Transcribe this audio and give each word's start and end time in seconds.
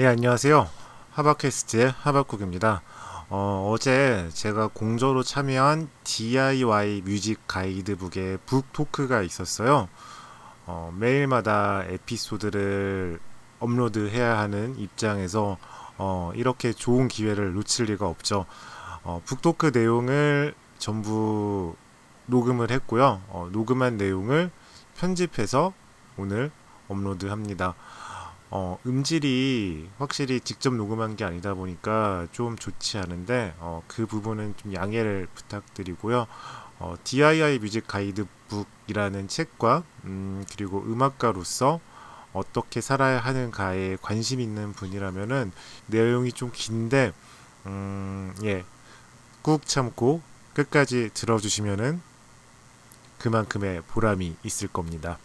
예, 0.00 0.06
안녕하세요. 0.06 0.66
하바캐스트의 1.10 1.90
하바쿡입니다. 1.90 2.80
어, 3.28 3.70
어제 3.70 4.30
제가 4.32 4.68
공저로 4.68 5.22
참여한 5.22 5.90
DIY 6.04 7.02
뮤직 7.04 7.46
가이드북의 7.46 8.38
북 8.46 8.72
토크가 8.72 9.20
있었어요. 9.20 9.90
어, 10.64 10.90
매일마다 10.98 11.84
에피소드를 11.86 13.20
업로드해야 13.58 14.38
하는 14.38 14.74
입장에서 14.78 15.58
어, 15.98 16.32
이렇게 16.34 16.72
좋은 16.72 17.06
기회를 17.08 17.52
놓칠 17.52 17.84
리가 17.84 18.08
없죠. 18.08 18.46
어, 19.02 19.20
북토크 19.26 19.70
내용을 19.74 20.54
전부 20.78 21.76
녹음을 22.24 22.70
했고요. 22.70 23.20
어, 23.28 23.50
녹음한 23.52 23.98
내용을 23.98 24.50
편집해서 24.96 25.74
오늘 26.16 26.50
업로드합니다. 26.88 27.74
어, 28.52 28.78
음질이 28.84 29.88
확실히 29.98 30.40
직접 30.40 30.74
녹음한 30.74 31.14
게 31.14 31.24
아니다 31.24 31.54
보니까 31.54 32.26
좀 32.32 32.56
좋지 32.56 32.98
않은데 32.98 33.54
어, 33.58 33.82
그 33.86 34.06
부분은 34.06 34.54
좀 34.56 34.74
양해를 34.74 35.28
부탁드리고요. 35.34 36.26
어, 36.80 36.96
DIY 37.04 37.58
뮤직 37.60 37.86
가이드북이라는 37.86 39.28
책과 39.28 39.84
음, 40.04 40.44
그리고 40.52 40.82
음악가로서 40.82 41.80
어떻게 42.32 42.80
살아야 42.80 43.20
하는가에 43.20 43.98
관심 44.02 44.40
있는 44.40 44.72
분이라면은 44.72 45.52
내용이 45.86 46.32
좀 46.32 46.50
긴데 46.52 47.12
음, 47.66 48.34
예, 48.42 48.64
꾹 49.42 49.64
참고 49.66 50.22
끝까지 50.54 51.10
들어주시면은 51.14 52.00
그만큼의 53.18 53.82
보람이 53.82 54.36
있을 54.42 54.68
겁니다. 54.68 55.18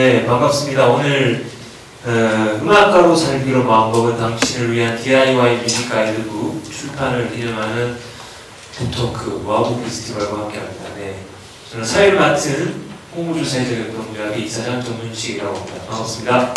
네, 0.00 0.24
반갑습니다. 0.24 0.86
오늘 0.86 1.44
어, 2.06 2.08
음악가로 2.62 3.14
살기로 3.14 3.64
마음먹은 3.64 4.16
당신을 4.16 4.72
위한 4.72 4.96
DIY 4.96 5.58
뮤직 5.58 5.90
가이드북 5.90 6.64
출판을 6.72 7.30
기념하는 7.30 7.98
북토크 8.76 9.42
와우 9.44 9.78
페스티벌과 9.82 10.38
함께합니다. 10.38 10.94
네, 10.96 11.22
저는 11.70 11.84
사회를 11.84 12.18
맡은 12.18 12.82
홍우주사회적협동조합의 13.14 14.42
이사장 14.42 14.82
정문식이라고 14.82 15.54
합니다. 15.54 15.82
반갑습니다. 15.90 16.54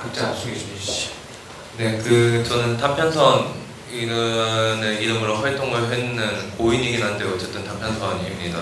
각자 0.00 0.34
소개 0.34 0.58
좀 0.58 0.70
해주시죠. 0.74 1.10
네, 1.76 2.00
그 2.02 2.42
저는 2.44 2.78
단편선 2.78 3.46
이라는 3.92 5.00
이름으로 5.00 5.36
활동을 5.36 5.92
했는 5.92 6.50
고인이긴 6.58 7.00
한데 7.00 7.26
어쨌든 7.26 7.64
단편선입니다. 7.64 8.58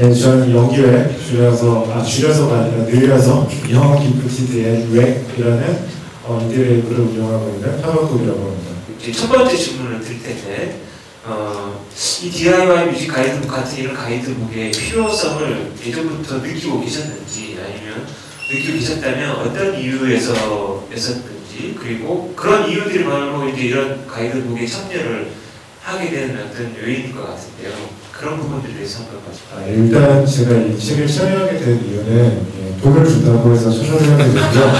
네, 0.00 0.14
저는 0.14 0.50
영기획 0.50 1.14
줄여서 1.28 1.92
아 1.92 2.02
줄여서가 2.02 2.60
아니라 2.60 2.84
늘려서 2.84 3.46
Young, 3.70 4.02
Gifted & 4.02 4.86
Wack이라는 4.86 5.88
어, 6.24 6.40
인디레이블을 6.40 7.00
운영하고 7.00 7.50
있는 7.50 7.84
하박국이라고 7.84 8.40
합니다. 8.40 8.70
첫 9.14 9.28
번째 9.28 9.54
질문을 9.54 10.00
드릴 10.00 10.22
텐데 10.22 10.80
어, 11.26 11.84
이 12.22 12.30
DIY 12.30 12.86
뮤직 12.86 13.08
가이드북 13.08 13.50
같은 13.50 13.76
이런 13.76 13.94
가이드북의 13.94 14.70
필요성을 14.70 15.72
예전부터 15.84 16.38
느끼고 16.38 16.80
계셨는지 16.80 17.58
아니면 17.62 18.06
느끼고 18.50 18.78
계셨다면 18.78 19.36
어떤 19.36 19.78
이유에서 19.78 20.88
였었는지 20.90 21.76
그리고 21.78 22.32
그런 22.34 22.70
이유들만으로 22.70 23.50
이제 23.50 23.64
이런 23.64 24.06
가이드북에 24.06 24.66
참여를 24.66 25.30
하게 25.82 26.10
되는 26.10 26.42
어떤 26.42 26.74
요인인 26.74 27.14
것 27.14 27.26
같은데요. 27.26 27.99
그런 28.20 28.38
부분들에 28.38 28.74
대해서 28.74 28.98
한번 28.98 29.66
일단 29.66 30.26
제가 30.26 30.54
이 30.54 30.78
책을 30.78 31.06
참여하게 31.06 31.58
된 31.58 31.84
이유는 31.86 32.46
예, 32.60 32.82
돈을 32.82 33.08
준다고 33.08 33.50
해서 33.50 33.70
참여를 33.72 34.12
하게 34.12 34.24
됐고요. 34.24 34.72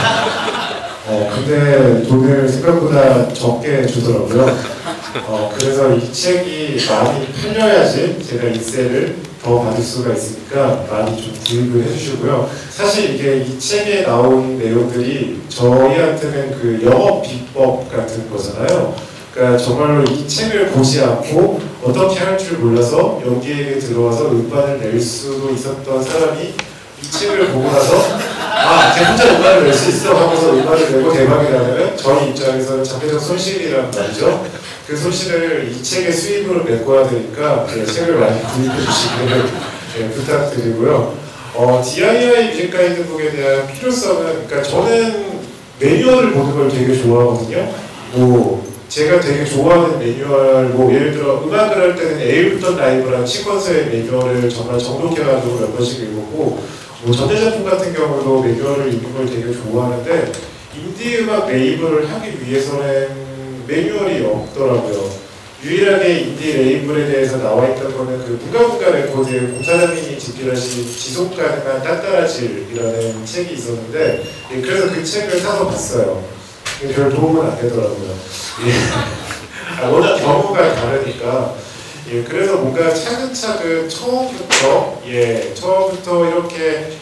어, 1.06 1.30
근데 1.34 2.06
돈을 2.06 2.47
생각보다 2.47 3.32
적게 3.32 3.86
주더라고요. 3.86 4.59
어, 5.26 5.54
그래서 5.59 5.94
이 5.94 6.12
책이 6.12 6.76
많이 6.87 7.32
팔려야지 7.32 8.19
제가 8.28 8.48
인세를 8.48 9.16
더 9.42 9.62
받을 9.62 9.82
수가 9.82 10.12
있으니까 10.12 10.84
많이 10.91 11.16
좀 11.16 11.34
구입을 11.42 11.86
해주시고요. 11.86 12.50
사실 12.69 13.15
이게 13.15 13.38
이 13.38 13.59
책에 13.59 14.03
나온 14.03 14.59
내용들이 14.59 15.41
저희한테는 15.48 16.60
그 16.60 16.82
영업 16.84 17.22
비법 17.22 17.91
같은 17.91 18.28
거잖아요. 18.28 18.94
그러니까 19.32 19.58
정말로 19.58 20.04
이 20.04 20.26
책을 20.26 20.68
보지 20.68 21.00
않고 21.02 21.60
어떻게 21.82 22.20
할 22.20 22.36
줄 22.38 22.58
몰라서 22.58 23.22
여기에 23.24 23.78
들어와서 23.78 24.30
음반을 24.30 24.80
낼 24.80 25.00
수도 25.00 25.50
있었던 25.50 26.02
사람이 26.02 26.42
이 27.02 27.10
책을 27.10 27.48
보고 27.52 27.70
나서 27.70 28.18
아, 28.41 28.92
제가 28.94 29.10
혼자 29.10 29.24
음반을 29.36 29.64
낼 29.64 29.72
수 29.74 29.88
있어 29.91 30.14
하면서 30.14 30.52
음반을 30.52 30.92
내고 30.92 31.12
대박이 31.12 31.50
나면 31.50 31.96
저희 31.96 32.30
입장에서는 32.30 32.84
장대적 32.84 33.20
손실이란 33.20 33.91
말이죠. 33.91 34.44
그 34.86 34.96
손실을 34.96 35.70
이 35.70 35.82
책의 35.82 36.12
수입으로 36.12 36.64
메꿔야 36.64 37.08
되니까 37.08 37.66
네, 37.66 37.86
책을 37.86 38.16
많이 38.16 38.42
구입해 38.42 38.76
주시기를 38.84 39.44
네, 39.98 40.10
부탁드리고요. 40.10 41.14
어, 41.54 41.82
DIY 41.84 42.48
뮤직 42.50 42.70
가이드북에 42.70 43.30
대한 43.32 43.66
필요성은 43.72 44.47
그러니까 44.47 44.62
저는 44.62 45.41
매뉴얼을 45.78 46.32
보는 46.32 46.54
걸 46.56 46.68
되게 46.68 47.00
좋아하거든요. 47.00 47.72
뭐 48.12 48.69
제가 48.91 49.21
되게 49.21 49.45
좋아하는 49.45 50.01
매뉴얼 50.01 50.71
뭐 50.71 50.93
예를 50.93 51.12
들어 51.12 51.45
음악을 51.45 51.81
할 51.81 51.95
때는 51.95 52.21
에일부터 52.21 52.77
라이브라는 52.77 53.25
시퀀서의 53.25 53.89
매뉴얼을 53.89 54.51
정말 54.51 54.81
정독해가지고 54.81 55.61
몇 55.61 55.77
번씩 55.77 56.01
읽었고 56.03 56.61
뭐 57.03 57.15
전자제품 57.15 57.65
같은 57.65 57.95
경우도 57.95 58.43
매뉴얼을 58.43 58.93
읽는 58.93 59.15
걸 59.15 59.27
되게 59.27 59.53
좋아하는데 59.53 60.33
인디 60.77 61.19
음악 61.19 61.49
레이블을 61.49 62.11
하기 62.11 62.45
위해서는 62.45 63.65
매뉴얼이 63.69 64.27
없더라고요. 64.27 65.09
유일하게 65.62 66.21
인디 66.21 66.53
레이블에 66.53 67.12
대해서 67.12 67.37
나와 67.37 67.69
있던 67.69 67.97
거는 67.97 68.19
그 68.19 68.41
붕가붕가 68.43 68.91
레코드의 68.91 69.53
곰사장님이 69.53 70.19
집필하신 70.19 70.84
지속 70.84 71.37
가능한 71.37 71.84
딴따라질이라는 71.84 73.25
책이 73.25 73.55
있었는데 73.55 74.25
예, 74.53 74.61
그래서 74.61 74.93
그 74.93 75.05
책을 75.05 75.39
사서 75.39 75.69
봤어요. 75.69 76.40
별 76.88 77.10
도움은 77.10 77.42
안 77.42 77.56
되더라고요. 77.60 78.14
예. 78.66 79.82
아, 79.82 79.88
워낙 79.88 80.16
경우가 80.16 80.74
다르니까 80.74 81.54
예, 82.10 82.22
그래서 82.24 82.56
뭔가 82.56 82.92
차근차근 82.92 83.88
처음부터 83.88 85.02
예, 85.06 85.54
처음부터 85.54 86.26
이렇게 86.26 86.92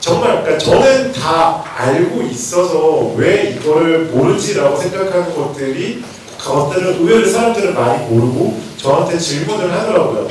정말 0.00 0.42
그러니까 0.42 0.58
저는 0.58 1.12
다 1.12 1.62
알고 1.76 2.22
있어서 2.22 3.12
왜 3.16 3.50
이거를 3.50 4.06
모르지라고 4.06 4.76
생각하는 4.76 5.34
것들이 5.34 6.02
것들은 6.38 7.00
의외로 7.00 7.28
사람들은 7.28 7.74
많이 7.74 8.06
모르고 8.06 8.58
저한테 8.78 9.18
질문을 9.18 9.70
하더라고요. 9.70 10.26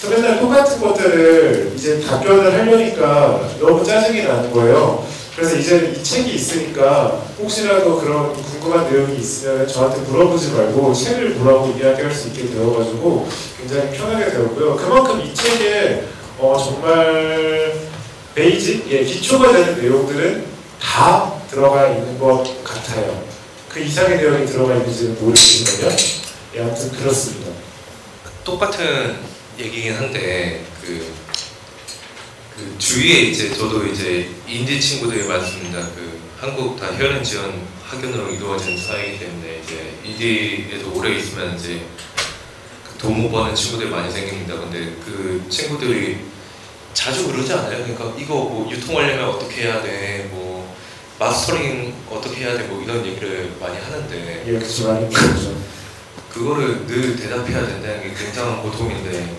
그래서 0.00 0.22
맨날 0.22 0.40
똑같은 0.40 0.80
것들을 0.80 1.72
이제 1.76 2.00
답변을 2.00 2.52
하려니까 2.54 3.40
너무 3.60 3.84
짜증이 3.84 4.22
나는 4.22 4.50
거예요. 4.50 5.04
그래서 5.40 5.56
이제 5.56 5.94
이 5.98 6.04
책이 6.04 6.34
있으니까 6.34 7.24
혹시라도 7.38 7.98
그런 7.98 8.34
궁금한 8.34 8.92
내용이 8.92 9.16
있으면 9.16 9.66
저한테 9.66 10.02
물어보지 10.02 10.50
말고 10.50 10.92
책을 10.92 11.36
보라고 11.36 11.74
이야기할 11.80 12.12
수 12.12 12.28
있게 12.28 12.50
되어가지고 12.50 13.26
굉장히 13.56 13.96
편하게 13.96 14.30
되었고요. 14.32 14.76
그만큼 14.76 15.22
이 15.22 15.34
책에 15.34 16.04
어, 16.38 16.58
정말 16.62 17.72
베이직, 18.34 18.86
예, 18.90 19.02
기초가 19.02 19.50
되는 19.52 19.80
내용들은 19.80 20.44
다 20.78 21.32
들어가 21.50 21.88
있는 21.88 22.18
것 22.18 22.62
같아요. 22.62 23.24
그 23.70 23.80
이상의 23.80 24.18
내용이 24.18 24.44
들어가 24.44 24.74
있는지는 24.74 25.16
모르겠지만요. 25.22 25.96
예, 26.56 26.60
아무튼 26.60 26.90
그렇습니다. 26.92 27.50
똑같은 28.44 29.16
얘기긴 29.58 29.94
한데 29.94 30.60
그, 30.84 31.06
그 32.60 32.78
주위에 32.78 33.20
이제 33.22 33.54
저도 33.54 33.86
이제 33.86 34.28
인디 34.46 34.78
친구들이 34.78 35.26
많습니다. 35.26 35.78
그 35.94 36.20
한국 36.38 36.78
다 36.78 36.88
혈연 36.94 37.24
지원 37.24 37.66
학연으로 37.86 38.30
이루어진 38.30 38.76
사회이기 38.76 39.18
때문에 39.18 39.62
이제 39.64 39.94
인디에도 40.04 40.92
오래 40.92 41.16
있으면 41.16 41.56
이제 41.56 41.80
그 42.84 42.98
돈못 42.98 43.32
버는 43.32 43.54
친구들이 43.54 43.88
많이 43.88 44.12
생깁니다. 44.12 44.60
근데 44.60 44.94
그 45.06 45.42
친구들이 45.48 46.18
자주 46.92 47.28
그러지 47.28 47.50
않아요? 47.50 47.82
그러니까 47.82 48.14
이거 48.18 48.34
뭐 48.34 48.70
유통하려면 48.70 49.30
어떻게 49.30 49.62
해야 49.62 49.80
돼? 49.80 50.28
뭐 50.30 50.76
마스터링 51.18 51.94
어떻게 52.10 52.44
해야 52.44 52.58
돼? 52.58 52.64
뭐 52.64 52.82
이런 52.82 53.06
얘기를 53.06 53.54
많이 53.58 53.78
하는데 53.78 54.44
예, 54.46 54.52
그렇죠. 54.52 54.88
많이. 54.88 55.08
그거를 56.28 56.86
늘 56.86 57.16
대답해야 57.16 57.66
된다는 57.66 58.02
게 58.02 58.14
굉장한 58.14 58.62
고통인데 58.62 59.36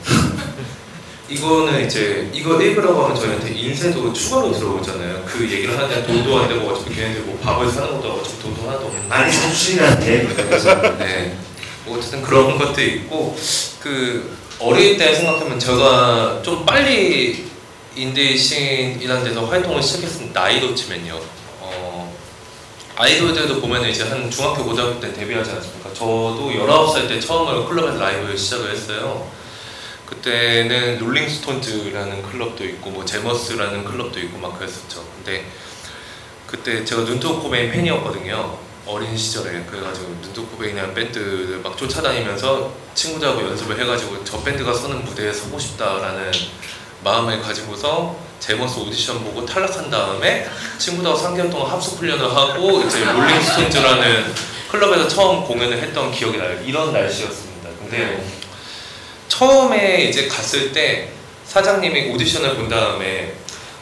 이거는 1.32 1.86
이제 1.86 2.30
이거 2.34 2.62
읽으라고 2.62 3.04
하면 3.04 3.16
저희한테 3.16 3.54
인쇄도 3.54 4.12
추가로 4.12 4.52
들어오잖아요. 4.52 5.24
그 5.26 5.50
얘기를 5.50 5.78
하는데 5.78 6.06
돈도 6.06 6.38
안 6.38 6.50
되고 6.50 6.68
어차피 6.68 6.94
걔네들 6.94 7.22
뭐 7.22 7.40
밥을 7.42 7.72
사는 7.72 7.90
것도 7.90 8.16
어차피 8.16 8.42
돈도 8.42 8.62
하나도 8.64 8.94
많이 9.08 9.32
사주시는데 9.32 10.28
그래서 10.36 10.98
네. 10.98 11.38
뭐 11.86 11.98
어쨌든 11.98 12.22
그런 12.22 12.58
것도 12.58 12.82
있고 12.82 13.38
그 13.80 14.38
어릴 14.60 14.98
때 14.98 15.16
생각하면 15.16 15.58
제가 15.58 16.42
좀 16.44 16.66
빨리 16.66 17.46
인디 17.96 18.38
씬이라는 18.38 19.24
데서 19.24 19.46
활동을 19.46 19.82
시작했습니다. 19.82 20.40
나이로 20.40 20.76
치면요. 20.76 21.18
어, 21.62 22.14
아이돌들도 22.98 23.62
보면 23.62 23.88
이제 23.88 24.04
한 24.04 24.30
중학교 24.30 24.66
고등학교 24.66 25.00
때 25.00 25.14
데뷔하지 25.14 25.52
않습니까? 25.52 25.94
저도 25.94 26.52
19살 26.54 27.08
때 27.08 27.20
처음으로 27.22 27.66
클럽에서 27.68 28.00
라이브를 28.00 28.38
시작을 28.38 28.72
했어요. 28.72 29.41
그때는 30.12 31.00
롤링스톤즈라는 31.00 32.22
클럽도 32.24 32.66
있고 32.66 32.90
뭐 32.90 33.06
재머스라는 33.06 33.86
클럽도 33.86 34.20
있고 34.20 34.38
막 34.40 34.58
그랬었죠. 34.60 35.06
근데 35.16 35.46
그때 36.46 36.84
제가 36.84 37.04
눈뜨고코베인 37.04 37.72
팬이었거든요. 37.72 38.60
어린 38.86 39.16
시절에 39.18 39.64
그래가지고 39.64 40.08
눈뜨고코베인이라는 40.22 40.94
밴드를 40.94 41.62
막 41.64 41.78
쫓아다니면서 41.78 42.74
친구들하고 42.94 43.42
연습을 43.42 43.80
해가지고 43.80 44.24
저 44.26 44.44
밴드가 44.44 44.74
서는 44.74 45.06
무대에 45.06 45.32
서고 45.32 45.58
싶다라는 45.58 46.32
마음을 47.04 47.42
가지고서 47.42 48.16
재머스 48.40 48.80
오디션 48.80 49.24
보고 49.24 49.46
탈락한 49.46 49.90
다음에 49.90 50.48
친구들하고 50.78 51.20
3개월 51.20 51.50
동안 51.50 51.72
합숙 51.72 52.00
훈련을 52.00 52.36
하고 52.36 52.82
이제 52.82 53.06
롤링스톤즈라는 53.06 54.34
클럽에서 54.72 55.08
처음 55.08 55.46
공연을 55.46 55.78
했던 55.78 56.12
기억이 56.12 56.38
나요. 56.38 56.60
이런 56.66 56.92
날씨였습니다. 56.92 57.70
근데 57.80 58.41
처음에 59.36 60.04
이제 60.10 60.28
갔을 60.28 60.74
때 60.74 61.08
사장님이 61.46 62.12
오디션을 62.12 62.56
본 62.56 62.68
다음에 62.68 63.34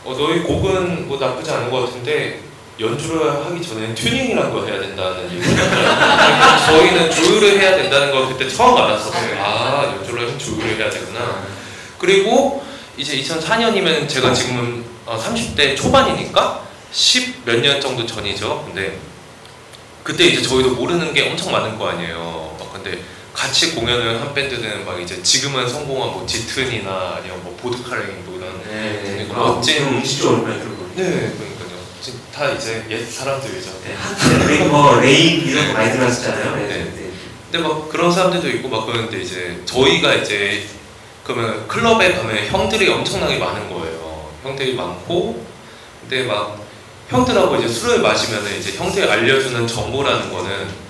어, 0.06 0.16
너희 0.18 0.42
곡은 0.42 1.08
뭐 1.08 1.18
나쁘지 1.20 1.50
않은 1.50 1.72
것 1.72 1.86
같은데 1.88 2.40
연주를 2.80 3.30
하기 3.46 3.62
전에 3.68 3.94
튜닝이라는 3.96 4.54
걸 4.54 4.68
해야 4.70 4.80
된다는 4.80 5.26
얘기를. 5.32 5.58
저희는 6.68 7.12
조율을 7.12 7.60
해야 7.60 7.76
된다는 7.76 8.12
걸 8.12 8.28
그때 8.30 8.48
처음 8.48 8.78
알았었어요. 8.78 9.44
아 9.44 9.96
연주를 9.98 10.22
하면 10.28 10.38
조율을 10.40 10.78
해야 10.78 10.90
되구나. 10.90 11.44
그리고 11.98 12.64
이제 12.96 13.18
2004년이면 13.20 14.08
제가 14.08 14.32
지금은 14.34 14.86
어, 15.06 15.18
30대 15.20 15.76
초반이니까 15.76 16.62
10 16.92 17.44
몇 17.46 17.62
년 17.62 17.82
정도 17.82 18.06
전이죠. 18.06 18.64
근데 18.68 18.98
그때 20.04 20.26
이제 20.26 20.42
저희도 20.44 20.76
모르는 20.76 21.12
게 21.14 21.28
엄청 21.28 21.52
많은 21.52 21.78
거 21.78 21.90
아니에요. 21.90 22.56
막 22.60 22.72
근데 22.72 23.00
같이 23.40 23.74
공연을 23.74 24.20
한 24.20 24.34
밴드는 24.34 24.86
막 24.86 25.00
이제 25.00 25.24
지금은 25.24 25.66
성공한 25.66 26.12
뭐 26.12 26.26
짙은이나 26.28 27.20
아니면 27.20 27.42
뭐 27.42 27.56
보드카레인 27.56 28.26
뭐 28.26 28.38
이런 28.38 28.62
네. 28.70 29.26
그 29.30 29.34
아, 29.34 29.54
멋진 29.54 30.04
진짜 30.04 30.30
오랜만에 30.30 30.60
들어보네. 30.60 30.94
네 30.98 31.04
그러니까요. 31.04 31.80
지금 32.02 32.20
다 32.36 32.50
이제 32.52 32.86
옛 32.90 33.06
사람들이죠. 33.10 33.72
네, 33.86 34.46
레이 34.46 34.68
뭐 34.68 35.00
레인 35.00 35.48
이런 35.48 35.68
거 35.68 35.74
많이 35.74 35.90
들었었잖아요. 35.94 36.56
네. 36.58 36.68
네. 36.68 36.78
네. 36.84 37.12
근데 37.50 37.66
막 37.66 37.88
그런 37.88 38.12
사람들도 38.12 38.50
있고 38.50 38.68
막 38.68 38.86
그런데 38.86 39.22
이제 39.22 39.62
저희가 39.64 40.16
이제 40.16 40.68
그러면 41.24 41.66
클럽에 41.70 42.16
가면 42.16 42.46
형들이 42.48 42.90
엄청나게 42.90 43.38
많은 43.40 43.70
거예요. 43.70 44.32
형들이 44.44 44.74
많고 44.74 45.46
근데 46.02 46.24
막 46.24 46.60
형들하고 47.08 47.56
이제 47.56 47.70
술을 47.70 48.00
마시면은 48.00 48.60
이제 48.60 48.74
형들이 48.74 49.10
알려주는 49.10 49.66
정보라는 49.66 50.30
거는 50.30 50.89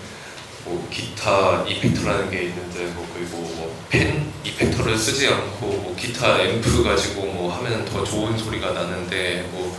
뭐 0.69 0.88
기타 0.92 1.66
이펙터라는 1.68 2.30
게 2.30 2.44
있는데 2.44 2.86
뭐 2.94 3.07
그리고 3.12 3.38
뭐펜 3.39 4.31
이펙터를 4.44 4.95
쓰지 4.95 5.27
않고 5.27 5.66
뭐 5.66 5.95
기타 6.00 6.39
앰프 6.39 6.83
가지고 6.83 7.25
뭐 7.25 7.51
하면은 7.51 7.83
더 7.86 8.04
좋은 8.04 8.38
소리가 8.38 8.74
나는데 8.74 9.50
뭐 9.51 9.75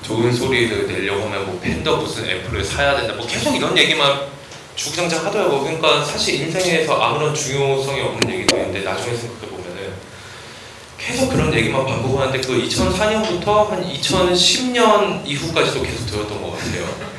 좋은 0.00 0.32
소리를 0.32 0.86
내려고 0.86 1.26
하면 1.26 1.44
뭐 1.44 1.60
펜더 1.60 1.98
무슨 1.98 2.26
앰프를 2.26 2.64
사야 2.64 2.96
된다 2.96 3.14
뭐 3.14 3.26
계속 3.26 3.54
이런 3.54 3.76
얘기만 3.76 4.22
주구장창 4.74 5.26
하더라고. 5.26 5.60
그러니까 5.60 6.02
사실 6.02 6.36
인생에서 6.36 6.98
아무런 6.98 7.34
중요성이 7.34 8.00
없는 8.00 8.30
얘기도 8.32 8.56
있는데 8.56 8.80
나중에 8.80 9.14
생각해 9.14 9.48
보면은 9.50 9.92
계속 10.96 11.28
그런 11.28 11.52
얘기만 11.52 11.84
반복하는데 11.84 12.40
그 12.40 12.66
2004년부터 12.68 13.68
한 13.68 13.86
2010년 13.86 15.26
이후까지도 15.26 15.82
계속 15.82 16.06
들었던 16.06 16.40
것 16.40 16.52
같아요. 16.52 17.11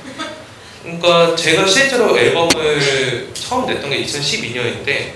그러니까 0.83 1.35
제가 1.35 1.65
실제로 1.65 2.17
앨범을 2.17 3.31
처음 3.33 3.65
냈던 3.65 3.89
게 3.89 4.03
2012년인데 4.03 5.13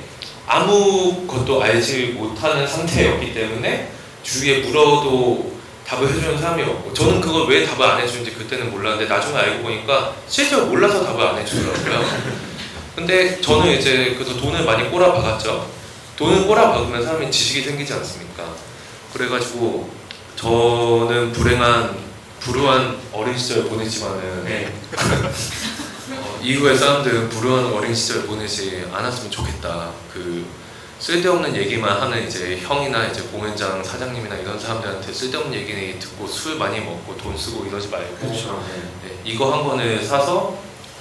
아무것도 0.47 1.61
알지 1.61 2.15
못하는 2.17 2.65
상태였기 2.65 3.33
때문에 3.33 3.91
주위에 4.23 4.59
물어도 4.59 5.57
답을 5.85 6.07
해주는 6.07 6.37
사람이 6.37 6.63
없고 6.63 6.93
저는 6.93 7.21
그걸 7.21 7.47
왜 7.49 7.65
답을 7.65 7.85
안 7.85 8.01
해주는지 8.01 8.31
그때는 8.33 8.71
몰랐는데 8.71 9.13
나중에 9.13 9.37
알고 9.37 9.63
보니까 9.63 10.15
실제로 10.27 10.65
몰라서 10.65 11.05
답을 11.05 11.27
안 11.27 11.37
해주더라고요. 11.37 12.05
근데 12.95 13.39
저는 13.41 13.77
이제 13.77 14.15
그래서 14.17 14.37
돈을 14.37 14.63
많이 14.63 14.89
꼬라박았죠. 14.89 15.69
돈을 16.17 16.47
꼬라박으면 16.47 17.03
사람이 17.03 17.29
지식이 17.29 17.61
생기지 17.61 17.93
않습니까? 17.93 18.43
그래가지고 19.13 19.89
저는 20.35 21.31
불행한 21.31 22.06
불우한 22.47 22.97
어린 23.11 23.37
시절 23.37 23.65
보내지만은 23.65 24.45
네. 24.45 24.73
어, 26.15 26.39
이후에 26.41 26.77
사람들은 26.77 27.27
불우한 27.27 27.73
어린 27.73 27.93
시절 27.93 28.25
보내지 28.25 28.85
않았으면 28.89 29.29
좋겠다. 29.29 29.91
그 30.13 30.45
쓸데없는 30.99 31.53
얘기만 31.57 32.01
하는 32.01 32.25
이제 32.25 32.57
형이나 32.63 33.05
이제 33.07 33.21
공연장 33.23 33.83
사장님이나 33.83 34.37
이런 34.37 34.57
사람들한테 34.57 35.11
쓸데없는 35.11 35.53
얘기 35.53 35.99
듣고 35.99 36.25
술 36.25 36.55
많이 36.55 36.79
먹고 36.79 37.17
돈 37.17 37.37
쓰고 37.37 37.65
이러지 37.65 37.89
말고 37.89 38.15
그렇죠. 38.15 38.63
네. 38.73 39.09
네, 39.09 39.15
이거 39.25 39.51
한 39.53 39.65
권을 39.65 40.01
사서 40.01 40.57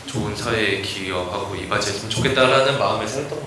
좋은 0.07 0.35
사회에 0.35 0.83
기여하고 0.83 1.55
이바지했으면 1.55 2.11
좋겠다라는 2.11 2.77
것 2.77 2.99
같아요. 2.99 3.47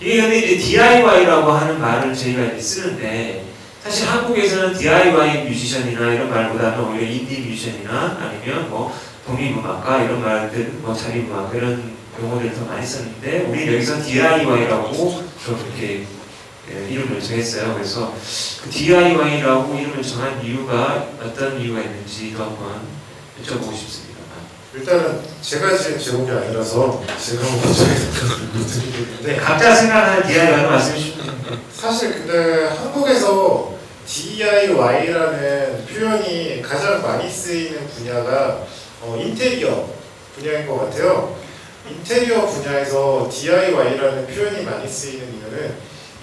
이게 0.00 0.20
근데 0.22 0.38
이제 0.38 0.56
DIY라고 0.56 1.52
하는 1.52 1.78
말을 1.78 2.14
저희가 2.14 2.42
이제 2.44 2.60
쓰는데 2.60 3.53
사실 3.84 4.08
한국에서는 4.08 4.72
DIY 4.72 5.44
뮤지션이나 5.44 6.10
이런 6.14 6.30
말보다는 6.30 6.84
오히려 6.84 7.06
인디 7.06 7.42
뮤지션이나 7.42 8.16
아니면 8.18 8.70
뭐 8.70 8.98
독립음악가 9.26 10.02
이런 10.02 10.22
말들, 10.22 10.64
뭐 10.80 10.94
자립음악 10.94 11.54
이런 11.54 11.92
용어들을 12.18 12.54
더 12.54 12.64
많이 12.64 12.86
썼는데 12.86 13.40
우리 13.50 13.74
여기서 13.74 14.02
DIY라고 14.02 15.24
그렇게 15.44 16.06
예, 16.72 16.88
이름을 16.88 17.20
정했어요. 17.20 17.74
그래서 17.74 18.14
그 18.62 18.70
DIY라고 18.70 19.74
이름을 19.74 20.02
정한 20.02 20.42
이유가 20.42 21.06
어떤 21.22 21.60
이유가 21.60 21.82
있는지도 21.82 22.42
한번 22.42 22.80
여쭤보고 23.42 23.76
싶습니다. 23.76 24.14
일단은 24.72 25.20
제가 25.42 25.76
지은 25.76 25.98
제목이 25.98 26.30
아니라서 26.30 27.04
제가 27.22 27.42
먼저 27.42 27.84
있는데 27.84 29.22
네, 29.24 29.36
각자 29.36 29.74
생각하는 29.74 30.26
DIY는 30.26 30.70
말씀해 30.70 30.98
주시면 30.98 31.60
사실 31.70 32.12
근데 32.14 32.68
한국에서 32.68 33.73
DIY라는 34.06 35.86
표현이 35.86 36.62
가장 36.62 37.02
많이 37.02 37.30
쓰이는 37.30 37.86
분야가 37.88 38.66
어, 39.00 39.16
인테리어 39.20 39.88
분야인 40.34 40.66
것 40.66 40.78
같아요. 40.78 41.36
인테리어 41.88 42.46
분야에서 42.46 43.28
DIY라는 43.30 44.26
표현이 44.26 44.64
많이 44.64 44.88
쓰이는 44.88 45.34
이유는 45.34 45.74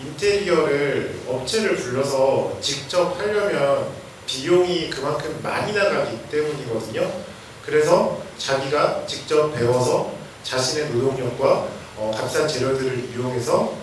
인테리어를 0.03 1.22
업체를 1.27 1.75
불러서 1.75 2.58
직접 2.62 3.20
하려면 3.20 3.88
비용이 4.25 4.89
그만큼 4.89 5.39
많이 5.44 5.74
나가기 5.74 6.17
때문이거든요. 6.32 7.12
그래서 7.65 8.22
자기가 8.38 9.06
직접 9.06 9.51
배워서 9.51 10.13
자신의 10.44 10.89
노동력과 10.91 11.67
어, 11.98 12.12
값싼 12.15 12.48
재료들을 12.48 13.10
이용해서 13.13 13.74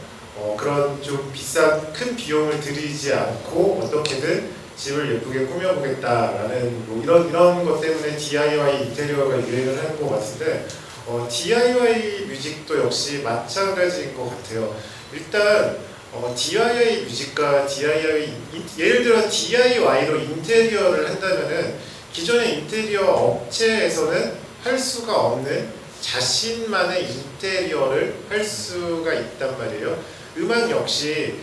어, 0.41 0.57
그런 0.59 1.03
좀 1.03 1.31
비싼 1.33 1.93
큰 1.93 2.15
비용을 2.15 2.61
들이지 2.61 3.13
않고 3.13 3.81
어떻게든 3.83 4.51
집을 4.77 5.17
예쁘게 5.17 5.47
꾸며보겠다라는 5.47 6.87
뭐 6.87 7.03
이런 7.03 7.29
이런 7.29 7.65
것 7.65 7.81
때문에 7.81 8.17
DIY 8.17 8.85
인테리어가 8.87 9.37
유행을 9.37 9.77
하는 9.77 10.01
것 10.01 10.11
같은데 10.11 10.67
어, 11.07 11.27
DIY 11.29 12.27
뮤직도 12.29 12.79
역시 12.79 13.23
마찬가지인 13.25 14.17
것 14.17 14.31
같아요. 14.31 14.77
일단 15.13 15.79
어, 16.13 16.33
DIY 16.37 17.03
뮤직과 17.03 17.67
DIY 17.67 18.25
인- 18.53 18.65
예를 18.79 19.03
들어 19.03 19.29
DIY로 19.29 20.21
인테리어를 20.21 21.09
한다면은 21.11 21.75
기존의 22.13 22.61
인테리어 22.61 23.03
업체에서는 23.05 24.33
할 24.63 24.79
수가 24.79 25.15
없는 25.15 25.69
자신만의 26.01 27.05
인테리어를 27.11 28.15
할 28.29 28.45
수가 28.45 29.13
있단 29.13 29.59
말이에요. 29.59 29.99
음악 30.39 30.71
역시 30.71 31.35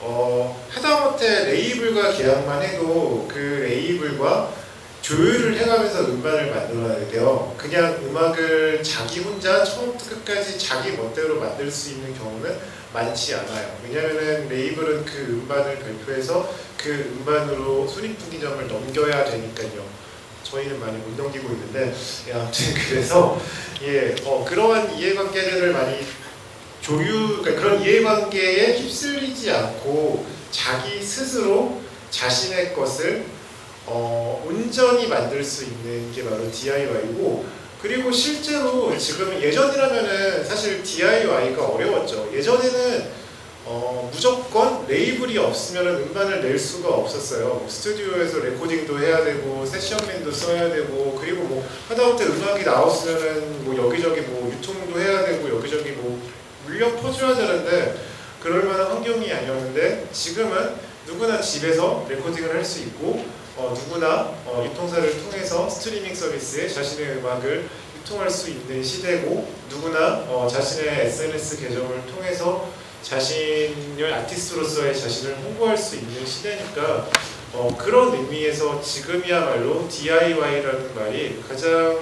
어, 0.00 0.64
하다못해 0.68 1.44
레이블과 1.44 2.12
계약만 2.12 2.62
해도 2.62 3.28
그 3.30 3.38
레이블과 3.38 4.52
조율을 5.00 5.56
해가면서 5.56 6.06
음반을 6.06 6.50
만들어야 6.50 7.08
돼요. 7.08 7.54
그냥 7.58 7.98
음악을 8.04 8.82
자기 8.82 9.20
혼자 9.20 9.64
처음부터 9.64 10.10
끝까지 10.10 10.58
자기 10.58 10.92
멋대로 10.92 11.40
만들 11.40 11.70
수 11.70 11.90
있는 11.90 12.16
경우는 12.16 12.56
많지 12.92 13.34
않아요. 13.34 13.76
왜냐하면 13.82 14.48
레이블은 14.48 15.04
그 15.04 15.18
음반을 15.28 15.78
발표해서 15.80 16.52
그 16.76 16.90
음반으로 17.18 17.86
순위분기점을 17.88 18.68
넘겨야 18.68 19.24
되니까요. 19.24 20.02
저희는 20.44 20.78
많이 20.80 20.98
못 20.98 21.16
넘기고 21.16 21.48
있는데 21.48 21.94
예, 22.28 22.32
아무튼 22.34 22.74
그래서 22.88 23.40
예, 23.82 24.14
어, 24.24 24.44
그러한 24.46 24.94
이해관계들을 24.98 25.72
많이 25.72 26.00
조율 26.82 27.38
그러니까 27.38 27.62
그런 27.62 27.80
이해관계에 27.80 28.76
휩쓸리지 28.78 29.50
않고 29.50 30.26
자기 30.50 31.00
스스로 31.00 31.80
자신의 32.10 32.74
것을 32.74 33.24
어, 33.86 34.44
온전히 34.46 35.06
만들 35.06 35.42
수 35.42 35.64
있는 35.64 36.12
게 36.12 36.24
바로 36.24 36.50
DIY고 36.50 37.44
그리고 37.80 38.12
실제로 38.12 38.96
지금 38.96 39.40
예전이라면은 39.40 40.44
사실 40.44 40.82
DIY가 40.82 41.66
어려웠죠. 41.66 42.30
예전에는 42.32 43.22
어, 43.64 44.10
무조건 44.12 44.86
레이블이 44.88 45.38
없으면 45.38 45.86
음반을 45.86 46.42
낼 46.42 46.58
수가 46.58 46.88
없었어요. 46.88 47.46
뭐 47.46 47.66
스튜디오에서 47.68 48.40
레코딩도 48.40 48.98
해야 48.98 49.24
되고 49.24 49.64
세션맨도 49.64 50.32
써야 50.32 50.68
되고 50.68 51.16
그리고 51.20 51.44
뭐 51.44 51.68
하다못해 51.88 52.24
음악이 52.24 52.64
나왔으면은 52.64 53.64
뭐 53.64 53.76
여기저기 53.76 54.22
뭐 54.22 54.52
유통도 54.52 55.00
해야 55.00 55.24
되고 55.24 55.48
여기저기 55.48 55.92
뭐 55.92 56.11
물려 56.82 56.96
퍼줘야 56.96 57.36
되는데 57.36 57.94
그럴 58.40 58.64
만한 58.64 58.88
환경이 58.88 59.32
아니었는데 59.32 60.08
지금은 60.12 60.74
누구나 61.06 61.40
집에서 61.40 62.04
레코딩을 62.08 62.54
할 62.54 62.64
수 62.64 62.80
있고 62.80 63.24
어, 63.56 63.72
누구나 63.76 64.32
어, 64.46 64.64
유통사를 64.64 65.22
통해서 65.22 65.68
스트리밍 65.68 66.14
서비스에 66.14 66.68
자신의 66.68 67.18
음악을 67.18 67.68
유통할 67.98 68.28
수 68.28 68.50
있는 68.50 68.82
시대고 68.82 69.48
누구나 69.68 70.24
어, 70.28 70.48
자신의 70.50 71.06
SNS 71.06 71.60
계정을 71.60 72.06
통해서 72.06 72.68
자신을 73.02 74.12
아티스트로서의 74.12 74.98
자신을 74.98 75.36
홍보할 75.36 75.76
수 75.76 75.96
있는 75.96 76.26
시대니까 76.26 77.08
어, 77.52 77.76
그런 77.78 78.14
의미에서 78.14 78.80
지금이야말로 78.80 79.86
DIY라는 79.88 80.94
말이 80.94 81.42
가장 81.48 81.98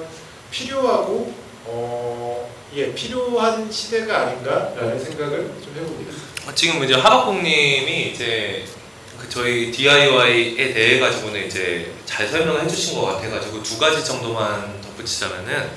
필요하고 0.51 1.35
어, 1.67 2.60
예, 2.75 2.95
필요한 2.95 3.71
시대가 3.71 4.27
아닌가라는 4.29 4.99
생각을 5.03 5.39
좀 5.63 5.75
해봅니다. 5.77 6.13
어, 6.47 6.55
지금 6.55 6.85
이제 6.85 6.95
하박국님이 6.95 8.13
이제 8.13 8.65
그 9.19 9.29
저희 9.29 9.71
DIY에 9.73 10.73
대해 10.73 11.01
가지고는 11.01 11.47
이제 11.47 11.93
잘 12.07 12.29
설명을 12.29 12.63
해주신 12.65 12.95
것 12.95 13.07
같아가지고 13.07 13.63
두 13.63 13.77
가지 13.79 14.05
정도만 14.05 14.81
덧붙이자면은 14.83 15.69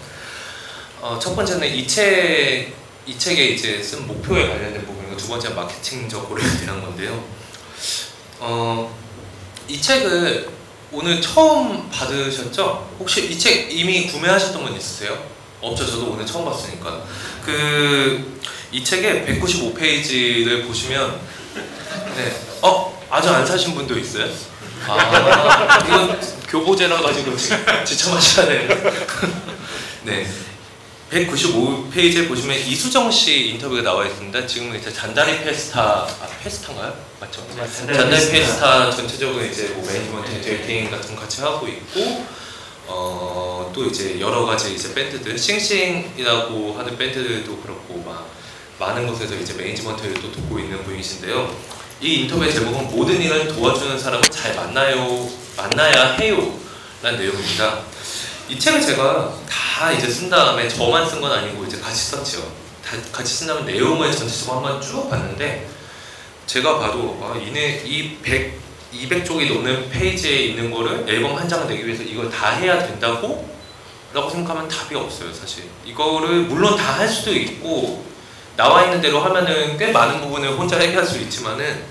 어, 1.01 1.19
첫 1.21 1.35
번째는 1.35 1.67
이책 1.75 2.73
이 3.05 3.17
책에 3.17 3.43
이제 3.47 3.81
쓴 3.83 4.07
목표에 4.07 4.47
관련된 4.47 4.85
부분이고 4.85 5.17
두 5.17 5.27
번째는 5.27 5.55
마케팅적으로에 5.55 6.43
대한 6.62 6.79
건데요. 6.85 7.23
어, 8.39 8.95
이 9.67 9.81
책을 9.81 10.50
오늘 10.91 11.19
처음 11.21 11.89
받으셨죠? 11.89 12.95
혹시 13.00 13.29
이 13.31 13.38
책 13.38 13.71
이미 13.73 14.07
구매하셨던 14.07 14.63
분 14.63 14.77
있으세요? 14.77 15.33
없죠. 15.63 15.86
저도 15.86 16.12
오늘 16.12 16.25
처음 16.25 16.46
봤으니까. 16.46 17.03
그 17.46 18.34
이 18.74 18.84
책의 18.84 19.25
195페이지를 19.27 20.65
보시면 20.65 21.20
네. 22.15 22.36
어, 22.63 23.05
아직 23.08 23.29
안 23.29 23.46
사신 23.46 23.75
분도 23.75 23.96
있어요? 24.00 24.27
아, 24.88 25.79
이건 25.86 26.20
교보재라 26.50 27.00
가지고 27.00 27.38
지- 27.38 27.50
지참하셔야 27.86 28.48
되는데. 28.48 28.91
네. 30.05 30.27
195페이지에 31.12 32.27
보시면 32.27 32.58
이수정 32.58 33.12
씨 33.12 33.50
인터뷰가 33.50 33.84
나와 33.84 34.05
있습니다. 34.08 34.48
지금은 34.48 34.79
이제 34.79 34.91
잔다리 34.91 35.43
페스타, 35.43 35.79
아, 35.82 36.27
페스타인가요? 36.43 36.96
맞죠? 37.20 37.46
잔다리 37.48 37.96
잔다리 37.96 38.32
페스타. 38.32 38.89
전체적으로 38.89 39.46
이제 39.46 39.67
뭐 39.75 39.86
매니지먼트 39.86 40.41
directing 40.41 40.89
같은 40.89 41.15
거 41.15 41.22
같이 41.22 41.41
하고 41.41 41.67
있고, 41.67 42.25
어, 42.88 43.72
또 43.74 43.86
이제 43.86 44.20
여러 44.20 44.46
가지 44.46 44.74
이제 44.74 44.94
밴드들, 44.94 45.38
씽씽이라고 45.38 46.74
하는 46.78 46.98
밴드들도 46.98 47.58
그렇고, 47.58 48.04
막 48.06 48.30
많은 48.80 49.08
곳에서 49.08 49.36
이제 49.36 49.54
매니지먼트를 49.54 50.16
또 50.16 50.32
돕고 50.32 50.60
있는 50.60 50.84
분이신데요. 50.84 51.56
이 52.02 52.22
인터뷰의 52.22 52.54
제목은 52.54 52.92
모든 52.92 53.22
일을 53.22 53.48
도와주는 53.48 53.98
사람을 53.98 54.24
잘 54.30 54.56
만나요, 54.56 55.30
만나야 55.56 56.13
해요. 56.18 56.60
라는 57.02 57.20
내용입니다. 57.20 57.82
이 58.50 58.60
책을 58.60 58.82
제가 58.82 59.34
다 59.50 59.92
이제 59.92 60.10
쓴 60.10 60.30
다음에 60.30 60.68
저만 60.68 61.10
쓴 61.10 61.22
건 61.22 61.32
아니고 61.32 61.63
이제 61.66 61.80
같이 61.80 62.12
썼죠. 62.12 62.40
다 62.84 62.98
같이 63.12 63.34
쓴 63.34 63.48
다음에 63.48 63.72
내용을 63.72 64.12
전체적으로 64.12 64.58
한번 64.58 64.82
쭉 64.82 65.10
봤는데 65.10 65.70
제가 66.46 66.78
봐도 66.78 67.18
아, 67.22 67.38
이네 67.38 67.84
이 67.86 68.18
100, 68.22 68.60
200쪽이 68.93 69.53
넘는 69.53 69.89
페이지에 69.89 70.38
있는 70.47 70.71
거를 70.71 71.05
앨범 71.07 71.35
한 71.38 71.47
장을 71.50 71.67
내기 71.67 71.85
위해서 71.85 72.03
이걸 72.03 72.29
다 72.29 72.51
해야 72.51 72.77
된다고? 72.85 73.50
라고 74.13 74.29
생각하면 74.29 74.67
답이 74.67 74.95
없어요 74.95 75.33
사실 75.33 75.63
이거를 75.85 76.41
물론 76.43 76.75
다 76.77 76.93
할 76.93 77.07
수도 77.07 77.33
있고 77.33 78.05
나와 78.55 78.83
있는 78.83 79.01
대로 79.01 79.19
하면은 79.19 79.75
꽤 79.77 79.91
많은 79.91 80.21
부분을 80.21 80.51
혼자 80.51 80.77
해결할 80.77 81.03
수 81.05 81.17
있지만은 81.19 81.83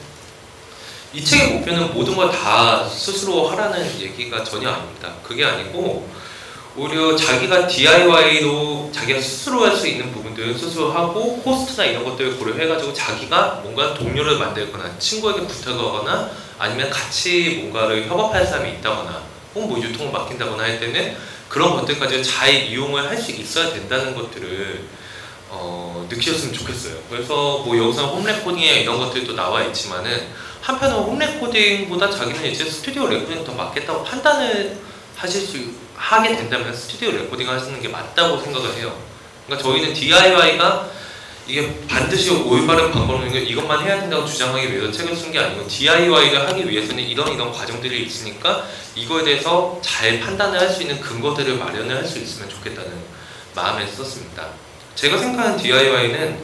이 1.13 1.23
책의 1.25 1.55
목표는 1.59 1.93
모든 1.93 2.15
걸 2.15 2.31
다 2.31 2.89
스스로 2.89 3.49
하라는 3.51 4.01
얘기가 4.01 4.45
전혀 4.45 4.71
아닙니다. 4.71 5.13
그게 5.25 5.45
아니고 5.45 6.09
오히려 6.77 7.17
자기가 7.17 7.67
DIY로 7.67 8.91
자기가 8.95 9.21
스스로 9.21 9.67
할 9.67 9.77
수 9.77 9.89
있는 9.89 10.13
부분 10.13 10.22
들을 10.35 10.57
스스로 10.57 10.93
하고 10.93 11.39
코스트나 11.43 11.87
이런 11.87 12.05
것들을 12.05 12.39
고려해가지고 12.39 12.93
자기가 12.93 13.61
뭔가 13.63 13.95
동료를 13.95 14.39
만들거나 14.39 14.99
친구에게 14.99 15.47
부탁하거나 15.47 16.31
아니면 16.59 16.91
같이 16.91 17.61
뭔가를 17.63 18.09
협업할 18.09 18.47
사람이 18.47 18.73
있다거나 18.79 19.23
혹은 19.55 19.69
뭐 19.69 19.81
유통을 19.81 20.13
맡긴다거나 20.13 20.63
할 20.63 20.81
때는 20.81 21.17
그런 21.49 21.75
것들까지 21.77 22.25
잘 22.25 22.55
이용을 22.55 23.09
할 23.09 23.19
수 23.19 23.33
있어야 23.33 23.73
된다는 23.73 24.15
것들을 24.15 24.85
어, 25.51 26.07
느끼셨으면 26.09 26.55
좋겠어요. 26.55 26.95
그래서 27.11 27.59
뭐 27.59 27.77
여기서 27.77 28.07
홈 28.07 28.25
레코딩에 28.25 28.81
이런 28.81 28.99
것들도 28.99 29.35
나와 29.35 29.63
있지만은 29.65 30.29
한편으로 30.63 31.03
홈 31.03 31.19
레코딩보다 31.19 32.11
자기는 32.11 32.47
이제 32.51 32.65
스튜디오 32.65 33.07
레코딩 33.07 33.45
더 33.45 33.53
맞겠다고 33.53 34.03
판단을 34.03 34.79
하실 35.15 35.43
수 35.43 35.59
하게 35.95 36.37
된다면 36.37 36.75
스튜디오 36.75 37.11
레코딩 37.13 37.49
하시는 37.49 37.81
게 37.83 37.89
맞다고 37.89 38.41
생각을 38.41 38.75
해요. 38.77 39.12
그러니까 39.47 39.69
저희는 39.69 39.95
DIY가 39.95 40.91
이게 41.49 41.75
반드시 41.89 42.31
올바른 42.31 42.93
방법은 42.93 43.35
이것만 43.35 43.85
해야 43.85 44.01
된다고 44.01 44.25
주장하기 44.25 44.73
위해서 44.73 44.93
책을 44.93 45.17
쓴 45.17 45.33
게 45.33 45.39
아니고 45.41 45.67
DIY를 45.67 46.49
하기 46.49 46.71
위해서는 46.71 47.03
이런 47.03 47.33
이런 47.33 47.53
과정들이 47.53 48.05
있으니까 48.05 48.65
이거에 48.95 49.25
대해서 49.25 49.79
잘 49.83 50.21
판단을 50.21 50.61
할 50.61 50.71
수 50.71 50.83
있는 50.83 51.01
근거들을 51.01 51.57
마련을 51.57 51.97
할 51.97 52.05
수 52.07 52.19
있으면 52.19 52.49
좋겠다는 52.49 52.91
마음에 53.55 53.87
썼습니다. 53.87 54.47
제가 54.95 55.19
생각하는 55.19 55.57
DIY는 55.59 56.39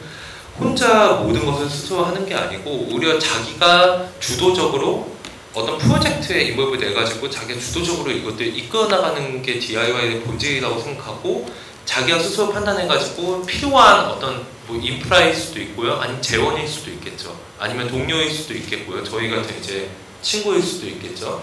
혼자 0.58 1.12
모든 1.12 1.46
것을 1.46 1.70
스스로 1.70 2.04
하는 2.04 2.26
게 2.26 2.34
아니고 2.34 2.88
오히려 2.90 3.18
자기가 3.18 4.08
주도적으로 4.18 5.16
어떤 5.54 5.78
프로젝트에 5.78 6.42
인볼브 6.42 6.76
돼가지고 6.78 7.30
자기가 7.30 7.60
주도적으로 7.60 8.10
이것들 8.10 8.56
이끌어 8.56 8.88
나가는 8.88 9.40
게 9.42 9.58
DIY의 9.58 10.20
본질이라고 10.22 10.80
생각하고 10.80 11.48
자기가 11.88 12.18
스스로 12.18 12.52
판단해가지고 12.52 13.46
필요한 13.46 14.04
어떤 14.10 14.46
뭐 14.66 14.78
인프라일 14.78 15.34
수도 15.34 15.58
있고요, 15.60 15.94
아니면 15.94 16.20
재원일 16.20 16.68
수도 16.68 16.90
있겠죠, 16.90 17.34
아니면 17.58 17.88
동료일 17.88 18.30
수도 18.30 18.52
있겠고요, 18.52 19.02
저희 19.02 19.30
같은 19.30 19.58
이제 19.58 19.88
친구일 20.20 20.62
수도 20.62 20.86
있겠죠. 20.86 21.42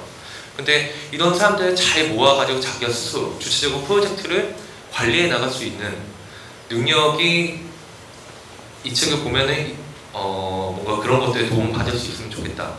근데 0.56 0.94
이런 1.12 1.36
사람들을 1.36 1.76
잘 1.76 2.10
모아가지고 2.10 2.60
자기가 2.60 2.92
스스로 2.92 3.40
주체적으로 3.40 3.82
프로젝트를 3.86 4.56
관리해 4.94 5.28
나갈 5.28 5.50
수 5.50 5.66
있는 5.66 5.98
능력이 6.70 7.62
이 8.84 8.94
책을 8.94 9.24
보면은 9.24 9.76
어 10.14 10.80
뭔가 10.80 11.02
그런 11.02 11.22
것들에 11.22 11.50
도움 11.50 11.74
받을 11.74 11.98
수 11.98 12.12
있으면 12.12 12.30
좋겠다. 12.30 12.76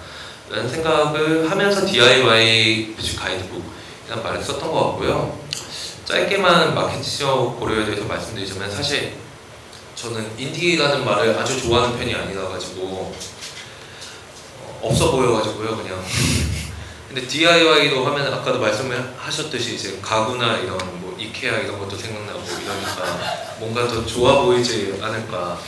라는 0.48 0.68
생각을 0.68 1.50
하면서 1.50 1.84
DIY 1.84 2.94
뮤직 2.96 3.18
가이드북이라는 3.18 4.22
말을 4.22 4.42
썼던 4.42 4.70
것 4.70 4.90
같고요. 4.90 5.45
짧게만 6.06 6.72
마케팅적 6.72 7.58
고려에 7.58 7.84
대해서 7.84 8.04
말씀드리자면 8.04 8.70
사실 8.70 9.14
저는 9.96 10.38
인디라는 10.38 11.04
말을 11.04 11.36
아주 11.36 11.60
좋아하는 11.60 11.98
편이 11.98 12.14
아니라 12.14 12.48
가지고 12.48 13.12
어, 14.60 14.80
없어 14.82 15.10
보여가지고요 15.10 15.76
그냥. 15.76 16.00
근데 17.08 17.26
DIY로 17.26 18.04
하면 18.06 18.32
아까도 18.32 18.60
말씀을 18.60 19.14
하셨듯이 19.18 19.74
이제 19.74 19.98
가구나 20.00 20.58
이런 20.58 20.78
뭐 21.00 21.16
이케아 21.18 21.58
이런 21.58 21.78
것도 21.80 21.96
생각나고 21.96 22.40
이러니까 22.40 23.56
뭔가 23.58 23.88
더 23.88 24.06
좋아 24.06 24.42
보이지 24.42 24.98
않을까. 25.02 25.58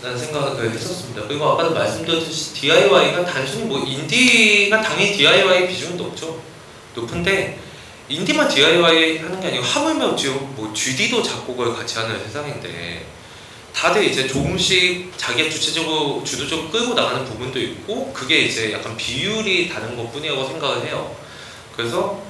라는 0.00 0.16
생각을 0.16 0.70
했었습니다. 0.70 1.26
그리고 1.26 1.44
아까도 1.50 1.74
말씀드렸듯이 1.74 2.54
DIY가 2.54 3.24
단순히 3.24 3.64
뭐 3.64 3.80
인디가 3.84 4.80
당연히 4.80 5.12
DIY 5.12 5.66
비중은 5.66 5.96
높죠. 5.96 6.40
높은데 6.94 7.58
인디만 8.08 8.48
DIY 8.48 9.18
하는 9.18 9.40
게 9.40 9.48
아니고 9.48 9.64
하물며 9.64 10.16
지금 10.16 10.54
뭐 10.56 10.72
GD도 10.72 11.22
작곡을 11.22 11.74
같이 11.74 11.98
하는 11.98 12.18
세상인데 12.24 13.06
다들 13.74 14.04
이제 14.04 14.26
조금씩 14.26 15.12
자기가 15.16 15.50
주체적으로 15.50 16.24
주도적으로 16.24 16.70
끌고 16.70 16.94
나가는 16.94 17.24
부분도 17.24 17.58
있고 17.60 18.12
그게 18.12 18.40
이제 18.40 18.72
약간 18.72 18.96
비율이 18.96 19.68
다른 19.68 19.96
것 19.96 20.10
뿐이라고 20.12 20.46
생각을 20.46 20.86
해요. 20.86 21.14
그래서 21.76 22.20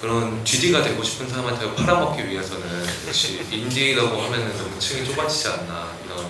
그런 0.00 0.44
GD가 0.44 0.82
되고 0.82 1.02
싶은 1.02 1.28
사람한테 1.28 1.74
팔아먹기 1.74 2.28
위해서는 2.28 2.64
역시 3.08 3.40
인디라고 3.50 4.20
하면은 4.22 4.56
너무 4.56 4.78
층이 4.78 5.04
좁아지지 5.06 5.48
않나 5.48 5.92
이런 6.06 6.26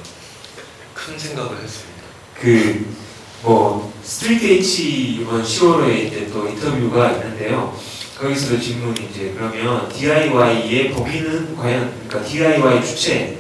큰 0.94 1.18
생각을 1.18 1.62
했습니다. 1.62 2.02
그 2.34 3.08
뭐 3.42 3.92
Street 4.02 4.44
H 4.46 5.18
이번 5.20 5.44
10월에 5.44 6.06
이제 6.06 6.28
또 6.32 6.48
인터뷰가 6.48 7.12
있는데요. 7.12 7.78
거기서도 8.18 8.60
질문이 8.60 9.08
이제 9.10 9.32
그러면 9.36 9.88
DIY의 9.88 10.90
범위는 10.90 11.56
과연 11.56 11.92
그러니까 12.08 12.28
DIY 12.28 12.84
주체는 12.84 13.38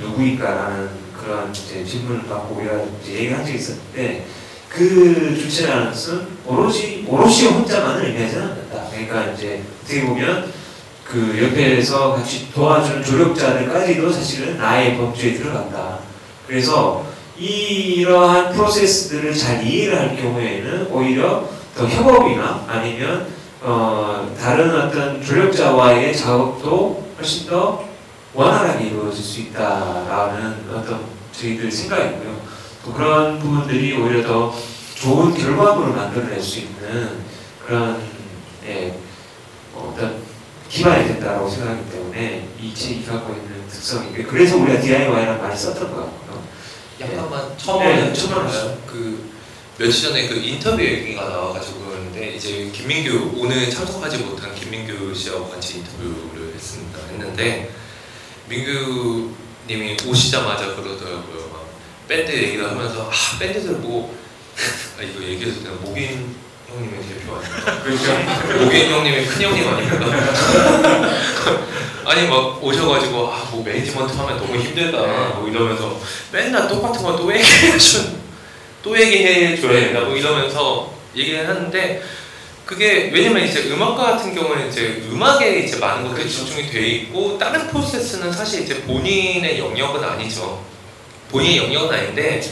누구인가라는 0.00 0.90
그런 1.18 1.50
이제 1.50 1.82
질문을 1.82 2.24
받고 2.24 2.56
우리가 2.56 2.74
이제 3.02 3.14
얘기를 3.14 3.38
한 3.38 3.46
적이 3.46 3.56
있었는데 3.56 4.26
그 4.68 5.34
주체라는 5.40 5.90
것은 5.90 6.26
오롯이 6.44 7.04
오롯이 7.08 7.46
혼자만을 7.46 8.04
의미하지는 8.04 8.42
않는다. 8.42 8.84
그러니까 8.90 9.32
이제 9.32 9.62
어떻게 9.82 10.04
보면 10.04 10.52
그 11.04 11.42
옆에서 11.42 12.12
같이 12.12 12.52
도와주는 12.52 13.02
조력자들까지도 13.02 14.12
사실은 14.12 14.58
나의 14.58 14.98
범주에 14.98 15.34
들어간다. 15.34 16.00
그래서 16.46 17.06
이러한 17.38 18.52
프로세스들을 18.52 19.34
잘 19.34 19.66
이해를 19.66 19.98
할 19.98 20.16
경우에는 20.16 20.88
오히려 20.90 21.48
더 21.74 21.86
협업이나 21.86 22.66
아니면 22.68 23.37
어, 23.60 24.34
다른 24.38 24.74
어떤 24.74 25.22
조력자와의 25.22 26.16
작업도 26.16 27.08
훨씬 27.16 27.48
더 27.48 27.84
원활하게 28.34 28.86
이루어질 28.88 29.22
수 29.22 29.40
있다라는 29.40 30.70
어떤 30.74 31.04
저희들 31.32 31.70
생각이고요. 31.70 32.40
또 32.84 32.92
그런 32.92 33.38
부분들이 33.38 33.96
오히려 33.96 34.26
더 34.26 34.54
좋은 34.94 35.34
결과물을 35.34 35.94
만들어낼 35.94 36.40
수 36.40 36.60
있는 36.60 37.18
그런 37.66 38.00
예, 38.66 38.94
어떤 39.74 40.22
기반이 40.68 41.06
된다고 41.06 41.48
생각하기 41.48 41.90
때문에 41.90 42.48
이 42.60 42.74
책이 42.74 43.06
갖고 43.06 43.32
있는 43.32 43.66
특성이 43.68 44.12
그래서 44.12 44.56
우리가 44.56 44.80
DIY라는 44.80 45.40
말을 45.40 45.56
썼던 45.56 45.90
것 45.90 45.96
같고요. 45.96 46.42
약간만 47.00 47.48
네, 47.48 47.54
처음에는 47.56 48.14
처음에 48.14 48.78
그 48.86 49.30
며칠 49.78 50.08
전에 50.08 50.28
그 50.28 50.34
인터뷰 50.36 50.82
얘기가 50.82 51.28
나와가지고 51.28 51.97
그러는데 52.18 52.34
이제 52.36 52.70
김민규 52.72 53.34
오늘 53.36 53.70
참석하지 53.70 54.18
못한 54.18 54.52
김민규 54.54 55.14
씨하고 55.14 55.48
같이 55.48 55.78
인터뷰를 55.78 56.52
했습니다. 56.54 56.98
했는데 57.10 57.70
민규님이 58.48 59.96
오시자마자 60.04 60.74
그러더라고요. 60.74 61.48
막 61.52 61.68
밴드 62.08 62.32
얘기를 62.32 62.68
하면서 62.68 63.08
아 63.10 63.38
밴드들 63.38 63.74
뭐 63.76 64.16
아, 64.98 65.02
이거 65.02 65.22
얘기해도 65.22 65.62
되나 65.62 65.76
목인 65.76 66.34
형님의 66.68 67.00
대표 67.08 67.36
아닙니까? 67.36 67.82
그렇죠. 67.82 68.64
목인 68.64 68.90
형님의 68.90 69.26
큰 69.26 69.42
형님 69.42 69.68
아닙니까? 69.68 70.06
아니 72.04 72.26
막 72.26 72.62
오셔가지고 72.62 73.28
아 73.32 73.48
뭐 73.50 73.64
매니지먼트 73.64 74.12
하면 74.14 74.36
너무 74.36 74.56
힘들다 74.58 74.98
뭐 75.38 75.48
이러면서 75.48 75.98
맨날 76.32 76.68
똑같은 76.68 77.02
거 77.02 77.16
또 77.16 77.32
얘기해줘 77.32 78.00
또 78.82 78.98
얘기해 78.98 79.58
줘야 79.60 79.80
된다 79.80 80.00
뭐 80.00 80.14
이러면서 80.16 80.97
얘기를 81.14 81.48
하는데 81.48 82.02
그게 82.64 83.10
왜냐면 83.12 83.44
이제 83.46 83.62
음악가 83.70 84.12
같은 84.12 84.34
경우는 84.34 84.68
이제 84.68 85.02
음악에 85.10 85.60
이제 85.60 85.78
많은 85.78 86.06
것들이 86.08 86.28
집중이 86.28 86.70
돼 86.70 86.86
있고 86.86 87.38
다른 87.38 87.66
프로세스는 87.68 88.32
사실 88.32 88.62
이제 88.62 88.82
본인의 88.82 89.58
영역은 89.58 90.04
아니죠 90.04 90.62
본인의 91.30 91.56
영역은 91.58 91.94
아닌데 91.94 92.42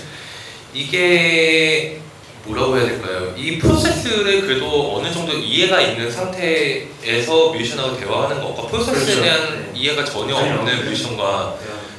이게 0.73 2.01
뭐라고 2.45 2.77
해야 2.77 2.87
될까요? 2.87 3.35
이 3.37 3.59
프로세스를 3.59 4.43
그래도 4.43 4.97
어느 4.97 5.13
정도 5.13 5.33
이해가 5.33 5.81
있는 5.81 6.11
상태에서 6.11 7.51
뮤지션하고 7.53 7.99
대화하는 7.99 8.41
것과 8.41 8.69
프로세스에 8.69 9.05
그렇죠. 9.05 9.23
대한 9.23 9.73
이해가 9.75 10.05
전혀 10.05 10.35
없는 10.37 10.59
없는. 10.59 10.85
뮤지션과 10.85 11.57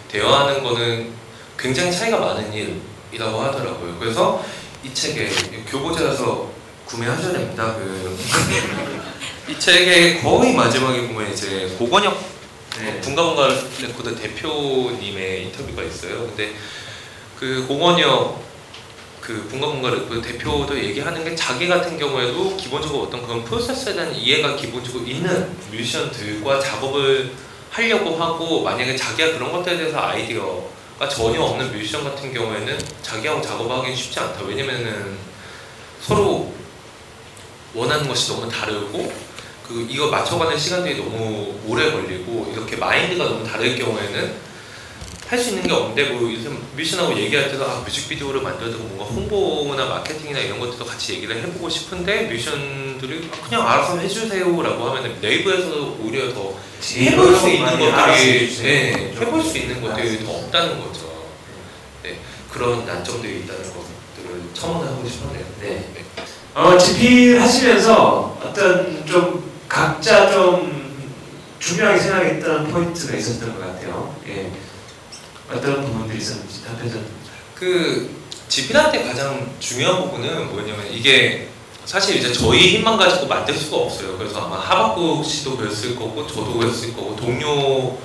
대화하는 0.10 0.64
거는 0.64 1.10
굉장히 1.60 1.92
차이가 1.92 2.20
많은 2.20 2.54
일이라고 2.54 3.42
하더라고요. 3.42 3.98
그래서 4.00 4.44
이 4.84 4.94
책에 4.94 5.30
교보자에서 5.70 6.52
구매하셔야 6.86 7.34
됩니다. 7.34 7.76
그 7.76 8.18
이 9.50 9.58
책의 9.58 10.22
거의 10.22 10.54
마지막에 10.54 11.08
보면 11.08 11.32
이제 11.32 11.74
고건혁 11.80 12.22
네. 12.80 13.00
붕가붕가 13.00 13.48
레코드 13.82 14.14
대표님의 14.14 15.46
인터뷰가 15.46 15.84
있어요. 15.84 16.28
근데 16.28 16.52
그 17.40 17.66
공원역 17.66 18.44
그 19.22 19.48
붕가붕가 19.50 19.90
레코드 19.92 20.22
대표도 20.22 20.78
얘기하는 20.78 21.24
게 21.24 21.34
자기 21.34 21.70
같은 21.70 21.98
경우에도 21.98 22.58
기본적으로 22.58 23.04
어떤 23.04 23.26
그런 23.26 23.46
프로세스에 23.46 23.94
대한 23.94 24.14
이해가 24.14 24.58
기본적으로 24.58 25.06
있는 25.06 25.58
뮤지션들과 25.72 26.60
작업을 26.60 27.32
하려고 27.72 28.18
하고 28.18 28.64
만약에 28.64 28.98
자기가 28.98 29.32
그런 29.32 29.54
것들에 29.54 29.78
대해서 29.78 29.98
아이디어 29.98 30.62
가 30.98 31.08
전혀 31.08 31.40
없는 31.42 31.72
뮤지션 31.72 32.04
같은 32.04 32.34
경우에는 32.34 32.80
자기하고 33.04 33.40
작업하기 33.42 33.96
쉽지 33.96 34.20
않다. 34.20 34.42
왜냐면은 34.44 35.16
서로 36.02 36.52
원하는 37.76 38.08
것이 38.08 38.32
너무 38.32 38.50
다르고 38.50 39.14
그 39.68 39.86
이거 39.88 40.08
맞춰가는 40.08 40.58
시간들이 40.58 40.98
너무 40.98 41.54
오래 41.68 41.92
걸리고 41.92 42.52
이렇게 42.52 42.78
마인드가 42.78 43.26
너무 43.26 43.46
다를 43.46 43.78
경우에는 43.78 44.47
할 45.30 45.38
수 45.38 45.50
있는 45.50 45.64
게 45.64 45.74
없는데 45.74 46.06
뭐 46.14 46.32
요즘 46.32 46.58
뮤지션하고 46.76 47.14
얘기할 47.18 47.52
때도 47.52 47.66
아 47.66 47.82
뮤직비디오를 47.86 48.42
만들어도 48.42 48.78
뭔가 48.78 49.04
홍보나 49.04 49.86
마케팅이나 49.86 50.40
이런 50.40 50.58
것들도 50.58 50.86
같이 50.86 51.16
얘기를 51.16 51.36
해보고 51.36 51.68
싶은데 51.70 52.24
뮤지션들이 52.28 53.30
아, 53.34 53.48
그냥 53.50 53.68
알아서 53.68 53.98
해주세요라고 53.98 54.86
하면 54.86 55.18
네이버에서도 55.22 55.98
오히려 56.02 56.34
더 56.34 56.54
해볼 56.94 57.36
수 57.36 57.50
있는 57.50 57.78
것들이 57.78 58.58
네, 58.62 59.14
해볼 59.20 59.44
수 59.44 59.58
있는 59.58 59.82
것들이 59.82 60.24
더 60.24 60.32
없다는 60.32 60.80
거죠. 60.82 61.28
네, 62.04 62.20
그런 62.50 62.86
난점들이 62.86 63.40
있다는 63.40 63.64
것들을 63.64 64.42
첨언하고 64.54 65.08
싶었네요. 65.10 65.46
네. 65.62 65.86
어, 66.56 66.78
집필 66.78 67.40
하시면서 67.42 68.40
어떤 68.42 69.06
좀 69.06 69.52
각자 69.68 70.32
좀 70.32 70.88
중요하게 71.60 72.00
생각했던 72.00 72.72
포인트가 72.72 73.18
있었던 73.18 73.54
것 73.54 73.60
같아요. 73.60 74.16
예. 74.30 74.50
어떤 75.50 75.86
부분들이 75.86 76.18
있었는지 76.20 76.64
답변 76.64 77.06
그 77.56 78.10
집필할 78.48 78.92
때 78.92 79.04
가장 79.04 79.56
중요한 79.60 80.04
부분은 80.04 80.52
뭐냐면 80.52 80.92
이게 80.92 81.50
사실 81.86 82.18
이제 82.18 82.34
저희 82.34 82.76
힘만 82.76 82.98
가지고 82.98 83.28
만들 83.28 83.56
수가 83.56 83.78
없어요. 83.78 84.18
그래서 84.18 84.42
아마 84.42 84.58
하박국 84.60 85.24
씨도 85.26 85.56
그랬을 85.58 85.96
거고 85.96 86.28
저도 86.28 86.58
그랬을 86.58 86.94
거고 86.94 87.16
동료들에게도 87.16 87.98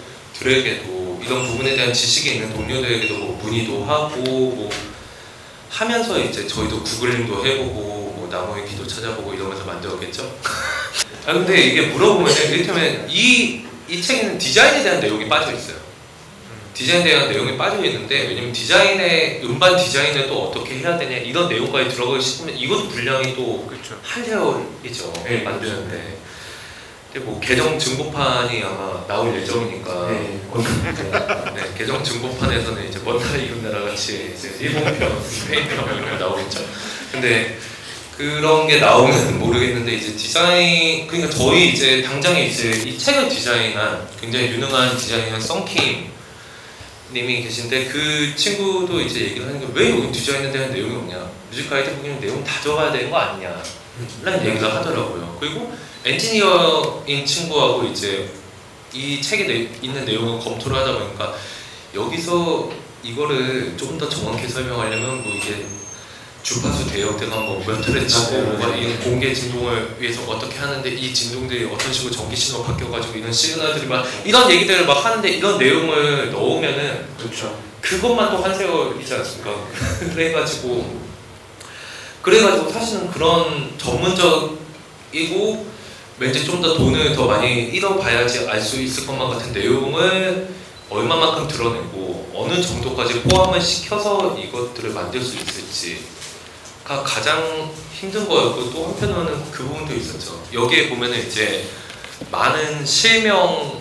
이런 1.24 1.46
부분에 1.48 1.74
대한 1.74 1.92
지식이 1.92 2.34
있는 2.34 2.52
동료들에게도 2.54 3.18
뭐 3.18 3.40
문의도 3.42 3.84
하고 3.84 4.20
뭐 4.20 4.70
하면서 5.68 6.18
이제 6.18 6.46
저희도 6.46 6.82
구글링도 6.82 7.44
해보고 7.44 7.72
뭐 8.16 8.28
나무의 8.30 8.68
기도 8.68 8.86
찾아보고 8.86 9.34
이러면서 9.34 9.64
만들었겠죠. 9.64 10.32
아 11.26 11.32
근데 11.32 11.60
이게 11.60 11.86
물어보면 11.86 12.32
이를테면 12.32 13.08
이, 13.10 13.64
이 13.88 14.00
책에는 14.00 14.38
디자인에 14.38 14.82
대한 14.82 15.00
내용이 15.00 15.28
빠져 15.28 15.52
있어요. 15.52 15.76
디자인에 16.74 17.04
대한 17.04 17.28
내용이 17.28 17.56
빠져 17.56 17.84
있는데 17.84 18.28
왜냐면 18.28 18.52
디자인의 18.52 19.40
음반 19.44 19.76
디자인을 19.76 20.26
또 20.26 20.48
어떻게 20.48 20.76
해야 20.76 20.96
되냐 20.96 21.16
이런 21.18 21.48
내용까지 21.48 21.90
들어가기 21.90 22.22
싶으면 22.22 22.56
이것도 22.56 22.88
분량이 22.88 23.34
또 23.34 23.66
그렇죠. 23.66 23.98
한세월이죠 24.02 25.12
네, 25.24 25.42
만드는데 25.42 26.22
근데 27.12 27.26
뭐 27.26 27.38
개정 27.40 27.78
증보판이 27.78 28.62
아마 28.62 29.04
나올 29.06 29.36
예정이니까 29.36 30.08
네. 30.08 30.40
네, 31.54 31.62
개정 31.76 32.02
증보판에서는 32.02 32.88
이제 32.88 33.00
먼 33.04 33.18
나라 33.18 33.36
이웃 33.36 33.62
나라 33.62 33.82
같이 33.82 34.32
이제 34.34 34.56
일본편, 34.58 35.22
스페인편 35.22 36.18
나오겠죠. 36.18 36.64
근데 37.12 37.58
그런 38.16 38.66
게 38.66 38.80
나오면 38.80 39.38
모르겠는데 39.38 39.92
이제 39.92 40.16
디자인 40.16 41.06
그러니까 41.06 41.34
저희 41.34 41.70
이제 41.70 42.02
당장에 42.02 42.46
이제 42.46 42.70
이 42.70 42.98
책을 42.98 43.28
디자인한 43.28 44.08
굉장히 44.18 44.48
유능한 44.48 44.96
디자이너 44.96 45.38
썬킴 45.38 46.11
님이 47.12 47.42
계신데 47.42 47.86
그 47.86 48.34
친구도 48.36 49.00
이제 49.00 49.20
얘기를 49.20 49.46
하는 49.46 49.60
게 49.60 49.66
왜 49.74 49.90
여기 49.90 50.10
디자인에 50.12 50.50
대한 50.50 50.72
내용이 50.72 50.94
없냐? 50.96 51.30
뮤직 51.50 51.68
가이드북이면 51.68 52.20
내용 52.20 52.42
다 52.44 52.60
적어야 52.62 52.90
되는 52.90 53.10
거 53.10 53.16
아니냐? 53.18 53.62
라는 54.22 54.46
얘기를 54.46 54.74
하더라고요. 54.74 55.36
그리고 55.38 55.72
엔지니어인 56.04 57.24
친구하고 57.26 57.84
이제 57.84 58.30
이 58.94 59.20
책에 59.20 59.44
내- 59.46 59.68
있는 59.82 60.04
내용을 60.04 60.38
검토를 60.40 60.78
하다 60.78 60.98
보니까 60.98 61.34
여기서 61.94 62.70
이거를 63.02 63.74
조금 63.76 63.98
더 63.98 64.08
정확히 64.08 64.48
설명하려면 64.48 65.22
뭐 65.22 65.32
이게 65.34 65.66
주파수 66.42 66.86
대역대가 66.90 67.36
뭐몇 67.36 67.80
맞아요. 67.80 68.42
뭐가 68.44 68.76
이 68.76 68.96
공개 68.98 69.32
진동을 69.32 69.96
위해서 69.98 70.22
어떻게 70.22 70.58
하는데 70.58 70.90
이 70.90 71.14
진동들이 71.14 71.64
어떤 71.66 71.92
식으로 71.92 72.12
전기 72.12 72.34
신호 72.34 72.64
바뀌어가지고 72.64 73.18
이런 73.18 73.32
시그널들이 73.32 73.86
막 73.86 74.04
이런 74.24 74.50
얘기들을 74.50 74.86
막 74.86 75.04
하는데 75.04 75.28
이런 75.30 75.58
내용을 75.58 76.32
넣으면은 76.32 77.06
그렇죠. 77.16 77.56
그것만 77.80 78.30
또한 78.30 78.56
세월이지 78.56 79.14
않습니까? 79.14 79.54
그래가지고 80.14 81.00
그래가지고 82.22 82.70
사실은 82.70 83.10
그런 83.10 83.72
전문적이고 83.78 85.66
왠지 86.18 86.44
좀 86.44 86.62
더 86.62 86.74
돈을 86.76 87.14
더 87.16 87.26
많이 87.26 87.64
잃어봐야지 87.64 88.46
알 88.48 88.60
수 88.60 88.80
있을 88.80 89.06
것만 89.06 89.28
같은 89.30 89.52
내용을 89.52 90.48
얼마만큼 90.88 91.48
드러내고 91.48 92.30
어느 92.34 92.60
정도까지 92.62 93.22
포함을 93.22 93.60
시켜서 93.60 94.36
이것들을 94.38 94.90
만들 94.90 95.20
수 95.20 95.36
있을지 95.36 96.00
가장 96.84 97.70
힘든 97.92 98.28
거였고 98.28 98.70
또 98.72 98.86
한편으로는 98.88 99.50
그 99.52 99.64
부분도 99.64 99.94
있었죠. 99.94 100.42
여기에 100.52 100.88
보면은 100.88 101.26
이제 101.26 101.68
많은 102.30 102.84
실명의 102.84 103.80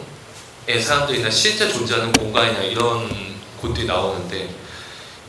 사람들이나 0.82 1.30
실제 1.30 1.68
존재하는 1.68 2.12
공간이나 2.14 2.62
이런 2.62 3.10
곳들이 3.60 3.88
나오는데 3.88 4.50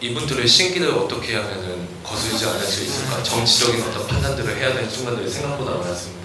이분들의 0.00 0.46
신기를 0.46 0.90
어떻게 0.90 1.36
하면은 1.36 1.86
거슬지 2.02 2.44
않을 2.44 2.60
수 2.60 2.82
있을까? 2.82 3.22
정치적인 3.22 3.82
어떤 3.82 4.06
판단들을 4.06 4.56
해야 4.56 4.74
되는 4.74 4.90
순간들이 4.90 5.30
생각보다 5.30 5.76
많았습니다. 5.78 6.22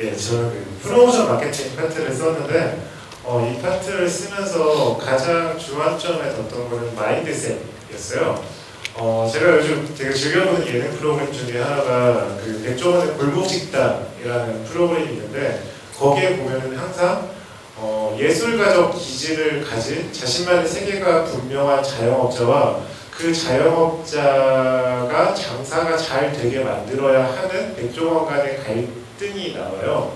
예, 0.00 0.16
저는 0.16 0.50
그 0.50 0.78
프로모션 0.82 1.28
마케팅 1.28 1.76
파트를 1.76 2.12
썼는데 2.12 2.88
어, 3.22 3.48
이 3.48 3.62
파트를 3.62 4.08
쓰면서 4.08 4.98
가장 4.98 5.56
주안점에 5.58 6.34
뒀던 6.34 6.68
거는 6.70 6.94
마인드셋이었어요. 6.96 8.57
어, 9.00 9.30
제가 9.32 9.58
요즘 9.58 9.94
되게 9.96 10.12
즐겨보는 10.12 10.66
예능 10.66 10.90
프로그램 10.96 11.32
중에 11.32 11.60
하나가 11.60 12.36
그 12.44 12.60
백종원의 12.64 13.14
골목식당이라는 13.14 14.64
프로그램이 14.64 15.12
있는데 15.12 15.62
거기에 15.96 16.36
보면은 16.36 16.76
항상 16.76 17.30
어, 17.76 18.16
예술가적 18.18 18.98
기질을 18.98 19.64
가진 19.64 20.12
자신만의 20.12 20.66
세계가 20.66 21.26
분명한 21.26 21.80
자영업자와 21.80 22.80
그 23.16 23.32
자영업자가 23.32 25.32
장사가 25.32 25.96
잘 25.96 26.32
되게 26.32 26.64
만들어야 26.64 27.24
하는 27.24 27.76
백종원 27.76 28.26
간의 28.26 28.58
갈등이 28.64 29.54
나와요. 29.54 30.12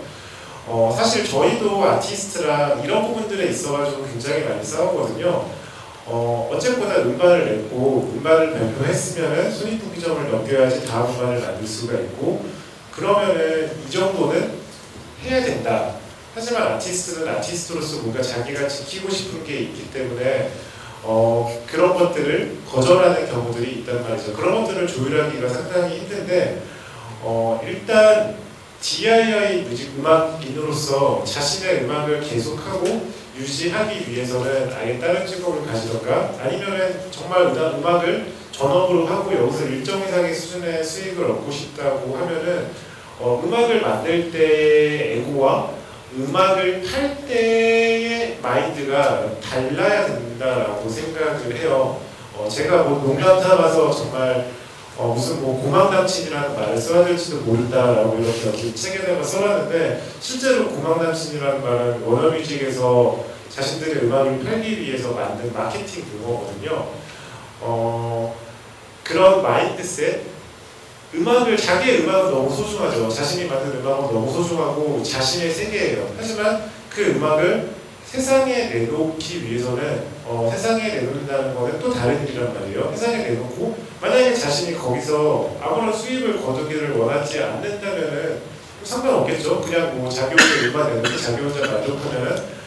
어, 0.67 0.93
사실 0.97 1.25
저희도 1.25 1.85
아티스트랑 1.85 2.83
이런 2.83 3.07
부분들에 3.07 3.47
있어가지고 3.47 4.07
굉장히 4.07 4.43
많이 4.43 4.65
싸우거든요. 4.65 5.62
어, 6.07 6.51
어쨌거나 6.53 6.97
음반을 6.97 7.45
냈고 7.47 8.13
음반을 8.15 8.53
발표했으면은 8.53 9.53
순위통기점을 9.53 10.31
넘겨야지 10.31 10.87
다음 10.87 11.11
음반을 11.11 11.41
만들 11.41 11.67
수가 11.67 11.95
있고 12.01 12.45
그러면은 12.91 13.71
이 13.87 13.91
정도는 13.91 14.53
해야 15.25 15.45
된다. 15.45 15.95
하지만 16.35 16.73
아티스트는 16.73 17.29
아티스트로서 17.29 18.03
뭔가 18.03 18.23
자기가 18.23 18.67
지키고 18.67 19.11
싶은 19.11 19.45
게 19.45 19.61
있기 19.61 19.91
때문에 19.93 20.51
어, 21.05 21.63
그런 21.67 21.95
것들을 21.95 22.59
거절하는 22.71 23.29
경우들이 23.31 23.81
있단 23.81 24.03
말이죠. 24.03 24.33
그런 24.33 24.63
것들을 24.63 24.87
조율하기가 24.87 25.49
상당히 25.49 25.99
힘든데 25.99 26.63
어, 27.23 27.61
일단 27.65 28.37
DIY 28.81 29.63
뮤직 29.63 29.93
음악인으로서 29.99 31.23
자신의 31.25 31.85
음악을 31.85 32.21
계속하고 32.21 33.13
유지하기 33.37 34.11
위해서는 34.11 34.71
아예 34.75 34.99
다른 34.99 35.27
직업을 35.27 35.67
가지던가 35.67 36.35
아니면은 36.43 37.01
정말 37.11 37.43
음악- 37.47 37.79
음악을 37.79 38.27
전업으로 38.53 39.07
하고 39.07 39.33
여기서 39.33 39.65
일정 39.67 40.03
이상의 40.07 40.35
수준의 40.35 40.85
수익을 40.85 41.25
얻고 41.25 41.51
싶다고 41.51 42.15
하면은 42.17 42.67
어, 43.19 43.43
음악을 43.45 43.81
만들 43.81 44.31
때의 44.31 45.19
에고와 45.21 45.71
음악을 46.19 46.83
팔 46.83 47.17
때의 47.27 48.39
마인드가 48.43 49.31
달라야 49.41 50.07
된다라고 50.07 50.89
생각을 50.89 51.57
해요. 51.57 52.01
어, 52.37 52.47
제가 52.49 52.83
뭐 52.83 52.99
농담 53.03 53.41
삼아서 53.41 53.91
정말 53.91 54.47
어, 54.97 55.15
무슨 55.15 55.41
뭐 55.41 55.63
고막남친이라는 55.63 56.55
말을 56.55 56.79
써야 56.79 57.05
될지도 57.05 57.39
모른다라고 57.39 58.19
이렇게 58.19 58.49
어디 58.49 58.75
책에다가 58.75 59.23
써놨는데 59.23 60.03
실제로 60.21 60.69
고막남친이라는 60.69 61.63
말은 61.63 62.03
워너뮤직에서 62.03 63.25
자신들의 63.49 64.05
음악을 64.05 64.45
팔기 64.45 64.81
위해서 64.81 65.13
만든 65.13 65.53
마케팅 65.53 66.05
용어거든요. 66.23 66.89
어, 67.61 68.37
그런 69.05 69.43
마인드셋 69.43 70.33
음악을 71.15 71.57
자기의 71.57 72.03
음악은 72.03 72.31
너무 72.31 72.55
소중하죠. 72.55 73.09
자신이 73.09 73.47
만든 73.47 73.81
음악은 73.81 74.15
너무 74.15 74.33
소중하고 74.33 75.03
자신의 75.03 75.53
세계예요. 75.53 76.15
하지만 76.17 76.71
그 76.89 77.03
음악을 77.11 77.71
세상에 78.07 78.69
내놓기 78.69 79.45
위해서는 79.45 80.05
어, 80.25 80.49
세상에 80.53 80.89
내놓는다는 80.89 81.55
거는 81.55 81.81
또 81.81 81.93
다른 81.93 82.27
일이란 82.27 82.55
말이에요. 82.55 82.93
세상에 82.95 83.19
내놓고 83.19 83.77
만약에 84.01 84.35
자신이 84.35 84.77
거기서 84.77 85.57
아무런 85.61 85.93
수입을 85.93 86.41
거두기를 86.41 86.93
원하지 86.97 87.43
않는다면은 87.43 88.41
상관없겠죠. 88.85 89.61
그냥 89.61 89.99
뭐 89.99 90.11
자기 90.11 90.35
혼자 90.35 90.69
음악 90.69 90.89
내놓고 90.95 91.17
자기 91.17 91.43
혼자 91.43 91.61
만족하면은 91.61 92.63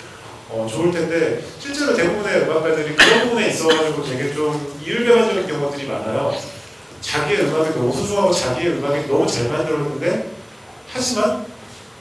어, 0.49 0.67
좋을 0.69 0.91
텐데 0.91 1.41
실제로 1.59 1.95
대부분의 1.95 2.41
음악가들이 2.43 2.95
그런 2.95 3.23
부분에 3.29 3.49
있어가지고 3.49 4.03
되게 4.05 4.33
좀 4.33 4.77
이율배반적인 4.85 5.47
경우들이 5.47 5.87
많아요. 5.87 6.33
자기의 7.01 7.41
음악이 7.41 7.71
너무 7.71 7.91
소중하고 7.91 8.31
자기의 8.31 8.73
음악이 8.73 9.07
너무 9.07 9.27
잘 9.27 9.49
만들었는데 9.49 10.27
하지만 10.91 11.45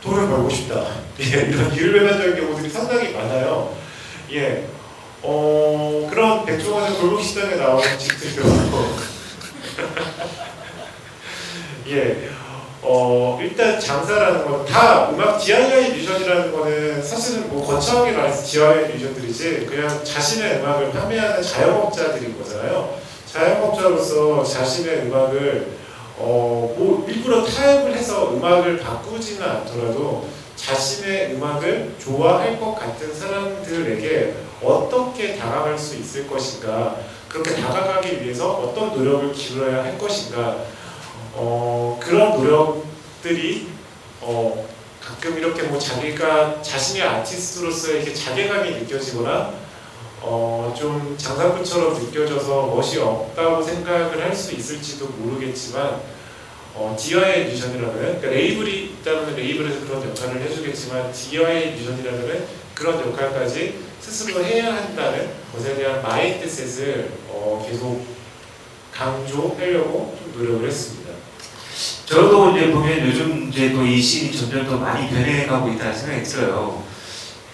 돈을 0.03 0.29
벌고 0.29 0.51
싶다. 0.51 0.85
예, 1.21 1.25
이런 1.25 1.73
이율배반적인 1.75 2.37
경우들이 2.37 2.71
상당히 2.71 3.13
많아요. 3.13 3.75
예, 4.33 4.67
어 5.27 6.07
그런 6.11 6.45
백종원의 6.45 6.99
골목시장에 6.99 7.55
나오는 7.57 7.99
집들도 7.99 8.43
예, 11.89 12.29
어 12.83 13.39
일단 13.43 13.81
장사라는 13.81 14.45
건 14.45 14.65
다 14.67 15.09
음악 15.11 15.39
DIY 15.39 15.93
뮤지션이라는 15.93 16.53
거는 16.53 17.03
사실은 17.03 17.49
뭐 17.49 17.65
거창하게 17.65 18.13
말해서 18.13 18.45
DIY 18.45 18.89
뮤지션들이지 18.89 19.67
그냥 19.67 20.05
자신의 20.05 20.59
음악을 20.61 20.91
판매하는 20.91 21.43
자영업자들인 21.43 22.37
거잖아요. 22.39 22.99
자영업자로서 23.33 24.45
자신의 24.45 25.07
음악을 25.07 25.85
어, 26.17 26.75
뭐 26.77 27.05
일부러 27.09 27.45
타협을 27.45 27.95
해서 27.95 28.33
음악을 28.35 28.79
바꾸지는 28.79 29.43
않더라도 29.49 30.27
자신의 30.65 31.35
음악을 31.35 31.95
좋아할 31.99 32.59
것 32.59 32.75
같은 32.75 33.15
사람들에게 33.15 34.35
어떻게 34.63 35.37
다가갈 35.37 35.79
수 35.79 35.97
있을 35.97 36.27
것인가 36.27 36.97
그렇게 37.29 37.55
다가가기 37.57 38.23
위해서 38.23 38.51
어떤 38.51 38.97
노력을 38.97 39.33
기울여야 39.33 39.85
할 39.85 39.99
것인가 39.99 40.57
어, 41.35 41.99
그런 42.01 42.37
노력들이 42.43 43.69
어, 44.23 44.67
가끔 45.05 45.37
이렇게 45.37 45.65
뭐 45.65 45.79
자기가 45.79 46.63
자신의 46.63 47.03
아티스트로서 47.03 47.91
이렇게 47.93 48.15
자괴감이 48.15 48.71
느껴지거나 48.71 49.53
어, 50.23 50.75
좀 50.79 51.15
장사꾼처럼 51.19 52.03
느껴져서 52.03 52.67
멋이 52.69 52.97
없다고 52.97 53.63
생각을 53.63 54.23
할 54.23 54.35
수 54.35 54.55
있을지도 54.55 55.07
모르겠지만 55.09 56.01
어, 56.75 56.97
DIY 56.99 57.45
뮤지션이라면 57.45 57.95
그러니까 57.99 58.29
레이블이 58.29 58.97
있다면 59.01 59.37
레이블에서 59.37 59.87
그런 59.87 60.09
역할을 60.09 60.41
해주겠지만 60.43 61.13
DIY 61.13 61.71
뮤지션이라면 61.73 62.45
그런 62.75 63.01
역할까지 63.01 63.75
스스로 64.01 64.45
해야 64.45 64.75
한다는 64.75 65.31
것에 65.53 65.77
대한 65.77 66.03
mindset을 66.03 67.11
어, 67.29 67.65
계속 67.69 68.05
강조하려고 68.93 70.17
좀 70.19 70.33
노력을 70.37 70.67
했습니다. 70.67 71.05
저도 72.07 72.57
이제 72.57 72.71
보면 72.71 73.07
요즘 73.09 73.49
이제 73.51 73.73
또 73.73 73.83
이 73.85 74.01
scene이 74.01 74.37
점점 74.37 74.67
더 74.67 74.77
많이 74.77 75.09
변해가고 75.09 75.69
있다는 75.73 75.95
생각이 75.97 76.23
들어요. 76.25 76.83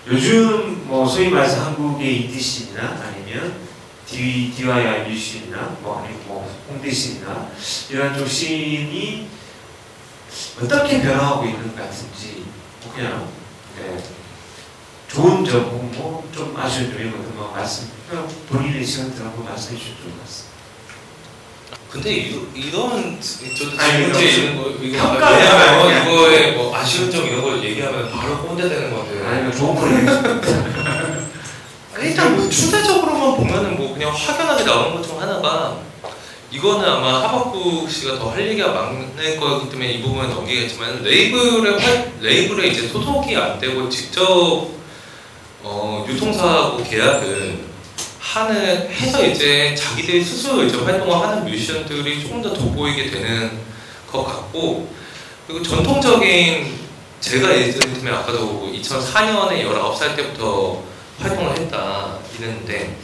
요즘 0.08 0.86
뭐 0.86 1.06
소위 1.06 1.28
말해서 1.28 1.62
한국의 1.66 2.22
인디 2.22 2.40
scene이나 2.40 3.00
아니면 3.04 3.54
D, 4.10 4.52
DIY 4.56 5.08
뮤지션이나 5.08 5.76
뭐 5.80 6.00
아니면 6.00 6.20
뭐 6.26 6.60
홍대 6.68 6.90
scene이나 6.90 7.48
이런 7.90 8.16
쪽 8.18 8.26
씬이 8.26 9.28
어떻게 10.60 11.00
변화하고 11.00 11.44
있는 11.44 11.68
것 11.68 11.76
같은지 11.76 12.44
뭐 12.82 12.92
그냥 12.92 13.28
네. 13.78 14.02
좋은 15.08 15.44
점, 15.44 15.90
뭐좀 15.92 16.54
아쉬운 16.56 16.92
점이 16.92 17.04
뭐 17.04 17.52
말씀, 17.54 17.88
그냥 18.08 18.28
본인의 18.48 18.84
시간들 18.84 19.24
한번 19.24 19.44
말씀해 19.44 19.76
좋을 19.76 20.12
것 20.12 20.20
같습니다. 20.20 20.50
근데 21.90 22.12
이, 22.12 22.46
이런 22.54 23.20
저도 23.20 23.70
문제 23.70 24.24
이거 24.24 24.38
있는 24.38 24.56
거 24.56 24.70
이거 24.70 24.98
평가가 24.98 25.36
왜냐면 25.36 25.80
아니야. 25.80 26.04
이거에 26.04 26.52
뭐 26.52 26.76
아쉬운 26.76 27.10
점 27.10 27.26
이런 27.26 27.42
걸 27.42 27.64
얘기하면 27.64 28.10
바로 28.12 28.38
꼰대 28.46 28.68
되는 28.68 28.94
건데 28.94 29.26
아니면 29.26 29.56
좋은 29.56 29.74
걸 29.74 29.90
얘기해 29.98 30.79
일단 32.02 32.36
뭐 32.36 32.48
추세적으로만 32.48 33.36
보면은 33.36 33.76
뭐 33.76 33.92
그냥 33.94 34.12
확연하게 34.14 34.64
나오는 34.64 34.96
것 34.96 35.02
중 35.06 35.20
하나가 35.20 35.78
이거는 36.52 36.88
아마 36.88 37.22
하박구 37.22 37.88
씨가 37.88 38.18
더 38.18 38.30
할 38.30 38.48
얘기가 38.48 38.72
많을 38.72 39.38
거기 39.38 39.70
때문에 39.70 39.92
이 39.92 40.02
부분은 40.02 40.30
넘기겠지만 40.30 41.02
레이블의 41.02 41.78
활, 41.78 42.12
레이블에 42.20 42.68
이제 42.68 42.88
소속이 42.88 43.36
안 43.36 43.58
되고 43.60 43.88
직접 43.88 44.68
어, 45.62 46.04
유통사하고 46.08 46.82
계약을 46.82 47.58
하는 48.18 48.90
해서 48.90 49.24
이제 49.26 49.74
자기들이 49.74 50.24
스스로 50.24 50.64
이제 50.64 50.76
활동을 50.76 51.20
하는 51.20 51.44
뮤지션들이 51.44 52.22
조금 52.22 52.40
더 52.42 52.52
돋보이게 52.52 53.10
되는 53.10 53.58
것 54.10 54.24
같고 54.24 54.88
그리고 55.46 55.62
전통적인 55.62 56.78
제가 57.20 57.50
예를 57.56 57.78
들면 57.78 58.14
아까도 58.14 58.70
2004년에 58.74 59.64
19살 59.64 60.16
때부터 60.16 60.82
활동을 61.20 61.58
했다 61.58 62.18
이랬는데 62.38 62.96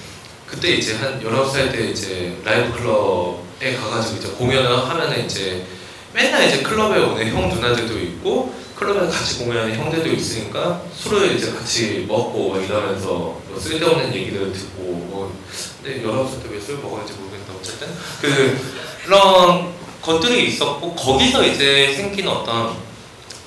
그때 0.46 0.70
이제 0.70 0.96
한 0.96 1.22
19살 1.22 1.72
때 1.72 1.90
이제 1.90 2.36
라이브 2.44 2.72
클럽 2.78 3.42
가가지고 3.60 4.16
이제 4.18 4.28
공연을 4.28 4.88
하면은 4.88 5.26
이제 5.26 5.66
맨날 6.12 6.48
이제 6.48 6.62
클럽에 6.62 6.98
오는 6.98 7.28
형 7.28 7.48
누나들도 7.48 7.98
있고 7.98 8.54
클럽에서 8.74 9.10
같이 9.10 9.38
공연하는 9.38 9.74
형들도 9.74 10.08
있으니까 10.10 10.82
술을 10.94 11.36
이제 11.36 11.50
같이 11.52 12.04
먹고 12.06 12.50
막 12.50 12.62
이러면서 12.62 13.08
뭐 13.08 13.58
쓸데없는 13.58 14.14
얘기를 14.14 14.52
듣고 14.52 14.82
뭐 14.82 15.42
근데 15.82 16.02
열아홉 16.02 16.42
때왜 16.42 16.60
술 16.60 16.78
먹었는지 16.78 17.14
모르겠는데 17.14 17.52
어쨌든 17.58 17.88
그 18.20 18.58
그런 19.04 19.72
것들이 20.02 20.48
있었고 20.48 20.94
거기서 20.94 21.44
이제 21.46 21.92
생긴 21.94 22.28
어떤 22.28 22.76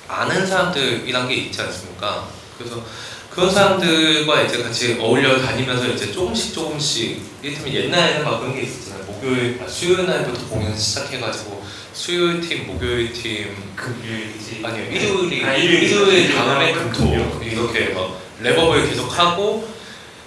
아는 0.07 0.45
사람들이란 0.45 1.27
게 1.27 1.35
있지 1.35 1.61
않습니까? 1.61 2.27
그래서 2.57 2.83
그런 3.39 3.53
사람들과 3.53 4.41
이제 4.41 4.61
같이 4.61 4.97
어울려 4.99 5.41
다니면서 5.41 5.87
이제 5.87 6.11
조금씩 6.11 6.53
조금씩 6.53 7.21
이를테면 7.41 7.73
옛날에는 7.73 8.25
막 8.25 8.41
그런 8.41 8.53
게 8.53 8.63
있었잖아요. 8.63 9.05
목요일, 9.05 9.57
아, 9.63 9.67
수요일 9.67 10.07
날부터 10.07 10.45
공연 10.49 10.77
시작해가지고 10.77 11.63
수요일 11.93 12.41
팀, 12.41 12.67
목요일 12.67 13.13
팀, 13.13 13.55
금요일이지. 13.77 14.59
아니요 14.61 14.91
일요일이 14.91 15.45
아, 15.45 15.55
일요일. 15.55 15.83
일요일 15.83 16.35
다음에. 16.35 16.73
금토 16.73 17.41
이렇게 17.41 17.93
막 17.93 18.19
랩업을 18.43 18.89
계속 18.89 19.17
하고 19.17 19.69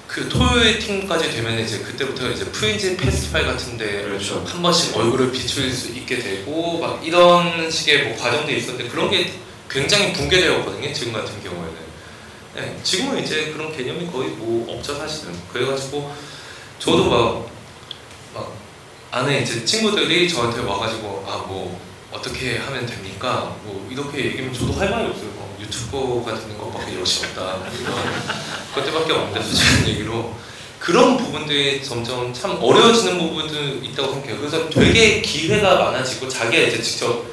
그 0.09 0.27
토요일 0.31 0.79
팀까지 0.79 1.33
되면 1.33 1.61
이제 1.61 1.81
그때부터 1.81 2.31
이제 2.31 2.47
프린지 2.47 2.97
페스티벌 2.97 3.45
같은데 3.45 4.05
그렇죠. 4.05 4.43
한 4.49 4.63
번씩 4.63 4.97
얼굴을 4.97 5.33
비출 5.33 5.71
수 5.71 5.89
있게 5.93 6.19
되고 6.19 6.79
막 6.79 7.07
이런 7.07 7.71
식의 7.71 8.05
뭐 8.05 8.17
과정들이 8.17 8.57
있었는데 8.57 8.89
그런 8.91 9.11
게 9.11 9.31
굉장히 9.69 10.15
붕괴되었거든요 10.15 10.93
지금 10.95 11.13
같은 11.13 11.43
경우에는 11.43 11.92
네, 12.55 12.79
지금은 12.83 13.23
이제 13.23 13.51
그런 13.53 13.75
개념이 13.75 14.11
거의 14.11 14.29
뭐 14.31 14.75
없죠 14.77 14.95
사실은. 14.95 15.33
그래가지고 15.53 16.13
저도 16.79 17.05
막, 17.09 17.51
막 18.35 18.53
아는 19.11 19.43
이제 19.43 19.65
친구들이 19.65 20.29
저한테 20.29 20.61
와가지고 20.61 21.25
아 21.27 21.37
뭐 21.47 21.81
어떻게 22.13 22.59
하면 22.59 22.85
됩니까? 22.85 23.57
뭐 23.65 23.89
이렇게 23.91 24.27
얘기하면 24.27 24.53
저도 24.53 24.75
할 24.75 24.91
말이 24.91 25.09
없어요. 25.09 25.31
뭐 25.35 25.57
유튜버 25.59 26.23
같은 26.23 26.59
것밖에 26.59 27.01
여시 27.01 27.25
없다. 27.25 27.59
것들밖에 28.75 29.13
없는데 29.13 29.43
솔직한 29.43 29.89
얘기로 29.89 30.35
그런 30.79 31.17
부분들이 31.17 31.83
점점 31.83 32.35
참 32.35 32.59
어려워지는 32.61 33.19
부분도 33.19 33.87
있다고 33.87 34.13
생각해요. 34.13 34.39
그래서 34.39 34.69
되게 34.69 35.23
기회가 35.23 35.77
많아지고 35.77 36.29
자기가 36.29 36.63
이제 36.65 36.83
직접 36.83 37.25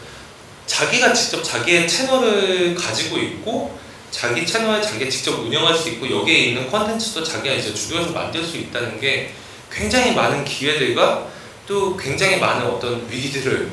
자기가 0.65 1.13
직접 1.13 1.43
자기의 1.43 1.87
채널을 1.87 2.75
가지고 2.75 3.17
있고 3.17 3.77
자기 4.11 4.45
채널을 4.45 4.81
자기가 4.81 5.09
직접 5.09 5.39
운영할 5.39 5.75
수 5.75 5.89
있고 5.89 6.09
여기에 6.09 6.37
있는 6.37 6.69
컨텐츠도 6.69 7.23
자기가 7.23 7.55
이제 7.55 7.73
주도해서 7.73 8.11
만들 8.11 8.43
수 8.43 8.57
있다는 8.57 8.99
게 8.99 9.33
굉장히 9.71 10.13
많은 10.13 10.43
기회들과 10.45 11.27
또 11.67 11.95
굉장히 11.95 12.37
많은 12.37 12.65
어떤 12.65 13.07
위기들을 13.09 13.71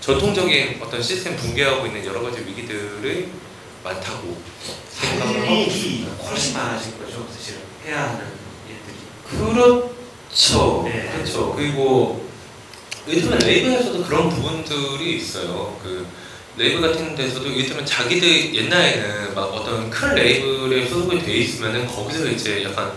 전통적인 0.00 0.78
어떤 0.80 1.02
시스템 1.02 1.36
붕괴하고 1.36 1.86
있는 1.86 2.04
여러 2.04 2.22
가지 2.22 2.40
위기들이 2.40 3.28
많다고 3.82 4.36
생각을 4.90 5.42
하고 5.42 5.54
일이 5.54 6.06
훨씬 6.22 6.54
많아질 6.54 6.98
거죠. 6.98 7.26
사실은 7.34 7.60
해야 7.86 8.10
하는 8.10 8.26
일들이. 8.68 8.96
그렇죠. 9.24 10.82
네. 10.84 11.10
그렇죠. 11.14 11.54
그리고 11.54 12.28
요즘에 13.08 13.38
레이블에서도 13.38 14.04
그런 14.04 14.28
부분들이 14.28 15.16
있어요. 15.16 15.78
그 15.82 16.06
레이블 16.56 16.80
같은 16.80 17.14
데서도 17.14 17.48
요즘에 17.48 17.84
자기들 17.84 18.54
옛날에는 18.54 19.34
막 19.34 19.44
어떤 19.44 19.88
큰 19.88 20.14
레이블에 20.14 20.86
소속이 20.86 21.22
돼 21.22 21.34
있으면은 21.38 21.86
거기서 21.86 22.26
이제 22.26 22.64
약간 22.64 22.92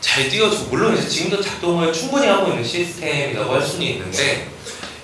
잘 0.00 0.28
띄워주고 0.28 0.70
물론 0.70 0.96
이제 0.96 1.08
지금도 1.08 1.40
작동을 1.40 1.92
충분히 1.92 2.26
하고 2.26 2.50
있는 2.50 2.64
시스템이라고 2.64 3.54
할 3.54 3.62
수는 3.62 3.86
있는데 3.86 4.50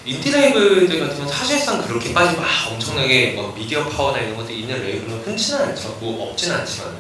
인디 0.05 0.31
레이블들 0.31 1.01
같은 1.01 1.17
경우는 1.17 1.29
사실상 1.29 1.83
그렇게까지 1.87 2.37
막 2.37 2.47
엄청나게 2.71 3.33
뭐 3.33 3.55
미디어 3.57 3.85
파워나 3.89 4.19
이런 4.19 4.37
것들이 4.37 4.61
있는 4.61 4.83
레이블은 4.83 5.21
흔치는 5.21 5.61
않죠. 5.67 5.99
뭐 6.01 6.31
없지는 6.31 6.57
않지만은. 6.57 6.97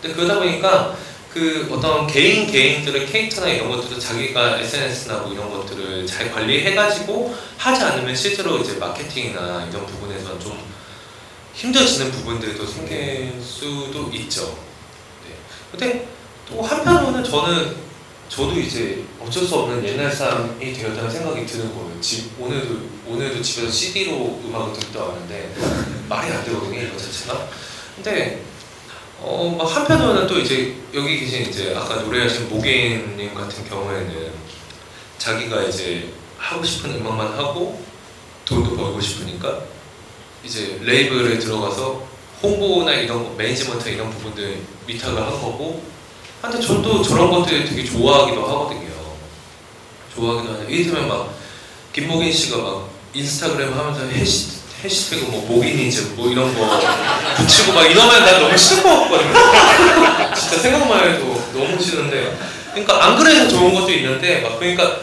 근데 0.00 0.14
그러다 0.14 0.38
보니까 0.38 0.96
그 1.34 1.68
어떤 1.68 2.06
개인 2.06 2.46
개인들의 2.46 3.06
캐릭터나 3.06 3.48
이런 3.48 3.68
것들을 3.68 3.98
자기가 3.98 4.60
SNS나 4.60 5.18
뭐 5.18 5.32
이런 5.32 5.50
것들을 5.50 6.06
잘 6.06 6.30
관리해가지고 6.30 7.34
하지 7.58 7.82
않으면 7.82 8.14
실제로 8.14 8.58
이제 8.58 8.74
마케팅이나 8.74 9.66
이런 9.68 9.84
부분에서 9.84 10.38
좀 10.38 10.56
힘들어지는 11.52 12.12
부분들도 12.12 12.64
생길 12.64 13.32
수도 13.42 14.08
있죠. 14.12 14.56
네. 15.26 15.34
근데 15.72 16.08
또 16.48 16.62
한편으로는 16.62 17.24
저는 17.24 17.74
저도 18.28 18.60
이제 18.60 19.02
어쩔 19.20 19.44
수 19.44 19.56
없는 19.56 19.84
옛날 19.84 20.12
사람이 20.12 20.72
되었다는 20.72 21.10
생각이 21.10 21.44
드는 21.46 21.74
거예요. 21.74 22.00
집 22.00 22.30
오늘도 22.40 22.78
오늘도 23.08 23.42
집에서 23.42 23.72
CD로 23.72 24.40
음악을 24.44 24.78
듣다 24.78 25.02
왔는데 25.02 25.52
말이 26.08 26.32
안 26.32 26.44
되거든요 26.44 26.80
이거 26.80 26.96
자체가. 26.96 27.48
근데 27.96 28.40
어, 29.26 29.54
막 29.56 29.64
한편으로는 29.64 30.26
또 30.26 30.38
이제 30.38 30.76
여기 30.92 31.20
계신 31.20 31.48
이제 31.48 31.74
아까 31.74 31.96
노래하신 31.96 32.50
모개님 32.50 33.34
같은 33.34 33.66
경우에는 33.66 34.32
자기가 35.16 35.62
이제 35.62 36.12
하고 36.36 36.62
싶은 36.62 36.94
음악만 36.96 37.28
하고 37.28 37.82
돈도 38.44 38.76
벌고 38.76 39.00
싶으니까 39.00 39.62
이제 40.44 40.78
레이블에 40.82 41.38
들어가서 41.38 42.06
홍보나 42.42 42.92
이런 42.92 43.24
거, 43.24 43.34
매니지먼트 43.34 43.88
이런 43.88 44.10
부분들 44.10 44.58
위탁을 44.86 45.22
한 45.22 45.30
거고 45.30 45.82
근데 46.42 46.60
저도 46.60 47.02
저런 47.02 47.30
것들 47.30 47.64
되게 47.64 47.82
좋아하기도 47.82 48.42
하거든요. 48.42 48.90
좋아하기도 50.14 50.52
하는데 50.52 50.70
이를테면 50.70 51.08
막 51.08 51.34
김목인 51.94 52.30
씨가 52.30 52.58
막 52.58 52.90
인스타그램 53.14 53.72
하면서 53.72 54.04
해시, 54.04 54.63
해시태그 54.84 55.30
뭐 55.30 55.44
목인이즈 55.46 56.12
뭐 56.14 56.30
이런 56.30 56.54
거 56.54 56.80
붙이고 57.36 57.72
막 57.72 57.84
이러면 57.84 58.24
난 58.24 58.40
너무 58.40 58.56
싫을 58.56 58.82
것 58.82 59.00
같거든요. 59.00 59.32
진짜 60.36 60.58
생각만 60.58 61.08
해도 61.08 61.42
너무 61.54 61.80
싫은데. 61.80 62.36
그러니까 62.70 63.04
안 63.04 63.16
그래도 63.16 63.48
좋은 63.48 63.74
것도 63.74 63.90
있는데 63.92 64.40
막 64.40 64.58
그러니까 64.58 65.00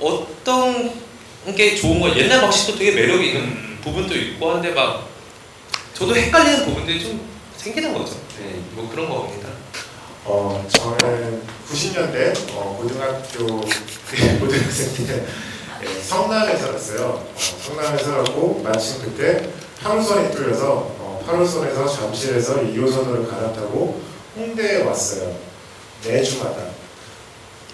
어떤 0.00 0.92
게 1.56 1.76
좋은 1.76 2.00
거 2.00 2.14
옛날 2.16 2.40
방식도 2.40 2.76
되게 2.76 2.92
매력이 2.92 3.28
있는 3.28 3.78
부분도 3.82 4.14
있고 4.16 4.52
한데 4.52 4.70
막 4.70 5.08
저도 5.94 6.16
헷갈리는 6.16 6.64
부분들이 6.64 7.00
좀 7.00 7.28
생기는 7.56 7.92
거죠. 7.92 8.16
네, 8.38 8.58
뭐 8.72 8.88
그런 8.90 9.08
겁니다. 9.08 9.48
어, 10.24 10.66
저는 10.68 11.42
90년대 11.70 12.34
어, 12.52 12.78
고등학교 12.80 13.60
고등학생 14.40 15.06
때 15.06 15.26
예, 15.82 16.00
성남에 16.02 16.56
살았어요. 16.56 17.06
어, 17.06 17.34
성남에 17.34 17.96
살았고 17.96 18.60
마침 18.62 19.02
그때 19.02 19.48
8호선이 19.82 20.32
뚫려서 20.34 20.72
어, 20.98 21.24
8호선에서 21.26 21.94
잠실에서 21.94 22.56
2호선으로 22.56 23.28
갈아타고 23.30 24.00
홍대에 24.36 24.82
왔어요. 24.82 25.34
매주마다 26.06 26.56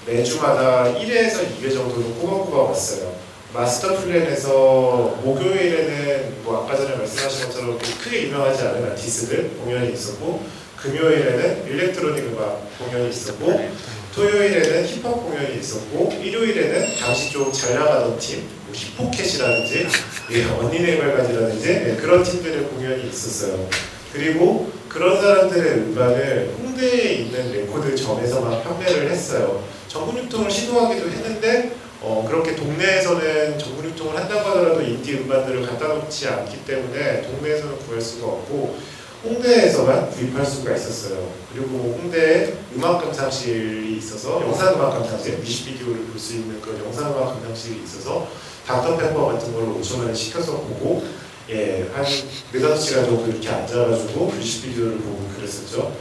매주마다 0.07 0.85
1회에서 0.95 1.41
2회 1.61 1.73
정도는 1.73 2.19
꼬박꼬박 2.21 2.71
왔어요. 2.71 3.13
마스터 3.53 3.97
플랜에서 3.97 5.19
목요일에는 5.23 6.43
뭐 6.45 6.63
아까 6.63 6.77
전에 6.77 6.95
말씀하신 6.97 7.47
것처럼 7.47 7.79
크게 7.79 8.25
유명하지 8.25 8.63
않은 8.63 8.93
아티스트들 8.93 9.57
공연이 9.59 9.93
있었고 9.93 10.45
금요일에는 10.77 11.67
electronic 11.67 12.25
음악 12.27 12.61
공연이 12.79 13.09
있었고 13.09 13.71
토요일에는 14.17 14.87
힙합 14.87 15.13
공연이 15.13 15.59
있었고 15.59 16.11
일요일에는 16.23 16.97
당시 16.99 17.31
좀 17.33 17.53
잘 17.53 17.75
나가던 17.75 18.19
팀, 18.19 18.49
뭐 18.65 18.75
힙포켓이라든지 18.75 19.87
예, 20.33 20.45
언니네 20.45 20.99
이발관이라든지 20.99 21.69
예, 21.69 21.97
그런 22.01 22.25
팀들의 22.25 22.65
공연이 22.65 23.09
있었어요. 23.11 23.69
그리고 24.15 24.73
그런 24.89 25.21
사람들의 25.21 25.71
음반을 25.71 26.55
홍대에 26.59 27.13
있는 27.13 27.53
레코드점에서만 27.53 28.65
판매를 28.65 29.11
했어요. 29.11 29.63
전국 29.87 30.17
유통을 30.17 30.51
시도하기도 30.51 31.11
했는데 31.11 31.73
어, 32.01 32.25
그렇게 32.27 32.57
동네에서는 32.57 33.59
전국 33.59 33.85
유통을 33.85 34.17
한다고 34.17 34.49
하더라도 34.49 34.81
인디 34.81 35.13
음반들을 35.15 35.67
갖다 35.67 35.89
놓지 35.89 36.27
않기 36.29 36.65
때문에 36.65 37.21
동네에서는 37.23 37.79
구할 37.81 38.01
수가 38.01 38.27
없고 38.29 38.79
홍대에서만 39.25 40.11
구입할 40.11 40.45
수가 40.45 40.75
있었어요. 40.77 41.33
그리고 41.53 41.99
홍대에 42.01 42.55
음악 42.77 43.03
감상실이 43.03 43.97
있어서 43.99 44.41
영상 44.43 44.75
음악 44.75 44.91
감상실, 44.91 45.39
뮤직비디오를 45.39 46.05
볼 46.07 46.19
수 46.21 46.35
있는 46.35 46.61
그런 46.61 46.85
영상 46.85 47.13
음악 47.13 47.35
감상실이 47.35 47.83
있어서 47.85 48.27
닥터페퍼 48.67 49.27
같은 49.27 49.53
걸 49.55 49.65
5천 49.81 50.01
원에 50.01 50.15
시켜서 50.15 50.53
보고 50.53 51.05
예, 51.49 51.89
한 51.95 52.05
네다섯 52.53 52.81
시간 52.81 53.05
정도 53.05 53.27
이렇게 53.31 53.49
앉아가지고 53.49 54.27
뮤직비디오를 54.27 54.99
보고 54.99 55.29
그랬었죠. 55.37 55.93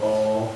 어, 0.00 0.54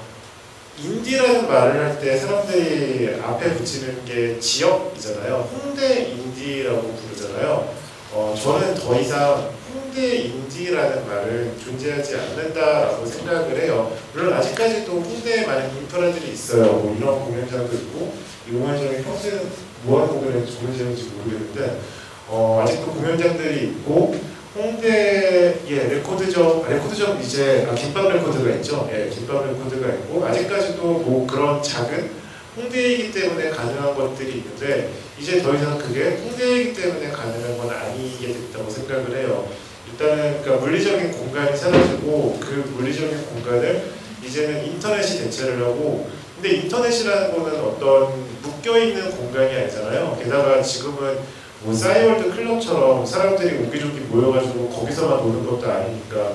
인디라는 0.79 1.49
말을 1.49 1.85
할 1.85 2.01
때 2.01 2.19
사람들이 2.19 3.19
앞에 3.23 3.55
붙이는 3.55 4.05
게 4.05 4.39
지역이잖아요. 4.39 5.49
홍대 5.53 6.11
인디라고 6.11 6.83
부르잖아요. 6.93 7.75
어, 8.13 8.35
저는 8.43 8.75
더 8.75 8.99
이상 9.01 9.51
홍대 9.97 10.17
인디라는 10.17 11.09
말은 11.09 11.59
존재하지 11.59 12.17
않는다라고 12.17 13.07
생각을 13.07 13.59
해요. 13.63 13.97
물론 14.13 14.35
아직까지도 14.35 14.93
홍대에 14.93 15.47
많은 15.47 15.75
인프라들이 15.75 16.33
있어요. 16.35 16.65
뭐 16.65 16.95
이런 16.95 17.19
공연장도 17.21 17.75
있고 17.75 18.13
이 18.47 18.53
공연장이 18.53 19.03
평소에는 19.03 19.51
뭐 19.85 20.03
하는 20.03 20.21
공연인지 20.21 20.59
공연장인지 20.59 21.05
모르겠는데 21.05 21.81
어, 22.29 22.63
아직도 22.63 22.93
공연장들이 22.93 23.69
있고 23.69 24.15
홍대에 24.55 25.55
레코드점 25.67 26.65
아, 26.67 26.69
레코드점 26.69 27.19
이제 27.23 27.67
아, 27.71 27.75
김밥 27.75 28.13
레코드가 28.13 28.51
있죠. 28.57 28.91
예, 28.93 29.09
김밥 29.09 29.47
레코드가 29.47 29.95
있고 29.95 30.27
아직까지도 30.27 30.83
뭐 30.83 31.27
그런 31.27 31.63
작은 31.63 32.27
홍대이기 32.55 33.13
때문에 33.13 33.49
가능한 33.51 33.95
것들이 33.95 34.39
있는데 34.39 34.91
이제 35.19 35.41
더 35.43 35.55
이상 35.55 35.79
그게 35.79 36.17
홍대이기 36.17 36.75
때문에 36.75 37.11
가능한 37.11 37.57
건 37.57 37.71
아니게 37.71 38.27
됐다고 38.29 38.69
생각을 38.69 39.17
해요. 39.17 39.49
일단은 39.97 40.43
그러니까 40.43 40.65
물리적인 40.65 41.11
공간이 41.13 41.57
사라지고 41.57 42.39
그 42.39 42.71
물리적인 42.77 43.27
공간을 43.27 43.91
이제는 44.23 44.67
인터넷이 44.67 45.21
대체를 45.21 45.63
하고 45.65 46.09
근데 46.35 46.57
인터넷이라는 46.57 47.33
거는 47.33 47.61
어떤 47.61 48.27
묶여 48.43 48.79
있는 48.79 49.11
공간이 49.11 49.55
아니잖아요. 49.55 50.19
게다가 50.23 50.61
지금은 50.63 51.19
뭐 51.63 51.75
싸이월드 51.75 52.31
클럽처럼 52.31 53.07
사람들이 53.07 53.65
오기조기 53.65 54.01
모여가지고 54.01 54.69
거기서만 54.69 55.19
노는 55.19 55.47
것도 55.47 55.71
아니니까 55.71 56.35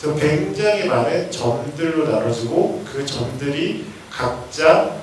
그래서 0.00 0.18
굉장히 0.18 0.86
많은 0.86 1.30
점들로 1.30 2.08
나눠지고 2.08 2.82
그 2.90 3.04
점들이 3.04 3.84
각자 4.10 4.96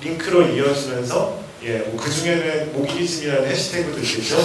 링크로 0.00 0.48
이어지면서 0.48 1.38
예, 1.64 1.78
뭐 1.78 1.96
그 1.98 2.10
중에는 2.10 2.72
모기즘이라는 2.72 3.48
해시태그도 3.50 3.98
있겠죠. 4.00 4.36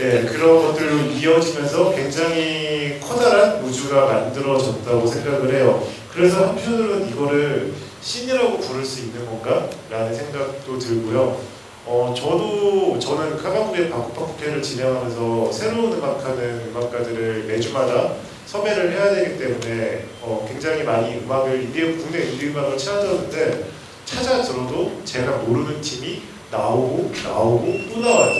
예, 0.00 0.22
그런 0.22 0.62
것들로 0.62 0.96
이어지면서 1.10 1.92
굉장히 1.94 2.98
커다란 3.00 3.62
우주가 3.64 4.06
만들어졌다고 4.06 5.06
생각을 5.06 5.54
해요. 5.54 5.86
그래서 6.12 6.48
한편으로는 6.48 7.08
이거를 7.08 7.74
신이라고 8.00 8.58
부를 8.58 8.84
수 8.84 9.00
있는 9.00 9.26
건가라는 9.26 10.14
생각도 10.14 10.78
들고요. 10.78 11.40
어, 11.84 12.14
저도 12.16 12.96
저는 12.98 13.36
카바쿠의 13.42 13.90
바쿠바쿠회를 13.90 14.62
진행하면서 14.62 15.50
새로운 15.50 15.92
음악하는 15.94 16.70
음악가들을 16.70 17.44
매주마다 17.48 18.14
섭외를 18.46 18.92
해야 18.92 19.14
되기 19.14 19.36
때문에 19.38 20.04
어, 20.20 20.46
굉장히 20.48 20.84
많이 20.84 21.18
음악을 21.18 21.62
인디 21.62 21.80
국내 21.96 22.22
인디 22.24 22.48
음악을 22.48 22.78
찾아들었는데 22.78 23.64
찾아 24.04 24.42
들어도 24.42 25.00
제가 25.04 25.38
모르는 25.38 25.80
팀이 25.80 26.22
나오고 26.52 27.10
나오고 27.24 27.78
또 27.92 28.00
나와요. 28.00 28.32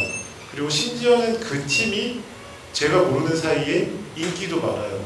그리고 0.53 0.69
심지어는 0.69 1.41
그 1.41 1.67
팀이 1.67 2.21
제가 2.75 2.99
모르는 2.99 3.35
사이에 3.37 3.91
인기도 4.17 4.61
많아요. 4.61 5.01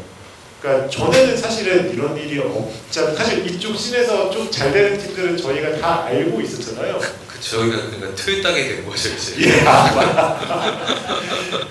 그러니까 0.60 0.88
전에는 0.88 1.36
사실은 1.36 1.92
이런 1.92 2.16
일이 2.16 2.40
없잖아요. 2.40 3.14
사실 3.14 3.46
이쪽 3.46 3.76
씬에서 3.76 4.30
좀 4.30 4.50
잘 4.50 4.72
되는 4.72 4.98
팀들은 4.98 5.36
저희가 5.36 5.78
다 5.78 6.04
알고 6.06 6.40
있었잖아요. 6.40 6.98
그쵸 7.28 7.60
여기가 7.60 7.76
그러니까 7.90 8.14
틀 8.16 8.42
따게 8.42 8.64
된 8.66 8.86
거죠 8.86 9.10
이제. 9.10 9.34
예, 9.48 9.60
아. 9.66 10.80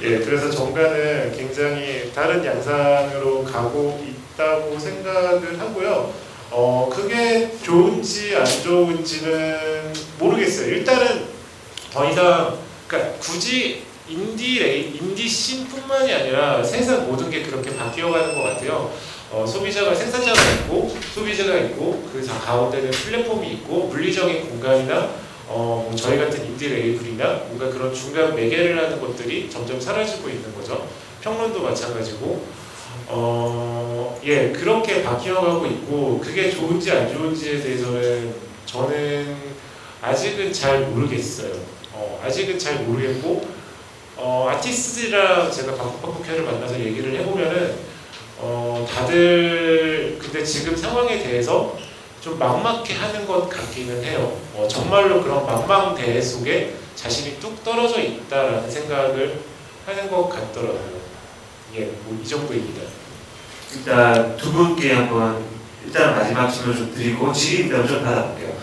예, 0.03 0.19
그래서 0.19 0.49
정가는 0.51 1.35
굉장히 1.35 2.11
다른 2.13 2.45
양상으로 2.45 3.43
가고 3.43 4.05
있다고 4.07 4.79
생각을 4.79 5.59
하고요. 5.59 6.13
어, 6.57 6.89
그게 6.89 7.51
좋은지 7.61 8.33
안 8.33 8.45
좋은지는 8.45 9.91
모르겠어요. 10.19 10.67
일단은 10.73 11.25
더 11.91 12.09
이상, 12.09 12.57
그러니까 12.87 13.13
굳이 13.19 13.83
인디 14.07 14.59
레이, 14.59 14.95
인디 14.95 15.27
scene뿐만이 15.27 16.13
아니라 16.13 16.63
세상 16.63 17.07
모든 17.09 17.29
게 17.29 17.43
그렇게 17.43 17.75
바뀌어가는 17.75 18.35
것 18.35 18.43
같아요. 18.43 18.89
어, 19.31 19.45
소비자가 19.45 19.93
생산자가 19.93 20.39
있고 20.53 20.95
소비자가 21.13 21.57
있고 21.57 22.07
그 22.13 22.25
자- 22.25 22.39
가운데는 22.39 22.89
플랫폼이 22.89 23.47
있고 23.53 23.87
물리적인 23.87 24.47
공간이나 24.49 25.09
어, 25.47 25.85
뭐 25.89 25.93
저희 25.97 26.17
같은 26.17 26.45
인디 26.45 26.69
레이블이나 26.69 27.41
뭔가 27.49 27.67
그런 27.69 27.93
중간 27.93 28.33
매개를 28.33 28.77
하는 28.81 29.01
것들이 29.01 29.49
점점 29.49 29.81
사라지고 29.81 30.29
있는 30.29 30.55
거죠. 30.55 30.87
평론도 31.21 31.61
마찬가지고 31.63 32.45
어, 33.07 34.19
예 34.23 34.51
그렇게 34.51 35.03
바뀌어가고 35.03 35.65
있고 35.67 36.19
그게 36.23 36.49
좋은지 36.49 36.91
안 36.91 37.11
좋은지에 37.11 37.61
대해서는 37.61 38.33
저는 38.65 39.35
아직은 40.01 40.51
잘 40.51 40.81
모르겠어요. 40.81 41.53
어, 41.93 42.21
아직은 42.23 42.59
잘 42.59 42.83
모르겠고 42.83 43.45
어, 44.17 44.47
아티스트랑 44.51 45.51
제가 45.51 45.75
바꾸바꾸회를 45.75 46.43
만나서 46.43 46.79
얘기를 46.79 47.13
해보면은 47.19 47.75
어, 48.39 48.85
다들 48.89 50.17
근데 50.19 50.43
지금 50.43 50.75
상황에 50.75 51.19
대해서 51.19 51.77
좀 52.21 52.39
막막해 52.39 52.93
하는 52.95 53.27
것 53.27 53.47
같기는 53.47 54.03
해요. 54.03 54.37
어, 54.55 54.67
정말로 54.67 55.21
그런 55.21 55.45
망망대해 55.45 56.19
속에 56.21 56.73
자신이 56.95 57.39
뚝 57.39 57.63
떨어져 57.63 58.01
있다라는 58.01 58.69
생각을 58.69 59.39
하는 59.85 60.09
것 60.09 60.29
같더라고요. 60.29 61.04
예, 61.77 61.85
뭐 62.03 62.17
이 62.23 62.27
정도입니다. 62.27 62.81
일단 63.73 64.37
두 64.37 64.51
분께 64.51 64.93
한번 64.93 65.43
일단 65.85 66.15
마지막 66.15 66.49
질문 66.49 66.75
좀 66.75 66.93
드리고 66.93 67.31
질의응답 67.33 67.87
좀 67.87 68.03
받아볼게요. 68.03 68.53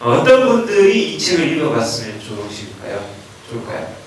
어, 0.00 0.10
어떤 0.12 0.46
분들이 0.48 1.14
이 1.14 1.18
책을 1.18 1.56
읽어봤으면 1.56 2.20
좋으실까요? 2.20 3.04
좋을까요? 3.50 4.00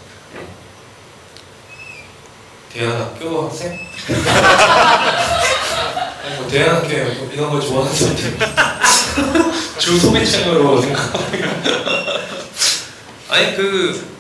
대안학교 2.72 3.48
학생? 3.48 3.72
아니 6.24 6.36
뭐 6.38 6.48
대안학교 6.48 6.88
뭐 6.88 7.30
이런 7.32 7.50
거 7.52 7.60
좋아하는 7.60 7.94
사람들 7.94 8.38
주 9.78 10.00
소비층으로 10.00 10.82
생각하면 10.82 11.64
아니 13.30 13.56
그 13.56 14.14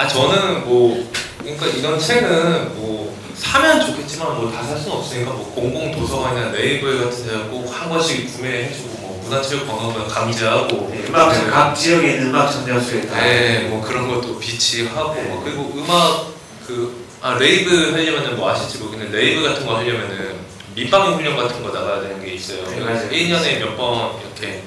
아 0.00 0.08
저는 0.08 0.64
뭐 0.64 1.12
그러니까 1.40 1.66
이런 1.66 2.00
책은 2.00 2.74
뭐 2.76 3.19
사면 3.40 3.80
좋겠지만 3.84 4.36
뭐 4.36 4.50
다 4.52 4.62
살 4.62 4.78
수는 4.78 4.96
없으니까 4.98 5.30
뭐 5.32 5.52
공공 5.54 5.92
도서관이나 5.92 6.52
네이버 6.52 6.86
같은 7.04 7.24
데서 7.26 7.44
꼭한 7.48 7.88
권씩 7.88 8.36
구매해주고 8.36 8.98
뭐 9.00 9.20
문화체육 9.24 9.66
관광부 9.66 10.06
강제하고 10.08 10.90
네, 10.92 11.04
음악 11.08 11.30
각 11.50 11.74
지역에 11.74 12.12
있는 12.14 12.28
음악 12.28 12.50
전자수에 12.50 13.06
다. 13.06 13.20
네, 13.20 13.60
뭐 13.68 13.80
그런 13.82 14.08
것도 14.08 14.38
비치하고 14.38 15.14
뭐 15.22 15.42
그리고 15.44 15.72
음악 15.76 16.26
그 16.66 17.00
아 17.22 17.34
레이브 17.34 17.90
하려면은 17.92 18.34
뭐 18.36 18.48
아실지 18.50 18.78
모르겠는데 18.78 19.14
레이브 19.18 19.42
같은 19.42 19.66
거 19.66 19.76
하려면은 19.76 20.36
민방위 20.74 21.14
훈련 21.16 21.36
같은 21.36 21.62
거 21.62 21.68
나가야 21.68 22.00
되는 22.00 22.24
게 22.24 22.32
있어요. 22.32 22.64
네, 22.70 22.80
맞아요. 22.80 23.10
1년에 23.10 23.58
몇 23.58 23.76
번 23.76 24.12
이렇게 24.22 24.62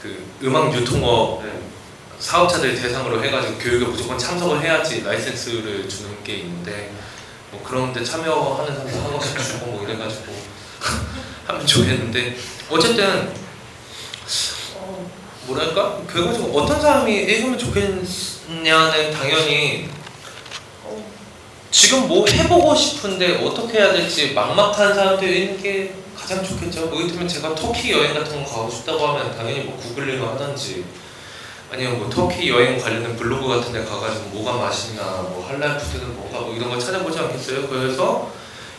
그 0.00 0.24
음악 0.44 0.72
유통업 0.72 1.42
네. 1.44 1.50
사업자들 2.20 2.76
대상으로 2.80 3.24
해가지고 3.24 3.58
교육에 3.58 3.84
무조건 3.86 4.16
참석을 4.16 4.60
해야지 4.62 5.02
라이센스를 5.02 5.88
주는 5.88 6.10
게 6.22 6.34
있는데 6.36 6.92
뭐 7.50 7.62
그런 7.64 7.92
데 7.92 8.02
참여하는 8.04 8.74
사람들 8.74 9.02
한 9.02 9.10
번씩 9.10 9.38
주고 9.38 9.66
뭐 9.66 9.84
이래가지고 9.84 10.32
하면 11.46 11.66
좋겠는데 11.66 12.36
어쨌든 12.70 13.32
어, 14.76 15.10
뭐랄까 15.46 16.00
결국은 16.10 16.50
어떤 16.54 16.80
사람이 16.80 17.12
읽으면 17.12 17.58
좋겠냐는 17.58 19.12
당연히 19.12 19.88
어, 20.84 21.04
지금 21.70 22.06
뭐 22.06 22.24
해보고 22.26 22.74
싶은데 22.74 23.44
어떻게 23.44 23.78
해야 23.78 23.92
될지 23.92 24.32
막막한 24.32 24.94
사람들이 24.94 25.42
읽는 25.42 25.62
게 25.62 25.94
가장 26.16 26.44
좋겠죠. 26.44 26.86
뭐 26.86 26.98
예를 26.98 27.10
들면 27.10 27.26
제가 27.26 27.54
터키 27.54 27.90
여행 27.92 28.14
같은 28.14 28.44
거 28.44 28.50
가고 28.50 28.70
싶다고 28.70 29.08
하면 29.08 29.36
당연히 29.36 29.60
뭐 29.60 29.76
구글링을 29.78 30.28
하든지 30.28 30.84
아니면 31.72 31.98
뭐 31.98 32.10
터키 32.10 32.50
여행 32.50 32.78
관련된 32.78 33.16
블로그 33.16 33.48
같은 33.48 33.72
데 33.72 33.84
가가지고 33.84 34.30
뭐가 34.30 34.58
맛있나 34.58 35.22
뭐 35.22 35.46
할랄 35.48 35.78
푸드는 35.78 36.16
뭔가 36.16 36.40
뭐 36.40 36.54
이런 36.54 36.68
걸 36.68 36.80
찾아보지 36.80 37.16
않겠어요? 37.18 37.68
그래서 37.68 38.32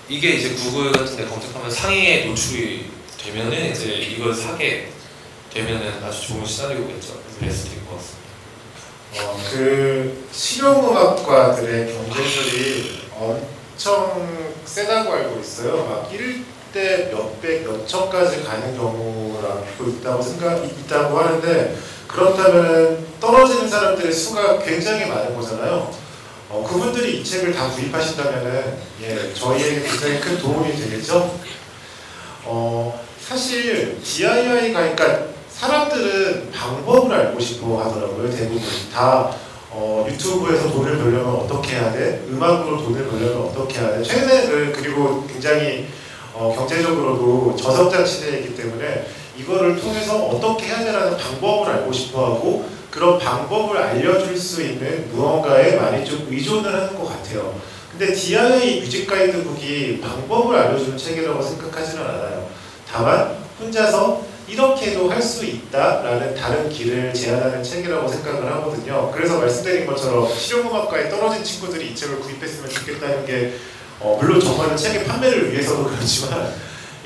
이게 0.10 0.32
이제 0.32 0.54
구글 0.56 0.92
같은 0.92 1.16
데 1.16 1.26
검색하면 1.26 1.72
상위에 1.72 2.26
노출이 2.26 2.92
되면은 3.18 3.72
이제 3.72 3.94
이걸 3.94 4.34
사게 4.34 4.92
되면은 5.54 6.04
아주 6.04 6.28
좋은 6.28 6.46
시나리오 6.46 6.86
겠죠. 6.88 7.14
그래서 7.24 7.40
베스트일 7.40 7.86
것 7.86 7.96
같습니다. 7.96 8.22
어, 9.20 9.40
그 9.50 10.28
실용음악과들의 10.32 11.94
경쟁률이 11.94 13.02
엄청 13.18 14.52
세다고 14.66 15.14
알고 15.14 15.40
있어요. 15.40 15.86
막 15.86 16.12
1대 16.12 17.10
몇백, 17.10 17.64
몇천까지 17.66 18.44
가는 18.44 18.76
경우가 18.76 19.64
있다고 19.80 20.22
생각 20.22 20.66
있다고 20.66 21.18
하는데 21.20 21.78
그렇다면 22.14 23.06
떨어지는 23.20 23.70
사람들의 23.70 24.12
수가 24.12 24.60
굉장히 24.60 25.06
많은 25.06 25.36
거잖아요. 25.36 25.92
어, 26.50 26.68
그분들이 26.68 27.22
이 27.22 27.24
책을 27.24 27.54
다 27.54 27.70
구입하신다면은 27.70 28.78
예, 29.02 29.34
저희에게 29.34 29.82
굉장히 29.82 30.20
큰 30.20 30.38
도움이 30.38 30.76
되겠죠. 30.76 31.40
어, 32.44 33.02
사실 33.26 34.02
DIY가 34.04 34.80
그러니까 34.80 35.32
사람들은 35.50 36.52
방법을 36.52 37.16
알고 37.16 37.40
싶어 37.40 37.82
하더라고요. 37.82 38.30
대부분 38.30 38.62
다 38.94 39.34
어, 39.70 40.06
유튜브에서 40.10 40.70
돈을 40.70 40.98
벌려면 40.98 41.28
어떻게 41.28 41.76
해야 41.78 41.94
돼? 41.94 42.26
음악으로 42.30 42.84
돈을 42.84 43.08
벌려면 43.08 43.44
어떻게 43.44 43.80
해야 43.80 43.96
돼? 43.96 44.04
최근에 44.04 44.48
그, 44.48 44.74
그리고 44.76 45.26
굉장히 45.28 45.88
어, 46.34 46.54
경제적으로도 46.54 47.56
저성장 47.56 48.06
시대이기 48.06 48.56
때문에 48.56 49.06
이거를 49.38 49.80
통해서 49.80 50.18
어떻게 50.26 50.68
해야 50.68 50.80
되라는 50.84 51.18
방법을 51.18 51.72
알고 51.72 51.92
싶어 51.94 52.26
하고 52.26 52.70
그런 52.90 53.18
방법을 53.18 53.78
알려줄 53.78 54.38
수 54.38 54.62
있는 54.62 55.10
무언가에 55.12 55.76
많이 55.78 56.06
좀 56.06 56.28
의존을 56.30 56.74
하는 56.74 56.96
것 56.98 57.06
같아요. 57.08 57.56
근데 57.92 58.14
DIY 58.14 58.82
뮤직 58.82 59.06
가이드북이 59.08 60.02
방법을 60.02 60.58
알려주는 60.58 60.98
책이라고 60.98 61.42
생각하지는 61.42 62.04
않아요. 62.04 62.50
다만 62.92 63.38
혼자서 63.60 64.22
이렇게도 64.48 65.10
할 65.10 65.22
수 65.22 65.46
있다라는 65.46 66.36
다른 66.36 66.68
길을 66.70 67.14
제안하는 67.14 67.64
책이라고 67.64 68.06
생각을 68.08 68.52
하거든요. 68.54 69.10
그래서 69.14 69.38
말씀드린 69.40 69.86
것처럼 69.88 70.28
실용음악과에 70.36 71.10
떨어진 71.10 71.42
친구들이 71.44 71.92
이 71.92 71.96
책을 71.96 72.20
구입했으면 72.20 72.70
좋겠다는 72.70 73.26
게 73.26 73.54
어, 74.02 74.18
물론 74.20 74.42
정말은 74.42 74.76
책의 74.76 75.06
판매를 75.06 75.54
위해서도 75.54 75.86
그렇지만 75.86 76.54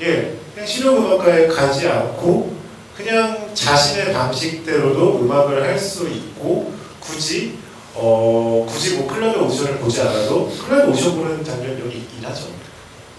예, 0.00 0.34
그냥 0.54 0.66
실용음악과에 0.66 1.46
가지 1.48 1.88
않고 1.88 2.56
그냥 2.96 3.50
자신의 3.54 4.12
방식대로도 4.12 5.20
음악을 5.20 5.62
할 5.62 5.78
수 5.78 6.08
있고 6.08 6.72
굳이 7.00 7.58
어 7.94 8.66
굳이 8.68 8.96
뭐 8.96 9.06
클럽의 9.06 9.42
오디션을 9.42 9.78
보지 9.78 10.00
않아도 10.02 10.50
클럽의 10.66 10.88
오디션 10.90 11.16
보는 11.16 11.44
장면 11.44 11.80
여기 11.84 11.98
있긴 11.98 12.24
하죠. 12.24 12.46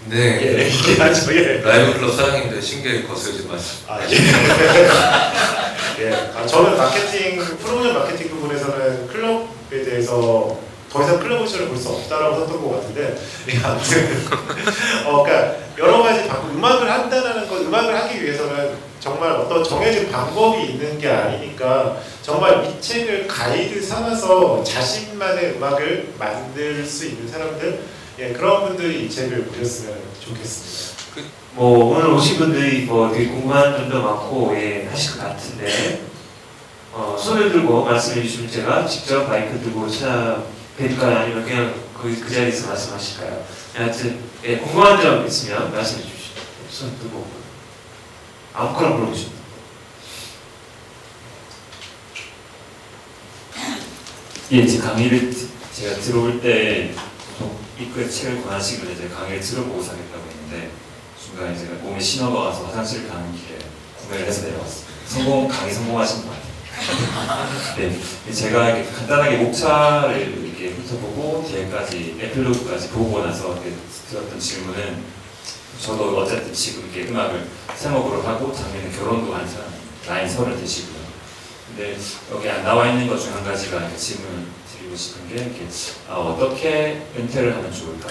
네. 0.06 0.40
예, 0.60 0.68
있긴 0.68 1.00
하죠. 1.00 1.34
예. 1.34 1.60
라이브 1.62 1.98
클럽 1.98 2.14
사장님들 2.16 2.60
신경이 2.62 3.04
거슬지 3.06 3.46
마시고. 3.46 3.92
아 3.92 4.00
예. 4.08 4.14
예. 6.04 6.12
아, 6.36 6.46
저는 6.46 6.76
마케팅 6.76 7.38
프로모션 7.60 7.94
마케팅 7.94 8.28
부분에서는 8.30 9.06
클럽에 9.08 9.84
대해서 9.84 10.58
더 10.90 11.02
이상 11.02 11.16
오디션을 11.16 11.68
볼수 11.68 11.90
없다라고 11.90 12.36
썼던 12.36 12.62
것 12.62 12.76
같은데 12.76 13.18
예, 13.48 13.58
아무튼 13.62 14.26
어 15.06 15.22
그러니까 15.22 15.56
여러 15.78 16.02
가지 16.02 16.26
방법 16.26 16.50
음악을 16.50 16.90
한다는 16.90 17.48
것 17.48 17.60
음악을 17.60 17.94
하기 17.94 18.22
위해서는 18.22 18.76
정말 18.98 19.30
어떤 19.32 19.62
정해진 19.62 20.10
방법이 20.10 20.64
있는 20.64 20.98
게 20.98 21.08
아니니까 21.08 21.98
정말 22.22 22.64
이 22.64 22.80
책을 22.80 23.28
가이드 23.28 23.80
삼아서 23.82 24.64
자신만의 24.64 25.56
음악을 25.56 26.14
만들 26.18 26.84
수 26.84 27.06
있는 27.06 27.28
사람들 27.28 27.80
예, 28.18 28.32
그런 28.32 28.66
분들이 28.66 29.04
이 29.04 29.10
책을 29.10 29.44
보셨으면 29.44 29.96
좋겠습니다. 30.20 30.98
뭐 31.52 31.96
오늘 31.96 32.10
오신 32.10 32.38
분들이 32.38 32.82
뭐 32.82 33.10
되게 33.12 33.28
궁금한 33.30 33.76
점도 33.76 34.02
많고 34.02 34.54
예, 34.56 34.88
하실 34.90 35.18
것 35.18 35.28
같은데 35.28 36.00
어, 36.92 37.16
손을 37.18 37.52
들고 37.52 37.84
말씀해 37.84 38.22
주시면 38.22 38.50
제가 38.50 38.86
직접 38.86 39.28
마이크 39.28 39.58
들고 39.60 39.88
찾아 39.88 40.42
뵐까요? 40.78 41.16
아니면 41.16 41.44
그냥 41.44 41.74
그, 41.94 42.18
그 42.20 42.32
자리에서 42.32 42.68
말씀하실까요? 42.68 43.44
하여튼 43.74 44.20
예, 44.44 44.58
궁금한 44.58 45.00
점 45.02 45.26
있으면 45.26 45.72
말씀해 45.72 46.02
주시죠. 46.02 46.40
손 46.70 46.98
들고 46.98 47.26
아무거나 48.54 48.90
물어보시면 48.90 49.38
예, 54.52 54.66
제 54.66 54.78
강의를 54.78 55.30
드- 55.30 55.48
제가 55.74 56.00
들어올 56.00 56.40
때 56.40 56.94
입구에 57.78 58.08
책을 58.08 58.42
권하시길래 58.42 58.92
이제 58.92 59.08
강의를 59.08 59.40
들어보고 59.40 59.82
사겠다고 59.82 60.22
했는데 60.30 60.70
중간에 61.22 61.56
제가 61.56 61.74
몸에 61.82 62.00
신호가 62.00 62.40
와서 62.40 62.64
화장실 62.66 63.06
가는 63.08 63.30
길에 63.32 63.58
구매를 64.00 64.26
해서 64.26 64.46
내려왔습니다. 64.46 64.88
성공 65.06 65.48
강의 65.48 65.72
성공하신 65.74 66.22
것 66.24 66.30
같아요. 66.30 66.48
네, 67.76 68.32
제가 68.32 68.82
간단하게 68.96 69.36
목차를 69.38 70.47
이렇게 70.58 70.74
훑어보고 70.74 71.44
뒤에까지 71.48 72.16
에필로그까지 72.20 72.88
보고 72.88 73.24
나서 73.24 73.54
들었던 74.10 74.40
질문은 74.40 75.04
저도 75.80 76.18
어쨌든 76.18 76.52
지금 76.52 76.90
이렇게 76.92 77.10
음악을 77.10 77.46
생업으로 77.76 78.22
하고 78.22 78.52
작년에 78.52 78.90
결혼도 78.90 79.32
한 79.32 79.46
사람 79.48 79.68
나이 80.06 80.28
서른 80.28 80.58
되시고요. 80.58 80.98
근데 81.68 81.96
여기 82.32 82.48
안 82.50 82.64
나와 82.64 82.88
있는 82.88 83.06
것 83.06 83.18
중 83.20 83.32
한 83.34 83.44
가지가 83.44 83.94
질문을 83.96 84.46
드리고 84.72 84.96
싶은 84.96 85.28
게 85.28 85.34
이렇게 85.44 85.68
아, 86.08 86.14
어떻게 86.16 87.02
은퇴를 87.16 87.54
하면 87.54 87.72
좋을까? 87.72 88.08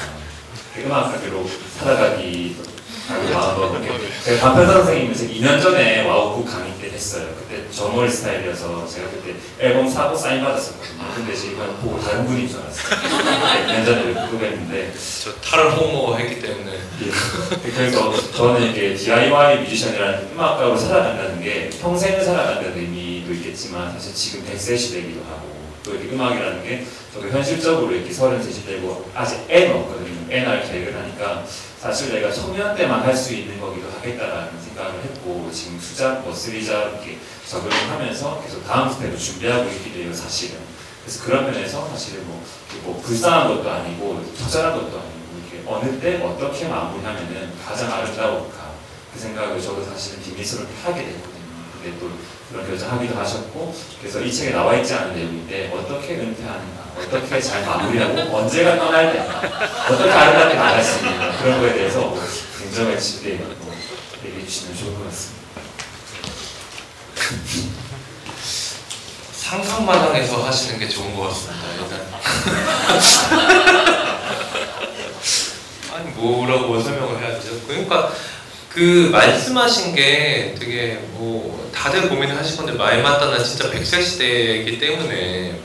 음악하기로 0.77 1.45
살아가기 1.79 2.55
이렇게 3.07 4.37
제가 4.41 4.67
선생님을 4.67 5.15
제가 5.15 5.31
2년 5.33 5.61
전에 5.61 6.05
와우쿠 6.05 6.43
강의 6.43 6.73
때 6.81 6.89
했어요. 6.89 7.27
그때 7.39 7.63
저몰 7.71 8.09
스타일이어서 8.09 8.85
제가 8.85 9.07
그때 9.09 9.35
앨범 9.59 9.87
사고 9.87 10.15
사인 10.15 10.43
받았었거든요. 10.43 11.03
근데 11.15 11.33
지금 11.33 11.77
보고 11.81 11.99
다른 12.01 12.25
분인 12.25 12.49
줄 12.49 12.59
알았어요. 12.59 12.99
네, 13.65 13.67
2년 13.67 13.85
전에 13.85 14.13
구독했는데 14.13 14.93
저 15.23 15.33
탈을 15.35 15.71
호모 15.77 16.17
했기 16.17 16.41
때문에 16.41 16.71
예. 16.73 17.69
그래서 17.71 18.31
저는 18.33 18.71
이게 18.71 18.93
DIY 18.93 19.61
뮤지션이라는 19.61 20.29
음악가로 20.33 20.75
살아간다는 20.75 21.41
게 21.41 21.69
평생을 21.81 22.23
살아간다는 22.23 22.77
의미도 22.77 23.31
있겠지만 23.33 23.93
사실 23.93 24.13
지금 24.13 24.45
100세 24.45 24.77
시대이기도 24.77 25.21
하고 25.29 25.55
또 25.83 25.95
이렇게 25.95 26.13
음악이라는 26.13 26.63
게 26.63 26.85
저도 27.13 27.29
현실적으로 27.29 27.91
이렇게 27.93 28.11
33시 28.11 28.65
되고 28.65 29.09
아직 29.15 29.39
애는 29.47 29.75
없거든요. 29.77 30.17
애 30.29 30.41
낳을 30.43 30.61
계획을 30.61 30.93
하니까 30.93 31.45
사실 31.81 32.11
내가 32.11 32.31
청년 32.31 32.75
때만 32.75 33.01
할 33.01 33.15
수 33.15 33.33
있는 33.33 33.59
거기도 33.59 33.87
하겠다라는 33.89 34.51
생각을 34.61 35.03
했고 35.03 35.49
지금 35.53 35.79
투잡, 35.79 36.21
뭐 36.21 36.33
쓰리잡 36.33 36.93
이렇게 36.93 37.17
적응을 37.47 37.89
하면서 37.89 38.41
계속 38.41 38.65
다음 38.65 38.91
스텝을 38.91 39.17
준비하고 39.17 39.69
있기도 39.69 39.99
해요 39.99 40.13
사실은. 40.13 40.57
그래서 41.03 41.23
그런 41.23 41.45
면에서 41.45 41.87
사실은 41.89 42.25
뭐, 42.27 42.43
뭐 42.83 43.01
불쌍한 43.01 43.47
것도 43.47 43.69
아니고 43.69 44.25
처절한 44.37 44.73
것도 44.73 44.99
아니고 44.99 45.17
이렇게 45.37 45.63
어느 45.67 45.99
때 45.99 46.21
어떻게 46.23 46.67
마무리하면은 46.67 47.53
가장 47.63 47.91
아름다울까 47.91 48.71
그 49.13 49.19
생각을 49.19 49.61
저도 49.61 49.83
사실은 49.83 50.21
비밀스럽게 50.23 50.73
하게 50.83 51.05
됐거든요. 51.05 51.37
근데 51.73 51.99
또 51.99 52.11
그런 52.51 52.67
결정하기도 52.67 53.15
하셨고 53.17 53.75
그래서 53.99 54.21
이 54.21 54.33
책에 54.33 54.51
나와 54.51 54.75
있지 54.75 54.93
않은 54.93 55.15
내용인데 55.15 55.71
어떻게 55.73 56.15
은퇴하는가 56.15 56.86
어떻게 56.97 57.39
잘 57.41 57.65
마무리하고 57.65 58.37
언제가 58.37 58.77
떠날 58.77 59.13
때인가 59.13 59.39
어떻게 59.89 60.11
아름답게 60.11 60.55
나갈 60.55 60.83
수 60.83 60.99
있는가 60.99 61.37
그런 61.37 61.61
거에 61.61 61.73
대해서 61.73 62.15
지대 62.99 63.35
뭐 63.35 63.55
얘기해 64.25 64.45
주시면 64.45 64.77
좋을 64.77 64.93
것 64.95 65.05
같습니다. 65.05 65.37
상상마당에서 69.33 70.45
하시는 70.45 70.77
게 70.79 70.87
좋은 70.89 71.15
것 71.15 71.29
같습니다. 71.29 71.65
일단. 71.79 72.07
아니 75.93 76.09
뭐라고 76.11 76.79
설명을 76.81 77.19
해야 77.19 77.39
되죠? 77.39 77.59
그러니까 77.67 78.11
그 78.69 79.09
말씀하신 79.11 79.95
게 79.95 80.55
되게 80.59 80.99
뭐 81.13 81.71
다들 81.73 82.09
고민을 82.09 82.37
하실 82.37 82.57
건데 82.57 82.73
말 82.73 83.01
맞다 83.01 83.27
난 83.27 83.43
진짜 83.43 83.71
100세 83.71 84.03
시대이기 84.03 84.77
때문에 84.79 85.59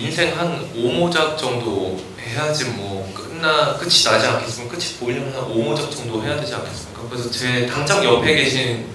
인생 0.00 0.38
한 0.38 0.70
5모작 0.76 1.36
정도 1.36 1.98
해야지 2.20 2.66
뭐 2.66 3.12
끝나 3.12 3.76
끝이 3.76 4.04
나지 4.04 4.26
않겠습니까? 4.26 4.76
끝이 4.76 4.94
보이려면 5.00 5.34
한 5.34 5.42
5모작 5.52 5.90
정도 5.90 6.22
해야 6.22 6.40
되지 6.40 6.54
않겠습니까? 6.54 7.02
그래서 7.10 7.28
제 7.30 7.66
당장 7.66 8.04
옆에 8.04 8.36
계신 8.36 8.86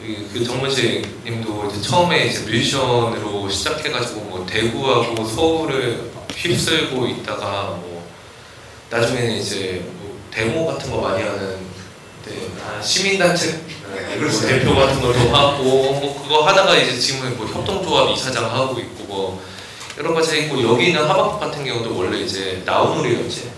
그, 0.00 0.30
그 0.32 0.44
정문식 0.44 1.22
님도 1.24 1.70
이제 1.70 1.82
처음에 1.82 2.26
이제 2.26 2.40
뮤지션으로 2.50 3.48
시작해가지고 3.50 4.20
뭐 4.22 4.46
대구하고 4.46 5.22
서울을 5.26 6.10
휩쓸고 6.34 7.06
있다가 7.08 7.78
뭐 7.78 8.08
나중에는 8.88 9.36
이제 9.36 9.84
뭐 9.98 10.18
데모 10.30 10.66
같은 10.66 10.90
거 10.90 11.02
많이 11.02 11.22
하는 11.22 11.58
네, 12.24 12.48
아, 12.64 12.80
시민단체 12.80 13.60
네, 13.94 14.16
뭐 14.16 14.40
대표 14.40 14.74
같은 14.74 15.00
걸로 15.00 15.18
하고 15.34 15.62
뭐 15.62 16.22
그거 16.22 16.46
하다가 16.46 16.74
이제 16.76 16.98
지금은 16.98 17.36
뭐 17.36 17.46
협동조합 17.46 18.10
이사장 18.10 18.50
하고 18.50 18.80
있고 18.80 19.04
뭐 19.04 19.42
이런 19.98 20.14
거 20.14 20.20
있고 20.20 20.62
여기 20.62 20.88
있는 20.88 21.04
하박국 21.04 21.40
같은 21.40 21.64
경우도 21.64 21.96
원래 21.96 22.18
이제 22.18 22.62
나우누리였지 22.64 23.50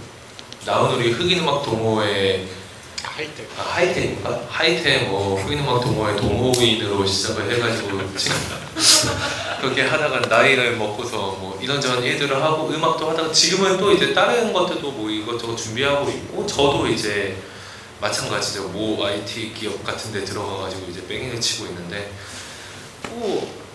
나우누리 0.64 1.12
흑인음악 1.12 1.64
동호회 1.64 2.46
하이텍. 3.02 3.48
아, 3.58 3.62
하이테인가? 3.62 4.46
하이테 4.48 4.98
뭐 5.08 5.40
흑인음악 5.40 5.80
동호회 5.80 6.14
동호인으로 6.16 7.04
시작을 7.04 7.50
해가지고 7.50 8.16
지금 8.16 8.36
그렇게 9.60 9.82
하다가 9.82 10.20
나이를 10.28 10.76
먹고서 10.76 11.16
뭐 11.16 11.58
이런저런 11.60 12.04
일들을 12.04 12.40
하고 12.40 12.68
음악도 12.68 13.10
하다가 13.10 13.32
지금은 13.32 13.78
또 13.78 13.92
이제 13.92 14.14
다른 14.14 14.52
것들도 14.52 14.92
뭐 14.92 15.10
이것저것 15.10 15.56
준비하고 15.56 16.08
있고 16.08 16.46
저도 16.46 16.86
이제 16.86 17.36
마찬가지죠 18.00 18.68
모 18.68 19.04
IT 19.04 19.54
기업 19.54 19.82
같은 19.82 20.12
데 20.12 20.24
들어가가지고 20.24 20.86
이제 20.88 21.04
뺑이를 21.08 21.40
치고 21.40 21.66
있는데 21.66 22.12
뭐 23.10 23.67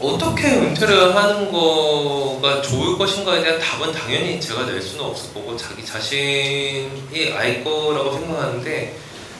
어떻게 0.00 0.46
은퇴를 0.48 1.14
하는 1.16 1.50
거가 1.50 2.62
좋을 2.62 2.96
것인가에 2.96 3.42
대한 3.42 3.58
답은 3.58 3.90
당연히 3.92 4.40
제가 4.40 4.64
낼 4.64 4.80
수는 4.80 5.04
없을 5.04 5.34
거고 5.34 5.56
자기 5.56 5.84
자신이 5.84 7.32
알 7.36 7.64
거라고 7.64 8.12
생각하는데 8.12 8.96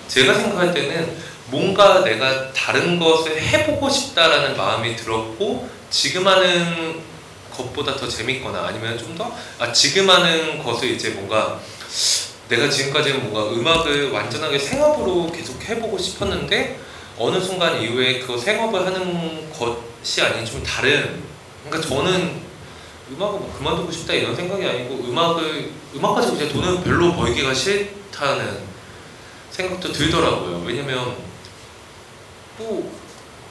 제가 0.08 0.34
생각할 0.34 0.74
때는 0.74 1.16
뭔가 1.46 2.02
내가 2.02 2.52
다른 2.52 2.98
것을 2.98 3.40
해보고 3.40 3.88
싶다라는 3.88 4.56
마음이 4.56 4.96
들었고 4.96 5.68
지금 5.90 6.26
하는 6.26 7.00
것보다 7.56 7.96
더 7.96 8.08
재밌거나 8.08 8.66
아니면 8.66 8.98
좀 8.98 9.16
더 9.16 9.32
아, 9.58 9.72
지금 9.72 10.08
하는 10.10 10.62
것을 10.62 10.90
이제 10.90 11.10
뭔가 11.10 11.60
내가 12.48 12.68
지금까지는 12.68 13.30
뭔가 13.30 13.52
음악을 13.52 14.10
완전하게 14.10 14.58
생업으로 14.58 15.30
계속 15.32 15.62
해보고 15.68 15.98
싶었는데 15.98 16.78
어느 17.18 17.40
순간 17.40 17.80
이후에 17.80 18.20
그 18.20 18.38
생업을 18.38 18.86
하는 18.86 19.50
것이 19.52 20.22
아닌 20.22 20.44
좀 20.46 20.62
다른 20.62 21.22
그러니까 21.64 21.88
저는 21.88 22.40
음악을 23.10 23.38
뭐 23.40 23.54
그만두고 23.58 23.90
싶다 23.90 24.12
이런 24.12 24.36
생각이 24.36 24.64
아니고 24.64 24.94
음악을 25.08 25.72
음악 25.94 26.14
가지고 26.14 26.36
이제 26.36 26.48
돈을 26.48 26.82
별로 26.82 27.14
벌기가 27.14 27.52
싫다는 27.52 28.58
생각도 29.50 29.92
들더라고요. 29.92 30.62
왜냐면 30.64 31.16
뭐 32.58 32.92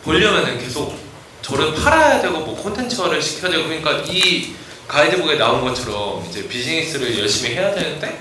벌려면은 0.03 0.59
계속 0.59 0.97
저를 1.41 1.73
팔아야 1.73 2.21
되고 2.21 2.39
뭐 2.39 2.55
콘텐츠화를 2.55 3.21
시켜야 3.21 3.51
되고 3.51 3.63
그러니까 3.65 3.99
이 4.07 4.53
가이드북에 4.87 5.37
나온 5.37 5.61
것처럼 5.61 6.25
이제 6.29 6.47
비즈니스를 6.47 7.19
열심히 7.19 7.55
해야 7.55 7.73
되는데 7.73 8.19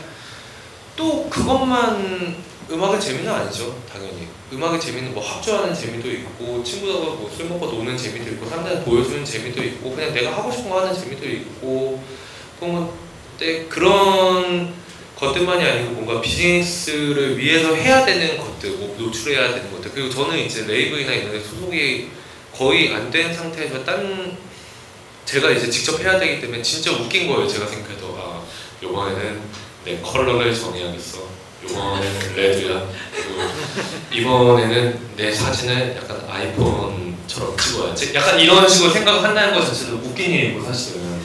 또 0.97 1.29
그것만 1.31 2.45
음악의 2.71 3.01
재미는 3.01 3.33
아니죠 3.33 3.77
당연히 3.93 4.27
음악의 4.53 4.81
재미는 4.81 5.13
뭐 5.13 5.23
합주하는 5.25 5.75
재미도 5.75 6.09
있고 6.09 6.63
친구들과 6.63 7.01
뭐 7.17 7.31
술 7.37 7.47
먹고 7.47 7.67
노는 7.67 7.97
재미도 7.99 8.31
있고 8.33 8.47
사람들한테 8.49 8.85
보여주는 8.85 9.25
재미도 9.25 9.63
있고 9.65 9.95
그냥 9.95 10.15
내가 10.15 10.37
하고 10.37 10.51
싶은 10.53 10.71
거 10.71 10.81
하는 10.81 10.95
재미도 10.95 11.27
있고 11.27 12.03
근데 12.61 13.65
그런 13.69 14.73
것들만이 15.17 15.65
아니고 15.65 15.91
뭔가 15.93 16.21
비즈니스를 16.21 17.39
위해서 17.39 17.75
해야 17.75 18.05
되는 18.05 18.39
것들 18.39 18.71
뭐 18.73 18.95
노출해야 18.99 19.55
되는 19.55 19.73
것들. 19.73 19.91
그리고 19.93 20.11
저는 20.11 20.39
이제 20.39 20.65
레이블이나 20.67 21.13
이런 21.13 21.33
데 21.33 21.41
소속이 21.41 22.11
거의 22.55 22.95
안 22.95 23.11
된 23.11 23.33
상태에서 23.35 23.83
딴 23.85 24.37
제가 25.25 25.51
이제 25.51 25.69
직접 25.71 25.99
해야 26.01 26.19
되기 26.19 26.41
때문에 26.41 26.63
진짜 26.63 26.93
웃긴 26.93 27.27
거예요 27.29 27.49
제가 27.49 27.67
생각해도. 27.67 28.17
아 28.19 28.43
요번에는 28.83 29.41
내 29.85 29.99
컬러를 30.01 30.55
정해야겠어 30.55 31.27
요번에는 31.65 32.37
레드야 32.37 32.87
이번에는 34.13 35.17
내 35.17 35.33
사진을 35.33 35.97
약간 35.97 36.23
아이폰처럼 36.29 37.57
찍어야지 37.57 38.15
약간 38.15 38.39
이런 38.39 38.69
식으로 38.69 38.91
생각을 38.93 39.23
한다는 39.23 39.55
것 39.55 39.67
자체도 39.67 39.97
웃긴 39.97 40.31
일이고 40.31 40.65
사실은 40.65 41.21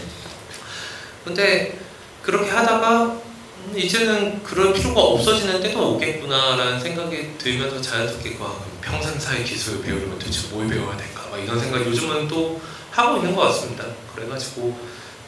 근데 1.24 1.78
그렇게 2.22 2.50
하다가 2.50 3.04
음, 3.04 3.74
이제는 3.78 4.42
그럴 4.44 4.74
필요가 4.74 5.02
없어지는 5.02 5.62
때도 5.62 5.94
오겠구나라는 5.94 6.80
생각이 6.80 7.38
들면서 7.38 7.80
자연스럽게 7.80 8.38
와, 8.40 8.56
그럼 8.56 8.78
평생사의 8.82 9.44
기술을 9.44 9.84
배우려면 9.84 10.18
도대체 10.18 10.48
뭘 10.50 10.68
배워야 10.68 10.98
될까 10.98 11.28
막 11.30 11.38
이런 11.38 11.60
생각 11.60 11.86
요즘은 11.86 12.28
또 12.28 12.60
하고 12.90 13.18
있는 13.18 13.36
것 13.36 13.44
같습니다. 13.44 13.86
그래가지고 14.16 14.78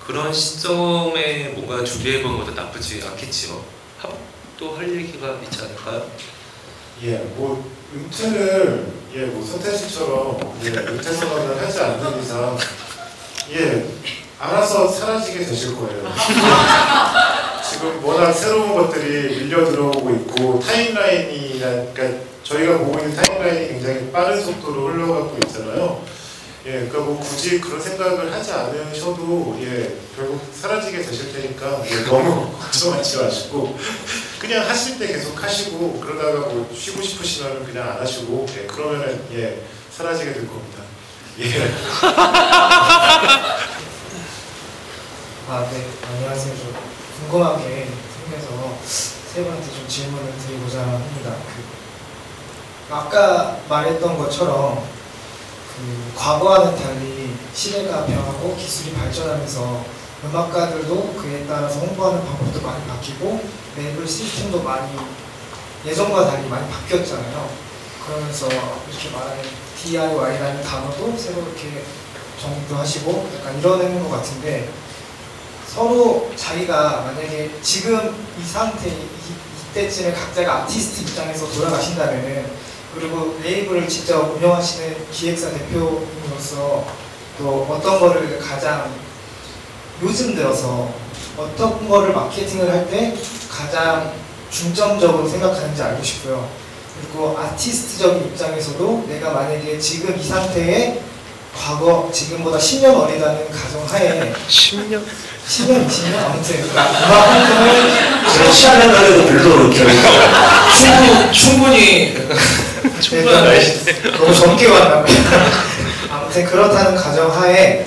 그런 0.05 0.33
시점에 0.33 1.49
뭔가 1.55 1.83
준비해보는 1.83 2.39
것도 2.39 2.53
나쁘지 2.53 3.03
않겠지요. 3.05 3.63
또 4.57 4.75
할 4.75 4.89
얘기가 4.95 5.39
있지 5.43 5.61
않을까요? 5.61 6.05
예, 7.03 7.17
뭐 7.35 7.69
은퇴를 7.93 8.85
예, 9.15 9.25
뭐 9.25 9.45
서태 9.45 9.75
씨처럼 9.75 10.57
예, 10.63 10.69
은퇴 10.69 11.11
선언을 11.11 11.61
하지 11.61 11.79
않는 11.79 12.21
이상 12.21 12.57
예, 13.51 13.85
알아서 14.39 14.87
사라지게 14.87 15.45
되실 15.45 15.75
거예요. 15.75 16.13
지금 17.69 18.03
워낙 18.03 18.31
새로운 18.33 18.73
것들이 18.75 19.37
밀려 19.43 19.65
들어오고 19.65 20.09
있고 20.11 20.59
타임라인이 20.59 21.59
그러니까 21.59 22.23
저희가 22.43 22.77
보고 22.79 22.99
있는 22.99 23.15
타임라인이 23.15 23.67
굉장히 23.69 24.11
빠른 24.11 24.41
속도로 24.41 24.89
흘러가고 24.89 25.37
있잖아요. 25.45 26.03
예, 26.65 26.71
그러니까 26.71 26.99
뭐 26.99 27.19
굳이 27.19 27.59
그런 27.59 27.81
생각을 27.81 28.31
하지 28.31 28.51
않으셔도 28.51 29.57
예, 29.61 29.97
결국 30.15 30.41
사라지게 30.53 31.01
되실 31.01 31.33
테니까 31.33 31.83
예, 31.89 32.03
너무 32.05 32.51
걱정하지 32.57 33.17
마시고 33.17 33.77
그냥 34.43 34.67
하실 34.67 34.99
때 34.99 35.07
계속 35.07 35.41
하시고 35.41 36.01
그러다가 36.01 36.49
뭐 36.49 36.69
쉬고 36.75 37.01
싶으시면 37.01 37.63
그냥 37.65 37.91
안 37.91 38.01
하시고 38.01 38.45
예, 38.57 38.67
그러면은 38.67 39.25
예, 39.31 39.63
사라지게 39.89 40.33
될 40.33 40.45
겁니다. 40.45 40.83
예. 41.39 41.45
아, 45.47 45.69
네. 45.71 45.87
안녕하세요. 46.05 46.57
좀 46.57 46.75
궁금한 47.21 47.57
게 47.57 47.87
생겨서 48.27 48.77
세 48.83 49.43
분한테 49.43 49.65
좀 49.71 49.87
질문을 49.87 50.33
드리고자 50.37 50.81
합니다. 50.81 51.35
그 51.55 52.93
아까 52.93 53.59
말했던 53.69 54.17
것처럼 54.17 54.85
그 55.77 56.11
과거와는 56.17 56.75
달리 56.75 57.33
시대가 57.53 58.05
변하고 58.05 58.57
기술이 58.57 58.93
발전하면서 58.93 60.02
음악가들도 60.25 61.13
그에 61.15 61.45
따라서 61.47 61.79
홍보하는 61.79 62.25
방법도 62.25 62.61
많이 62.61 62.85
바뀌고 62.87 63.43
레이블 63.77 64.07
시스템도 64.07 64.63
많이 64.63 64.95
예전과 65.85 66.27
달리 66.27 66.47
많이 66.47 66.69
바뀌었잖아요. 66.69 67.49
그러면서 68.05 68.47
이렇게 68.47 69.09
말하는 69.11 69.43
DIY라는 69.81 70.63
단어도 70.63 71.17
새로 71.17 71.41
이렇게 71.41 71.83
정도 72.39 72.75
하시고 72.75 73.29
약간 73.39 73.59
이러는 73.59 74.01
것 74.03 74.09
같은데 74.17 74.69
서로 75.67 76.31
자기가 76.35 77.01
만약에 77.01 77.51
지금 77.61 78.15
이 78.39 78.45
상태 78.45 78.89
이, 78.89 79.07
이때쯤에 79.71 80.13
각자가 80.13 80.63
아티스트 80.63 81.01
입장에서 81.01 81.47
돌아가신다면은 81.51 82.51
그리고 82.93 83.39
레이블을 83.41 83.87
직접 83.89 84.35
운영하시는 84.35 85.11
기획사 85.11 85.49
대표님으로서 85.49 86.85
또 87.39 87.67
어떤 87.69 87.99
거를 87.99 88.37
가장 88.39 88.93
요즘 90.03 90.35
들어서 90.35 90.89
어떤 91.37 91.87
거를 91.89 92.13
마케팅을 92.13 92.69
할 92.69 92.87
때 92.89 93.15
가장 93.49 94.11
중점적으로 94.51 95.27
생각하는지 95.27 95.81
알고 95.81 96.03
싶고요. 96.03 96.47
그리고 97.01 97.37
아티스트적인 97.39 98.25
입장에서도 98.27 99.05
내가 99.09 99.31
만약에 99.31 99.79
지금 99.79 100.17
이 100.19 100.23
상태에 100.23 100.99
과거 101.55 102.09
지금보다 102.11 102.57
10년 102.57 102.95
어리다는 102.95 103.47
가정하에 103.51 104.33
10년? 104.47 105.01
10년, 105.47 105.87
20년 105.87 106.17
아무튼 106.23 106.63
음악 106.63 107.27
활동을 107.27 107.91
그런 108.33 108.51
시간을 108.53 108.93
가려도 108.93 109.25
별로 109.27 109.61
이렇게 109.71 109.85
충분, 110.79 111.31
충분히 111.31 112.15
충분한 112.99 113.45
너무 114.17 114.33
젊게 114.33 114.67
왔나 114.67 115.03
봐요. 115.03 115.15
아무튼 116.11 116.45
그렇다는 116.45 116.95
가정하에 116.95 117.85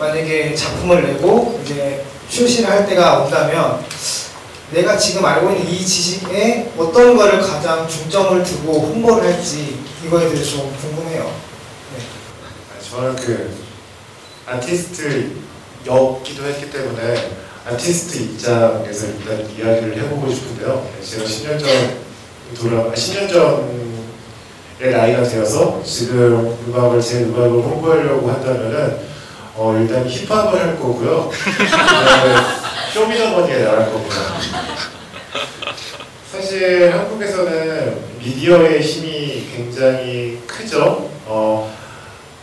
만약에 0.00 0.54
작품을 0.54 1.02
내고 1.02 1.60
이제 1.62 2.02
출시를 2.30 2.70
할 2.70 2.86
때가 2.86 3.18
온다면 3.18 3.84
내가 4.70 4.96
지금 4.96 5.22
알고 5.24 5.50
있는 5.50 5.68
이 5.68 5.84
지식에 5.84 6.72
어떤 6.78 7.16
거를 7.16 7.40
가장 7.40 7.86
중점을 7.86 8.42
두고 8.42 8.80
홍보를 8.80 9.24
할지 9.24 9.78
이거에 10.06 10.30
대해서 10.30 10.52
좀 10.52 10.74
궁금해요. 10.80 11.30
저는 12.90 13.14
그 13.16 13.54
아티스트였기도 14.46 16.46
했기 16.46 16.70
때문에 16.70 17.30
아티스트 17.66 18.16
입장에서 18.16 19.06
일단 19.06 19.50
이야기를 19.50 20.02
해보고 20.02 20.32
싶은데요. 20.32 20.88
제가 21.04 21.24
10년 21.24 21.60
전 21.60 22.00
돌아 22.58 22.90
10년 22.90 23.28
전의 23.28 24.96
나이가 24.96 25.22
되어서 25.22 25.82
지금 25.84 26.56
음악을 26.68 27.02
제 27.02 27.24
음악을 27.24 27.50
홍보하려고 27.50 28.30
한다면은 28.30 29.09
어 29.62 29.76
일단 29.78 30.08
힙합을 30.08 30.58
할 30.58 30.80
거고요. 30.80 31.28
그다음에 31.28 32.34
쇼미더머니에 32.94 33.62
나갈 33.62 33.92
겁니다. 33.92 34.16
사실 36.32 36.90
한국에서는 36.90 37.98
미디어의 38.20 38.80
힘이 38.80 39.44
굉장히 39.54 40.38
크죠. 40.46 41.10
어, 41.26 41.76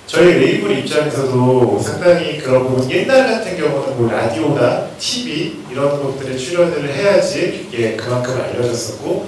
저희 0.05 0.34
레이블 0.34 0.78
입장에서도 0.78 1.80
상당히 1.80 2.38
그런 2.38 2.68
부분 2.68 2.91
옛날 2.91 3.26
같은 3.26 3.57
경우는 3.57 3.97
뭐 3.97 4.11
라디오나 4.11 4.89
TV 4.99 5.63
이런 5.72 5.99
것들에 5.99 6.38
출연을 6.38 6.88
해야지 6.93 7.68
이게 7.68 7.95
그만큼 7.95 8.39
알려졌었고 8.39 9.28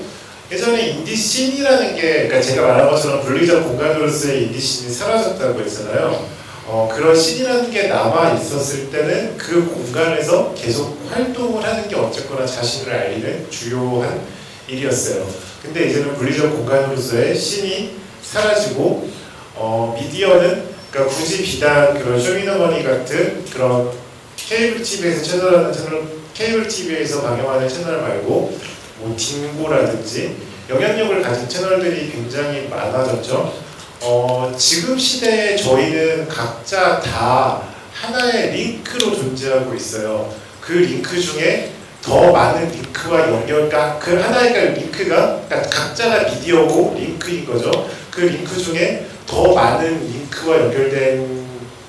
예전에 0.52 0.90
인디 0.90 1.16
scene이라는 1.16 1.95
게 1.96 2.28
그러니까 2.28 2.40
제가 2.40 2.68
말한 2.68 2.92
것처럼 2.92 3.24
물리적 3.24 3.64
공간으로서의 3.64 4.44
인디 4.44 4.60
scene이 4.60 4.93
사라졌다고 4.94 5.60
했잖아요. 5.62 6.39
어, 6.72 6.88
그런 6.93 7.15
씬이라는 7.15 7.72
게 7.72 7.88
남아 7.88 8.34
있었을 8.34 8.91
때는 8.91 9.36
그 9.39 9.65
공간에서 9.65 10.53
계속 10.53 10.99
활동을 11.09 11.63
하는 11.63 11.88
게 11.88 11.95
어쨌거나 11.95 12.45
자신을 12.45 12.93
알리는 12.93 13.49
주요한 13.49 14.22
일이었어요. 14.67 15.28
근데 15.63 15.89
이제는 15.89 16.13
분리적 16.13 16.55
공간으로서의 16.55 17.36
씬이 17.36 17.95
사라지고 18.22 19.09
어, 19.55 19.97
미디어는 19.99 20.70
그러니까 20.91 21.15
굳이 21.15 21.41
비단 21.41 21.97
그런 21.97 22.22
쇼미더머니 22.22 22.84
같은 22.84 23.43
그런 23.51 23.91
케이블 24.36 24.84
TV에서 24.84 25.24
채널하는 25.24 25.74
채널, 25.74 26.03
케이블 26.36 26.67
TV에서 26.67 27.24
방영하는 27.24 27.67
채널 27.67 27.99
말고 27.99 28.59
뭐 28.99 29.15
딩고라든지 29.17 30.36
영향력을 30.70 31.20
가진 31.24 31.49
채널들이 31.49 32.11
굉장히 32.11 32.67
많아졌죠. 32.67 33.68
어, 34.02 34.54
지금 34.58 34.97
시대에 34.97 35.58
저희는 35.58 36.28
각자 36.28 37.00
다 37.02 37.62
하나의 37.93 38.52
링크로 38.52 39.16
존재하고 39.16 39.74
있어요. 39.76 40.34
그 40.62 40.74
링크 40.74 41.20
중에 41.20 41.74
더더 42.02 42.32
많은 42.32 42.72
링크와 42.72 43.28
연결, 43.28 43.70
그러니까 43.70 44.00
그 44.00 44.16
하나의 44.20 44.54
그 44.54 44.80
링크가 44.80 45.41
그러니까 45.47 45.70
각자가 45.70 46.30
미디어고 46.30 46.95
링크인 46.97 47.45
거죠. 47.45 47.89
그 48.10 48.22
링크 48.22 48.58
중에 48.58 49.06
더 49.28 49.54
많은 49.54 50.00
링크와 50.00 50.60
연결된 50.60 51.45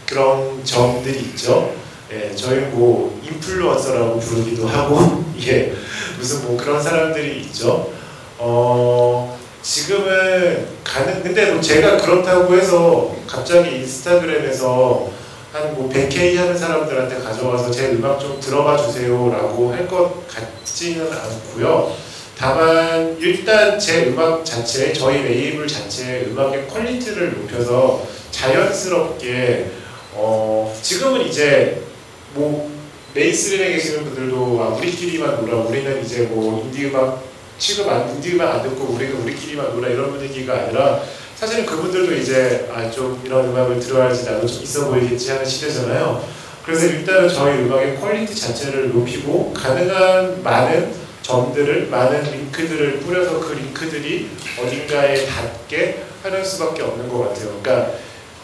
그런 0.06 0.64
점들이 0.64 1.20
있죠. 1.20 1.72
예, 2.12 2.34
저희 2.34 2.58
뭐 2.62 3.20
인플루언서라고 3.22 4.18
부르기도 4.18 4.66
하고, 4.66 5.24
예, 5.46 5.72
무슨 6.18 6.42
뭐 6.42 6.56
그런 6.56 6.82
사람들이 6.82 7.42
있죠. 7.42 7.92
어, 8.38 9.38
지금은 9.62 10.66
가능, 10.82 11.22
근데 11.22 11.52
뭐 11.52 11.60
제가 11.60 11.96
그렇다고 11.98 12.54
해서 12.56 13.14
갑자기 13.26 13.76
인스타그램에서 13.76 15.10
한 15.52 15.74
뭐 15.74 15.90
100K 15.92 16.36
하는 16.36 16.56
사람들한테 16.56 17.16
가져와서 17.18 17.72
제 17.72 17.88
음악 17.90 18.20
좀 18.20 18.38
들어봐 18.40 18.76
주세요라고 18.76 19.72
할 19.72 19.88
것 19.88 20.24
같지는 20.28 21.10
않고요. 21.12 21.92
다만 22.38 23.16
일단 23.20 23.76
제 23.78 24.06
음악 24.06 24.44
자체, 24.44 24.92
저희 24.92 25.22
레이블 25.24 25.66
자체 25.66 26.26
음악의 26.30 26.68
quality를 26.68 27.32
높여서 27.32 28.06
자연스럽게 28.30 29.70
어 30.14 30.72
지금은 30.80 31.22
이제 31.22 31.82
뭐 32.34 32.70
mainstream에 33.14 33.72
계시는 33.72 34.04
분들도 34.04 34.36
아, 34.62 34.68
우리끼리만 34.76 35.40
놀아 35.44 35.64
우리는 35.64 36.00
이제 36.04 36.22
뭐 36.30 36.62
인디 36.64 36.86
음악 36.86 37.20
취급 37.60 37.88
안 37.88 38.20
음악 38.24 38.54
안 38.54 38.62
듣고 38.62 38.94
우리는 38.94 39.14
우리끼리만 39.22 39.74
놀아 39.74 39.88
이런 39.88 40.10
분위기가 40.10 40.54
아니라 40.54 41.00
사실은 41.36 41.66
그분들도 41.66 42.14
이제 42.16 42.68
아 42.72 42.90
좀 42.90 43.22
이런 43.24 43.50
음악을 43.50 43.78
들어야지 43.78 44.24
나도 44.24 44.46
좀 44.46 44.62
있어 44.62 44.88
보이겠지 44.88 45.30
하는 45.30 45.44
시대잖아요. 45.44 46.24
그래서 46.64 46.86
일단은 46.86 47.28
저희 47.28 47.60
음악의 47.60 48.00
quality 48.00 48.34
자체를 48.34 48.92
높이고 48.92 49.52
가능한 49.54 50.42
많은 50.42 50.92
점들을 51.22 51.86
많은 51.88 52.22
링크들을 52.32 53.00
뿌려서 53.00 53.38
그 53.40 53.52
링크들이 53.52 54.30
어딘가에 54.58 55.26
닿게 55.26 56.02
하는 56.22 56.44
수밖에 56.44 56.82
없는 56.82 57.08
것 57.08 57.28
같아요. 57.28 57.58
그러니까 57.62 57.92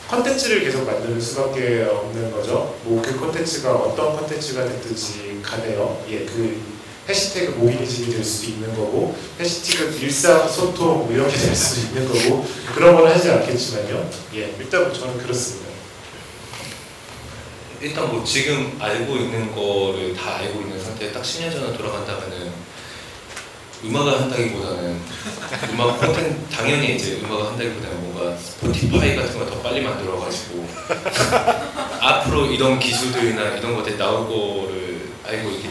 컨텐츠를 0.09 0.61
계속 0.63 0.85
만드는 0.87 1.21
수밖에 1.21 1.87
없는 1.91 2.31
거죠. 2.31 2.77
뭐 2.85 3.03
그 3.03 3.19
컨텐츠가 3.19 3.73
어떤 3.75 4.17
컨텐츠가 4.17 4.65
됐든지 4.65 5.41
간에요. 5.43 6.03
예, 6.11 6.25
그 6.25 6.76
해시태그 7.09 7.53
모기니즘이 7.59 8.15
될 8.15 8.25
수도 8.25 8.51
있는 8.51 8.75
거고 8.75 9.17
해시태그 9.39 9.99
일상 10.01 10.49
소통 10.49 11.07
뭐 11.07 11.13
이렇게 11.13 11.37
될 11.37 11.55
수도 11.55 11.89
있는 11.89 12.09
거고 12.09 12.47
그런 12.75 12.97
건 12.97 13.07
하지 13.07 13.31
않겠지만요. 13.31 14.11
예, 14.35 14.55
일단 14.59 14.93
저는 14.93 15.19
그렇습니다. 15.19 15.67
일단 17.81 18.09
뭐 18.11 18.25
지금 18.25 18.77
알고 18.81 19.17
있는 19.17 19.55
거를 19.55 20.15
다 20.15 20.37
알고 20.37 20.61
있는 20.63 20.83
상태에 20.83 21.13
딱 21.13 21.23
10년 21.23 21.53
전으로 21.53 21.77
돌아간다면은 21.77 22.51
음악을 23.85 24.21
한다기보다는 24.23 25.01
음악 25.73 26.01
콘텐츠 26.01 26.35
당연히 26.51 26.97
이제 26.97 27.21
음악을 27.23 27.47
한다기보다는 27.47 28.01
뭔가 28.01 28.37
스포티파이 28.37 29.15
같은 29.15 29.39
거더 29.39 29.61
빨리 29.61 29.83
만들어가지고 29.83 30.67
앞으로 32.01 32.47
이런 32.47 32.79
기술들이나 32.79 33.57
이런 33.59 33.77
것들이 33.77 33.99
나올 33.99 34.27
거를 34.27 35.11
알고 35.25 35.51
있기 35.51 35.66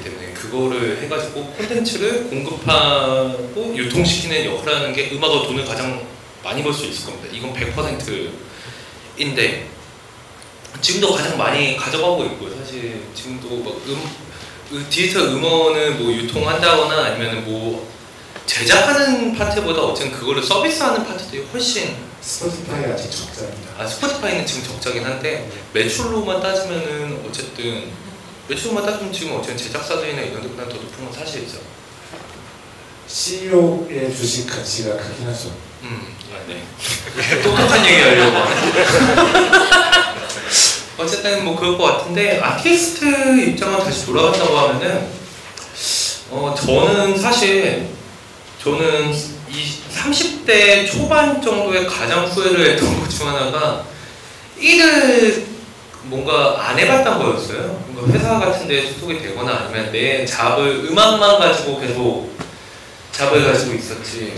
그거를 0.59 1.01
해가지고 1.03 1.43
콘텐츠를 1.57 2.27
공급하고 2.29 3.73
유통시키는 3.75 4.45
역할을 4.45 4.75
하는 4.75 4.93
게 4.93 5.09
음악으로 5.11 5.47
돈을 5.47 5.65
가장 5.65 6.01
많이 6.43 6.63
벌 6.63 6.73
수 6.73 6.85
있을 6.85 7.05
겁니다. 7.05 7.27
이건 7.31 7.53
100%인데 7.53 9.67
지금도 10.81 11.13
가장 11.15 11.37
많이 11.37 11.75
가져가고 11.75 12.23
있고 12.25 12.49
사실 12.49 13.01
지금도 13.13 13.47
뭐 13.47 13.81
음, 13.87 14.09
그 14.69 14.85
디지털 14.89 15.23
음원을 15.23 15.91
뭐 15.95 16.11
유통한다거나 16.11 17.05
아니면 17.05 17.43
뭐 17.45 17.87
제작하는 18.45 19.35
파트보다 19.35 19.81
어쨌든 19.81 20.11
그거를 20.17 20.43
서비스하는 20.43 21.05
파트들이 21.05 21.45
훨씬 21.51 21.95
스포티파이 22.21 22.85
아직 22.85 23.09
적자입니다. 23.09 23.71
아 23.77 23.87
스포티파이는 23.87 24.45
지금 24.45 24.63
적자긴 24.63 25.03
한데 25.03 25.49
매출로만 25.73 26.41
따지면은 26.41 27.23
어쨌든 27.27 27.85
매출로만 28.47 28.85
따지면 28.85 29.11
지금 29.11 29.35
어쨌든 29.35 29.57
제작사들이나 29.57 30.21
이런 30.21 30.41
데보다 30.41 30.67
더 30.69 30.75
높은 30.75 31.05
건 31.05 31.13
사실이죠. 31.13 31.57
CEO의 33.07 34.15
주식 34.15 34.47
가치가 34.47 34.97
크긴 34.97 35.27
하죠. 35.27 35.51
음, 35.83 36.15
아, 36.33 36.37
네. 36.47 36.63
똑똑한 37.41 37.85
얘기 37.85 38.01
하려고. 38.01 38.37
어쨌든 40.97 41.43
뭐 41.43 41.55
그럴 41.55 41.77
것 41.77 41.83
같은데 41.83 42.39
아티스트 42.39 43.41
입장으로 43.49 43.83
다시 43.83 44.05
돌아간다고 44.05 44.57
하면은 44.57 45.07
어 46.31 46.55
저는 46.57 47.19
사실 47.19 47.89
저는 48.63 49.13
이 49.49 49.73
30대 49.93 50.89
초반 50.89 51.41
정도에 51.41 51.85
가장 51.85 52.25
후회를 52.25 52.71
했던 52.71 52.99
것 53.01 53.09
중 53.09 53.27
하나가 53.27 53.85
일을 54.57 55.45
뭔가 56.07 56.55
안 56.59 56.77
해봤던 56.77 57.19
거였어요. 57.19 57.83
뭔가 57.87 58.13
회사 58.13 58.39
같은 58.39 58.67
데 58.67 58.91
소속이 58.91 59.21
되거나 59.21 59.65
아니면 59.65 59.91
내 59.91 60.25
잡을 60.25 60.85
음악만 60.89 61.39
가지고 61.39 61.79
계속 61.79 62.35
잡을 63.11 63.45
가지고 63.45 63.75
있었지. 63.75 64.33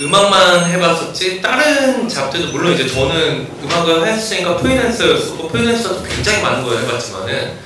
음악만 0.00 0.70
해봤었지 0.70 1.42
다른 1.42 2.08
잡들도 2.08 2.52
물론 2.52 2.72
이제 2.72 2.88
저는 2.88 3.46
음악을 3.62 4.06
했으니까 4.06 4.56
프리랜서였었고 4.56 5.48
프리랜서도 5.48 6.02
굉장히 6.04 6.42
많은 6.42 6.64
걸 6.64 6.78
해봤지만은 6.82 7.58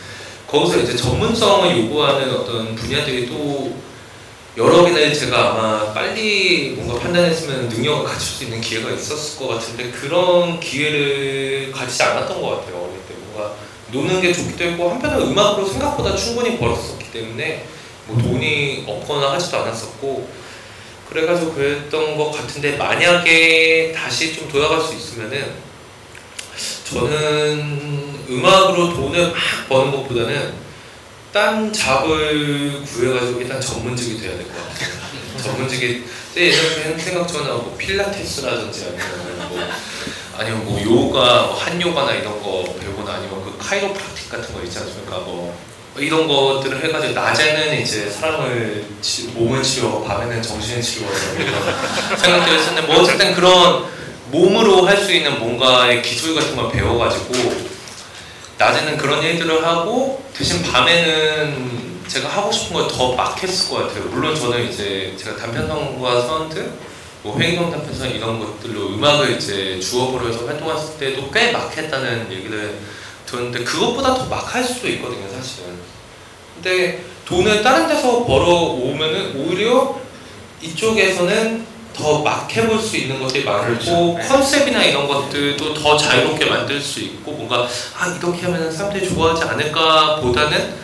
거기서 0.48 0.78
이제 0.80 0.96
전문성을 0.96 1.78
요구하는 1.78 2.34
어떤 2.34 2.74
분야들이 2.74 3.28
또 3.28 3.76
여러 4.56 4.84
개를 4.84 5.12
제가 5.12 5.50
아마 5.50 5.92
빨리 5.92 6.74
뭔가 6.76 6.98
판단했으면 7.00 7.68
능력을 7.68 8.04
갖출 8.04 8.20
수 8.20 8.44
있는 8.44 8.60
기회가 8.60 8.90
있었을 8.90 9.38
것 9.38 9.48
같은데 9.48 9.90
그런 9.90 10.60
기회를 10.60 11.72
가지지 11.72 12.02
않았던 12.04 12.40
것 12.40 12.60
같아요 12.60 12.83
뭔가 13.34 13.54
노는 13.90 14.20
게 14.20 14.32
좋기도 14.32 14.64
했고 14.64 14.90
한편으로 14.90 15.24
음악으로 15.24 15.66
생각보다 15.68 16.16
충분히 16.16 16.56
벌었었기 16.58 17.10
때문에 17.12 17.66
뭐 18.06 18.20
돈이 18.22 18.84
없거나 18.86 19.32
하지도 19.32 19.58
않았었고 19.58 20.28
그래가지고 21.08 21.52
그랬던 21.52 22.16
것 22.16 22.30
같은데 22.30 22.76
만약에 22.76 23.92
다시 23.92 24.34
좀 24.34 24.48
돌아갈 24.48 24.80
수 24.80 24.94
있으면은 24.94 25.52
저는 26.88 28.24
음악으로 28.28 28.94
돈을 28.94 29.32
막 29.32 29.34
버는 29.68 29.92
것보다는 29.92 30.64
딴 31.32 31.72
잡을 31.72 32.82
구해가지고 32.84 33.40
일단 33.40 33.60
전문직이 33.60 34.20
돼야 34.20 34.36
될 34.36 34.46
것 34.46 34.54
같아요. 34.68 34.94
전문직이 35.42 36.04
때 36.34 36.46
예전에 36.46 36.96
생각처럼 36.96 37.48
뭐 37.48 37.76
필라테스라든지 37.76 38.84
아니면 38.84 39.48
뭐 39.48 39.58
아니면 40.38 40.64
뭐 40.64 40.80
요가, 40.82 41.42
뭐 41.42 41.54
한요가나 41.54 42.12
이런 42.12 42.42
거 42.42 42.64
배우거나 42.80 43.18
아니면 43.18 43.42
그 43.44 43.56
카이로프라틱 43.58 44.30
같은 44.30 44.54
거 44.54 44.62
있지 44.62 44.78
않습니까? 44.78 45.18
뭐 45.18 45.56
이런 45.96 46.26
것들을 46.26 46.82
해가지고 46.84 47.12
낮에는 47.14 47.80
이제 47.80 48.10
사람을 48.10 48.84
치, 49.00 49.28
몸을 49.28 49.62
치료, 49.62 50.02
밤에는 50.02 50.42
정신을 50.42 50.82
치료하고 50.82 51.18
이런 51.40 51.54
생각들을 52.18 52.58
했었는데 52.58 52.86
뭐 52.88 53.02
어쨌든 53.02 53.34
그런 53.34 53.84
몸으로 54.32 54.86
할 54.86 54.96
수 54.96 55.12
있는 55.12 55.38
뭔가의 55.38 56.02
기술 56.02 56.34
같은 56.34 56.56
걸 56.56 56.72
배워가지고 56.72 57.74
낮에는 58.58 58.96
그런 58.96 59.22
일들을 59.22 59.64
하고 59.64 60.24
대신 60.36 60.62
밤에는 60.62 62.02
제가 62.08 62.28
하고 62.28 62.50
싶은 62.50 62.74
걸 62.74 62.88
더 62.88 63.14
막 63.14 63.40
했을 63.42 63.70
것 63.70 63.86
같아요. 63.88 64.04
물론 64.06 64.34
저는 64.34 64.68
이제 64.68 65.14
제가 65.16 65.36
단편성과 65.36 66.22
사운드, 66.22 66.72
뭐 67.24 67.38
단편성 67.70 68.10
이런 68.10 68.38
것들로 68.38 68.88
음악을 68.90 69.36
이제 69.38 69.80
주업으로 69.80 70.28
해서 70.28 70.46
활동했을 70.46 70.98
때도 70.98 71.30
꽤 71.30 71.52
막 71.52 71.74
했다는 71.76 72.30
얘기를 72.30 72.78
들었는데 73.26 73.64
그것보다 73.64 74.14
더 74.14 74.26
막 74.28 74.54
할 74.54 74.62
수도 74.62 74.86
있거든요, 74.88 75.26
사실은. 75.28 75.74
근데 76.54 77.02
돈을 77.24 77.62
다른 77.62 77.88
데서 77.88 78.24
벌어오면은 78.24 79.36
오히려 79.36 79.98
이쪽에서는 80.60 81.66
더 81.94 82.22
막 82.24 82.50
해볼 82.54 82.78
수 82.78 82.96
있는 82.96 83.20
것들이 83.20 83.44
많고 83.44 83.66
그렇죠. 83.66 84.18
컨셉이나 84.28 84.82
이런 84.84 85.06
것들도 85.08 85.74
더 85.74 85.96
자유롭게 85.96 86.44
만들 86.46 86.80
수 86.80 87.00
있고 87.00 87.32
뭔가 87.32 87.66
아 87.96 88.06
이렇게 88.08 88.42
하면 88.42 88.70
사람들이 88.70 89.08
좋아하지 89.08 89.44
않을까 89.44 90.16
보다는 90.16 90.74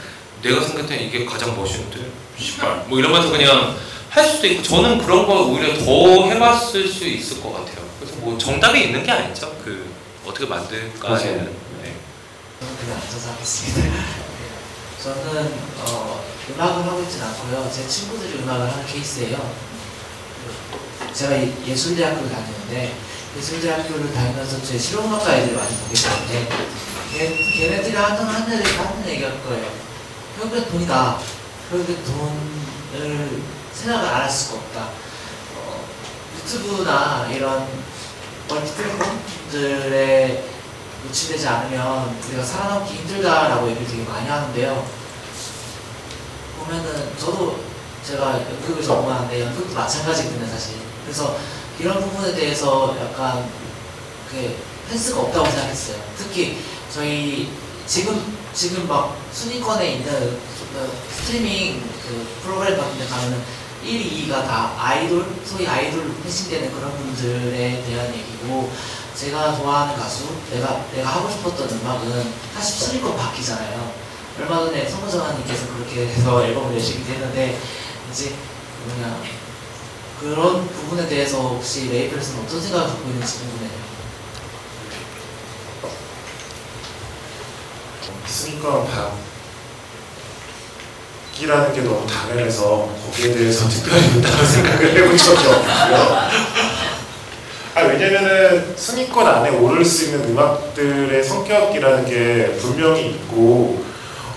내가 0.40 0.60
생각할 0.62 0.86
때 0.86 0.96
이게 1.04 1.24
가장 1.26 1.54
멋있는데 1.56 1.98
씨발 2.38 2.84
뭐 2.86 2.98
이러면서 2.98 3.28
그냥 3.30 3.76
할 4.10 4.24
수도 4.28 4.46
있고 4.48 4.62
저는 4.62 4.98
그런 5.04 5.26
걸 5.26 5.36
오히려 5.38 5.72
더 5.78 6.28
해봤을 6.28 6.88
수 6.88 7.06
있을 7.06 7.40
것 7.40 7.52
같아요 7.52 7.86
그래서 8.00 8.16
뭐 8.18 8.36
정답이 8.36 8.84
있는 8.84 9.02
게 9.04 9.10
아니죠 9.10 9.54
그 9.64 9.88
어떻게 10.26 10.46
만들까에는 10.46 11.56
네. 11.82 11.94
저는 12.60 12.76
그냥 12.76 13.00
앉아서 13.00 13.30
하겠습니다. 13.32 13.90
저는 15.02 15.52
어, 15.86 16.22
음악을 16.50 16.84
하고 16.84 17.02
있진 17.02 17.22
않고요. 17.22 17.70
제 17.74 17.88
친구들이 17.88 18.42
음악을 18.42 18.70
하는 18.70 18.86
케이스예요. 18.86 19.50
제가 21.14 21.32
예- 21.36 21.54
예술대학교를 21.66 22.30
다니는데 22.30 22.94
예술대학교를 23.38 24.12
다니면서 24.12 24.62
제 24.62 24.78
실용음악가 24.78 25.34
애들을 25.36 25.56
많이 25.56 25.74
보게 25.76 25.94
되는데 25.94 26.48
걔, 27.12 27.58
걔네들이 27.58 27.96
하는 27.96 28.24
하는 28.26 28.58
얘기 28.58 28.76
하는 28.76 29.08
얘기할 29.08 29.42
거예요. 29.42 29.72
결국엔 30.38 30.68
돈이다. 30.70 31.18
결국엔 31.70 32.04
돈 32.04 33.42
생각을 33.80 34.08
안 34.08 34.22
할 34.22 34.30
수가 34.30 34.58
없다. 34.58 34.80
어, 35.56 35.84
유튜브나 36.36 37.28
이런 37.32 37.66
멀티 38.48 38.72
플랫폼들에 38.74 40.44
노출되지 41.04 41.48
않으면 41.48 42.14
우리가 42.28 42.44
살아남기 42.44 42.94
힘들다라고 42.94 43.70
얘기를 43.70 43.86
되게 43.86 44.02
많이 44.04 44.28
하는데요. 44.28 44.86
보면은 46.58 47.12
저도 47.18 47.60
제가 48.06 48.34
연극을 48.40 48.82
전공하는데 48.82 49.40
연극도 49.40 49.74
마찬가지거든요 49.74 50.46
사실. 50.46 50.74
그래서 51.04 51.36
이런 51.78 52.00
부분에 52.00 52.34
대해서 52.34 52.94
약간 53.00 53.48
그 54.30 54.56
펜스가 54.90 55.20
없다고 55.20 55.46
생각했어요. 55.46 55.96
특히 56.18 56.62
저희 56.92 57.50
지금 57.86 58.36
지금 58.52 58.86
막 58.86 59.16
순위권에 59.32 59.92
있는 59.92 60.38
그 60.74 60.92
스트리밍 61.16 61.82
그 62.06 62.28
프로그램 62.42 62.76
같은 62.76 62.98
데 62.98 63.06
가면은 63.06 63.42
1, 63.84 64.28
2가 64.28 64.46
다 64.46 64.74
아이돌, 64.78 65.24
소위 65.44 65.66
아이돌 65.66 66.14
패싱되는 66.22 66.72
그런 66.74 66.92
분들에 66.92 67.82
대한 67.86 68.14
얘기고 68.14 68.70
제가 69.14 69.56
좋아하는 69.56 69.96
가수, 69.96 70.28
내가 70.50 70.84
내가 70.94 71.08
하고 71.08 71.30
싶었던 71.30 71.68
음악은 71.68 72.32
87권 72.58 73.16
바뀌잖아요. 73.16 73.92
얼마 74.38 74.56
전에 74.58 74.88
성우정아님께서 74.88 75.74
그렇게 75.74 76.06
해서 76.06 76.42
앨범을 76.44 76.74
내시기도 76.74 77.12
했는데 77.12 77.58
이제 78.10 78.34
뭐냐 78.86 79.22
그런 80.20 80.66
부분에 80.68 81.08
대해서 81.08 81.40
혹시 81.40 81.88
레이블에서는 81.88 82.44
어떤 82.44 82.60
생각을 82.60 82.86
갖고 82.86 83.08
있는지 83.08 83.38
궁금해요. 83.38 83.80
순위권 88.26 88.86
바 88.86 89.12
뀌라는 91.40 91.72
게 91.72 91.80
너무 91.80 92.06
당연해서 92.06 92.86
거기에 93.06 93.32
대해서 93.32 93.66
특별히 93.66 94.08
문다고 94.08 94.44
생각을 94.44 94.94
해본 94.94 95.16
적이 95.16 95.46
없고요. 95.46 96.18
아, 97.74 97.82
왜냐면은 97.82 98.76
순위권 98.76 99.26
안에 99.26 99.48
오를 99.48 99.82
수 99.82 100.06
있는 100.06 100.28
음악들의 100.30 101.24
성격이라는 101.24 102.04
게 102.04 102.56
분명히 102.60 103.06
있고, 103.12 103.82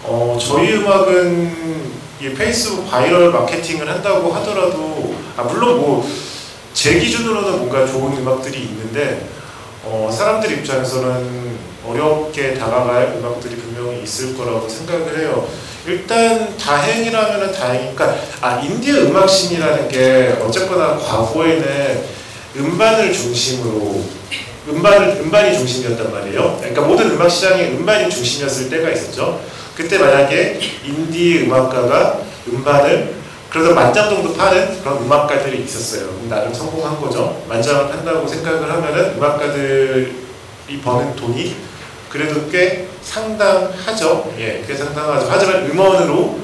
어, 0.03 0.37
저희 0.39 0.75
음악은 0.75 1.93
이 2.21 2.29
페이스북 2.29 2.89
바이럴 2.89 3.31
마케팅을 3.31 3.89
한다고 3.89 4.31
하더라도, 4.31 5.13
아, 5.35 5.43
물론 5.43 5.81
뭐, 5.81 6.09
제 6.73 6.99
기준으로는 6.99 7.57
뭔가 7.57 7.85
좋은 7.85 8.15
음악들이 8.15 8.59
있는데, 8.61 9.27
어, 9.83 10.09
사람들 10.09 10.49
입장에서는 10.53 11.57
어렵게 11.85 12.53
다가갈 12.53 13.15
음악들이 13.17 13.57
분명히 13.57 14.03
있을 14.03 14.37
거라고 14.37 14.69
생각을 14.69 15.19
해요. 15.19 15.49
일단 15.85 16.57
다행이라면 16.57 17.51
다행이니까 17.51 18.15
아 18.41 18.59
인디 18.59 18.91
음악신이라는 18.91 19.89
게 19.89 20.37
어쨌거나 20.41 20.97
과거에는 20.97 22.03
음반을 22.55 23.11
중심으로 23.11 24.03
음반을 24.69 25.21
음반이 25.21 25.57
중심이었단 25.57 26.11
말이에요. 26.11 26.57
그러니까 26.59 26.81
모든 26.83 27.11
음악 27.11 27.29
시장이 27.29 27.63
음반이 27.63 28.09
중심이었을 28.09 28.69
때가 28.69 28.91
있었죠. 28.91 29.41
그때 29.75 29.97
만약에 29.97 30.59
인디 30.85 31.43
음악가가 31.43 32.19
음반을 32.47 33.15
그래도 33.49 33.75
만장 33.75 34.09
정도 34.09 34.33
파는 34.33 34.81
그런 34.81 35.03
음악가들이 35.03 35.63
있었어요. 35.63 36.09
나름 36.29 36.53
성공한 36.53 36.99
거죠. 36.99 37.43
만장을 37.47 37.89
판다고 37.89 38.27
생각을 38.27 38.71
하면은 38.71 39.17
음악가들이 39.17 40.13
버는 40.83 41.15
돈이 41.15 41.55
그래도 42.09 42.49
꽤 42.49 42.87
상당하죠. 43.03 44.33
예, 44.39 44.63
꽤 44.67 44.75
상당하죠. 44.75 45.27
하지만 45.29 45.69
음원으로 45.69 46.39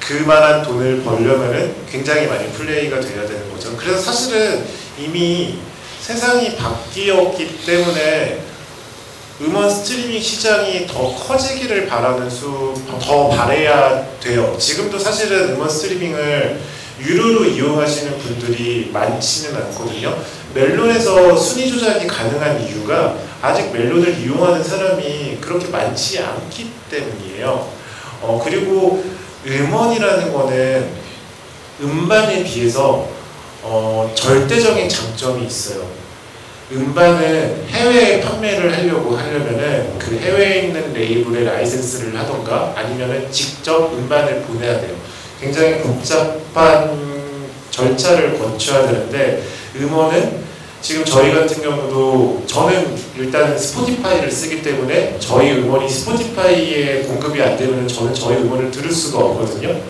그만한 0.00 0.62
돈을 0.62 1.02
벌려면은 1.02 1.74
굉장히 1.90 2.26
많이 2.26 2.48
플레이가 2.52 3.00
돼야 3.00 3.26
되는 3.26 3.50
거죠. 3.52 3.76
그래서 3.76 3.98
사실은 4.00 4.64
이미 4.98 5.58
세상이 6.00 6.56
바뀌었기 6.56 7.64
때문에 7.66 8.40
음원 9.40 9.68
스트리밍 9.68 10.20
시장이 10.20 10.86
더 10.86 11.12
커지기를 11.14 11.86
바라는 11.86 12.30
수, 12.30 12.72
더 13.02 13.28
바래야 13.28 14.06
돼요. 14.20 14.56
지금도 14.58 14.98
사실은 14.98 15.50
음원 15.50 15.68
스트리밍을 15.68 16.60
유료로 17.00 17.44
이용하시는 17.44 18.18
분들이 18.18 18.90
많지는 18.92 19.56
않거든요. 19.56 20.16
멜론에서 20.56 21.36
순위 21.36 21.70
조작이 21.70 22.06
가능한 22.06 22.62
이유가 22.62 23.14
아직 23.42 23.70
멜론을 23.72 24.18
이용하는 24.18 24.64
사람이 24.64 25.36
그렇게 25.38 25.68
많지 25.68 26.18
않기 26.18 26.70
때문이에요. 26.90 27.68
어, 28.22 28.40
그리고 28.42 29.04
음원이라는 29.46 30.32
거는 30.32 30.90
음반에 31.82 32.42
비해서 32.42 33.06
어, 33.62 34.10
절대적인 34.14 34.88
장점이 34.88 35.46
있어요. 35.46 35.86
음반은 36.72 37.66
해외에 37.68 38.20
판매를 38.22 38.76
하려고 38.76 39.14
하려면은 39.14 39.98
그 39.98 40.18
해외에 40.18 40.62
있는 40.62 40.92
레이블에 40.94 41.44
라이센스를 41.44 42.18
하던가 42.18 42.72
아니면은 42.74 43.30
직접 43.30 43.92
음반을 43.92 44.40
보내야 44.42 44.80
돼요. 44.80 44.96
굉장히 45.38 45.80
복잡한 45.80 47.06
절차를 47.70 48.38
거쳐야 48.38 48.86
되는데 48.86 49.44
음원은 49.76 50.45
지금 50.86 51.04
저희 51.04 51.34
같은 51.34 51.64
경우도 51.64 52.44
저는 52.46 52.96
일단 53.18 53.58
스포티파이를 53.58 54.30
쓰기 54.30 54.62
때문에 54.62 55.16
저희 55.18 55.50
음원이 55.54 55.88
스포티파이에 55.88 57.02
공급이 57.02 57.42
안 57.42 57.56
되면 57.56 57.88
저는 57.88 58.14
저희 58.14 58.36
음원을 58.36 58.70
들을 58.70 58.88
수가 58.92 59.18
없거든요. 59.18 59.80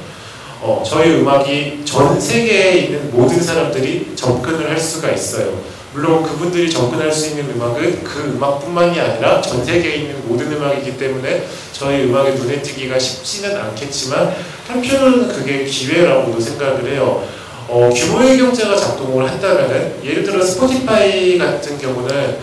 어, 0.63 0.83
저희 0.89 1.17
음악이 1.17 1.83
전 1.85 2.19
세계에 2.19 2.79
있는 2.79 3.11
모든 3.13 3.39
사람들이 3.43 4.13
접근을 4.17 4.71
할 4.71 4.81
수가 4.81 5.11
있어요. 5.11 5.61
물론 5.93 6.23
그분들이 6.23 6.71
접근할 6.71 7.13
수 7.13 7.27
있는 7.27 7.51
음악은 7.55 8.03
그 8.03 8.33
음악뿐만이 8.35 8.99
아니라 8.99 9.43
전 9.43 9.63
세계에 9.63 9.97
있는 9.97 10.27
모든 10.27 10.51
음악이기 10.51 10.97
때문에 10.97 11.47
저희 11.75 12.05
음악의 12.05 12.37
눈에 12.37 12.63
띄기가 12.63 12.99
쉽지는 12.99 13.55
않겠지만 13.55 14.35
한편으로는 14.67 15.29
그게 15.29 15.67
기회라고도 15.67 16.41
생각을 16.41 16.91
해요. 16.91 17.36
어, 17.69 17.91
규모의 17.93 18.39
경제가 18.39 18.77
작동을 18.77 19.29
한다면은 19.29 20.01
예를 20.05 20.23
들어 20.23 20.45
스포티파이 20.45 21.37
같은 21.39 21.79
경우는 21.79 22.37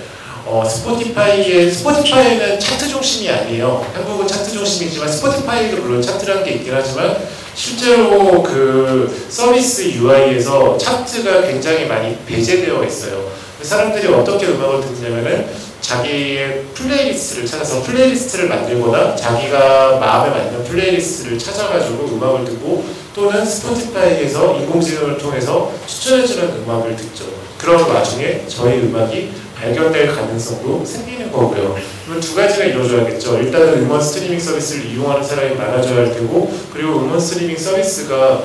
어, 0.45 0.63
스포티파이의 0.65 1.71
스포티파이는 1.71 2.59
차트 2.59 2.89
중심이 2.89 3.29
아니에요. 3.29 3.85
한국은 3.93 4.27
차트 4.27 4.51
중심이지만 4.51 5.09
스포티파이도 5.09 5.77
물론 5.81 6.01
차트라는 6.01 6.43
게 6.43 6.51
있긴 6.55 6.73
하지만 6.73 7.17
실제로 7.55 8.43
그 8.43 9.25
서비스 9.29 9.83
UI에서 9.83 10.77
차트가 10.77 11.43
굉장히 11.43 11.85
많이 11.85 12.17
배제되어 12.25 12.83
있어요. 12.83 13.31
사람들이 13.63 14.13
어떻게 14.13 14.47
음악을 14.47 14.81
듣냐면은 14.81 15.47
자기의 15.81 16.63
playlist를 16.73 17.45
찾아서 17.45 17.81
playlist를 17.83 18.47
만들거나 18.47 19.15
자기가 19.15 19.97
마음에 19.99 20.29
맞는 20.29 20.63
playlist를 20.63 21.37
찾아가지고 21.37 22.05
음악을 22.13 22.45
듣고 22.45 22.85
또는 23.13 23.45
스포티파이에서 23.45 24.55
인공지능을 24.59 25.17
통해서 25.17 25.71
추천해주는 25.85 26.63
음악을 26.63 26.95
듣죠. 26.95 27.25
그런 27.57 27.81
와중에 27.81 28.43
저희 28.47 28.79
음악이 28.79 29.31
발견될 29.57 30.13
가능성도 30.13 30.83
생기는 30.85 31.31
거고요. 31.31 31.77
그러면 32.03 32.21
두 32.21 32.35
가지가 32.35 32.65
이루어져야겠죠. 32.65 33.37
일단은 33.39 33.83
음원 33.83 34.01
스트리밍 34.01 34.39
서비스를 34.39 34.85
이용하는 34.87 35.23
사람이 35.23 35.55
많아져야 35.55 35.99
할 35.99 36.13
테고, 36.13 36.51
그리고 36.73 36.99
음원 36.99 37.19
스트리밍 37.19 37.57
서비스가 37.57 38.43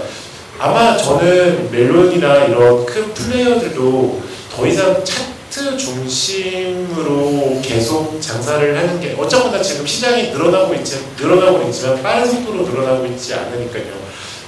아마 0.61 0.97
저는 0.97 1.71
멜론이나 1.71 2.45
이런 2.45 2.85
큰 2.85 3.13
플레이어들도 3.15 4.21
더 4.59 4.67
이상 4.67 5.05
차트 5.05 5.77
중심으로 5.77 7.61
계속 7.63 8.21
장사를 8.21 8.77
하는 8.77 9.01
게 9.01 9.15
어쩌거나 9.17 9.63
지금 9.63 9.87
시장이 9.87 10.31
늘어나고 10.33 10.75
있지 10.75 11.07
늘어나고 11.17 11.69
있지만 11.69 12.03
빠른 12.03 12.29
속도로 12.29 12.67
늘어나고 12.67 13.07
있지 13.07 13.35
않으니까요. 13.35 13.85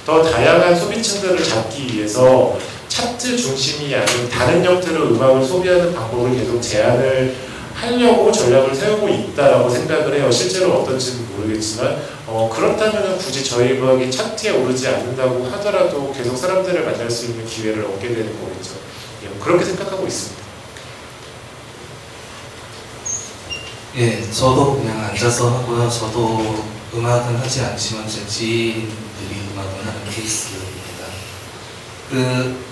더 0.05 0.21
다양한 0.21 0.77
소비층들을 0.77 1.41
잡기 1.41 1.95
위해서 1.95 2.57
차트 2.89 3.37
중심이 3.37 3.95
아닌 3.95 4.29
다른 4.29 4.65
형태로 4.65 5.15
음악을 5.15 5.45
소비하는 5.45 5.93
방법을 5.93 6.35
계속 6.35 6.59
제한을 6.59 7.33
하려고 7.73 8.29
전략을 8.29 8.75
세우고 8.75 9.07
있다라고 9.07 9.69
생각을 9.69 10.13
해요. 10.15 10.29
실제로 10.29 10.73
어떤지는 10.73 11.25
모르겠지만 11.37 12.01
어, 12.27 12.51
그렇다면 12.53 13.17
굳이 13.17 13.45
저희 13.45 13.79
음악이 13.79 14.11
차트에 14.11 14.49
오르지 14.51 14.89
않는다고 14.89 15.45
하더라도 15.53 16.11
계속 16.11 16.35
사람들을 16.35 16.83
만날 16.83 17.09
수 17.09 17.27
있는 17.27 17.45
기회를 17.45 17.85
얻게 17.85 18.09
되는 18.09 18.25
거겠죠. 18.41 18.90
예, 19.41 19.43
그렇게 19.43 19.65
생각하고 19.65 20.05
있습니다. 20.05 20.41
예, 23.97 24.31
저도 24.31 24.77
그냥 24.77 25.03
앉아서 25.05 25.49
하고요. 25.49 25.89
저도 25.89 26.63
음악은 26.93 27.37
하지 27.37 27.61
않지만 27.61 28.07
제 28.07 28.25
지인들이 28.25 29.49
음악을 29.53 29.85
하는 29.85 30.09
케이스입니다. 30.09 31.05
그 32.09 32.63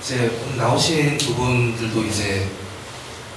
이제 0.00 0.38
나오신 0.56 1.18
두 1.18 1.34
분들도 1.34 2.04
이제 2.04 2.48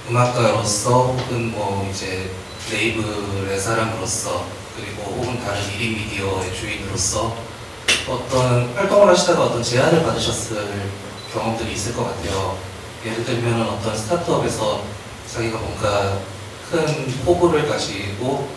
음악가로서 0.10 1.16
혹은 1.18 1.52
뭐 1.52 1.90
이제 1.92 2.32
레이블의 2.72 3.60
사람으로서 3.60 4.46
그리고 4.76 5.04
혹은 5.04 5.40
다른 5.44 5.62
1위 5.62 5.98
미디어의 5.98 6.54
주인으로서 6.54 7.36
어떤 8.08 8.74
활동을 8.76 9.10
하시다가 9.10 9.46
어떤 9.46 9.64
제안을 9.64 10.04
받으셨을 10.04 10.58
경험들이 11.36 11.74
있을 11.74 11.94
것 11.94 12.06
같아요. 12.06 12.58
예를 13.06 13.26
들면 13.26 13.62
어떤 13.68 13.96
스타트업에서 13.96 14.84
자기가 15.32 15.60
뭔가 15.60 16.20
큰 16.72 17.06
포부를 17.26 17.68
가지고 17.68 18.50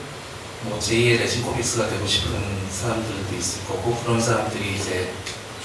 뭐 0.62 0.79
제2의 0.81 1.18
레진 1.18 1.43
코믹스가 1.43 1.89
되고 1.89 2.07
싶은 2.07 2.33
사람들도 2.70 3.37
있을 3.37 3.66
거고 3.66 3.95
그런 4.03 4.20
사람들이 4.20 4.76
이제 4.76 5.12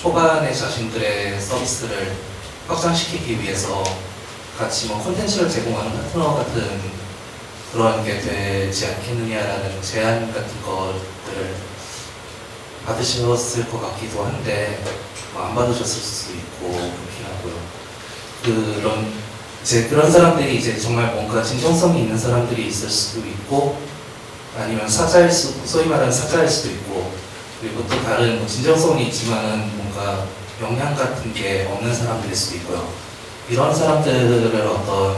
초반에 0.02 0.52
자신들의 0.54 1.40
서비스를 1.40 2.16
확장시키기 2.68 3.42
위해서 3.42 3.84
같이 4.58 4.88
뭐 4.88 5.02
콘텐츠를 5.04 5.50
제공하는 5.50 5.94
파트너 5.96 6.36
같은 6.36 6.82
그런 7.72 8.04
게 8.04 8.20
되지 8.20 8.88
않겠느냐라는 8.88 9.82
제안 9.82 10.32
같은 10.34 10.62
것들을 10.62 11.56
받으셨을 12.86 13.70
것 13.70 13.82
같기도 13.82 14.26
한데 14.26 14.82
뭐 15.34 15.46
안 15.46 15.56
받으셨을 15.56 15.86
수도 16.02 16.34
있고 16.34 16.68
그렇긴 16.72 17.26
하고요. 17.26 17.54
그런 18.82 19.12
이제 19.64 19.88
그런 19.88 20.12
사람들이 20.12 20.58
이제 20.58 20.78
정말 20.78 21.08
뭔가 21.14 21.42
진정성이 21.42 22.02
있는 22.02 22.18
사람들이 22.18 22.68
있을 22.68 22.90
수도 22.90 23.26
있고 23.28 23.78
아니면 24.60 24.88
사자일 24.88 25.32
수 25.32 25.54
소위 25.66 25.88
말하는 25.88 26.12
사자일 26.12 26.48
수도 26.48 26.70
있고 26.70 27.12
그리고 27.62 27.88
또 27.88 28.04
다른 28.04 28.40
뭐 28.40 28.48
진정성이 28.48 29.08
있지만은 29.08 29.72
뭔가 29.78 30.26
역량 30.62 30.94
같은 30.96 31.34
게 31.34 31.68
없는 31.72 31.94
사람들일 31.96 32.36
수도 32.36 32.58
있고요. 32.58 32.88
이런 33.50 33.74
사람들을 33.74 34.68
어떤 34.68 35.18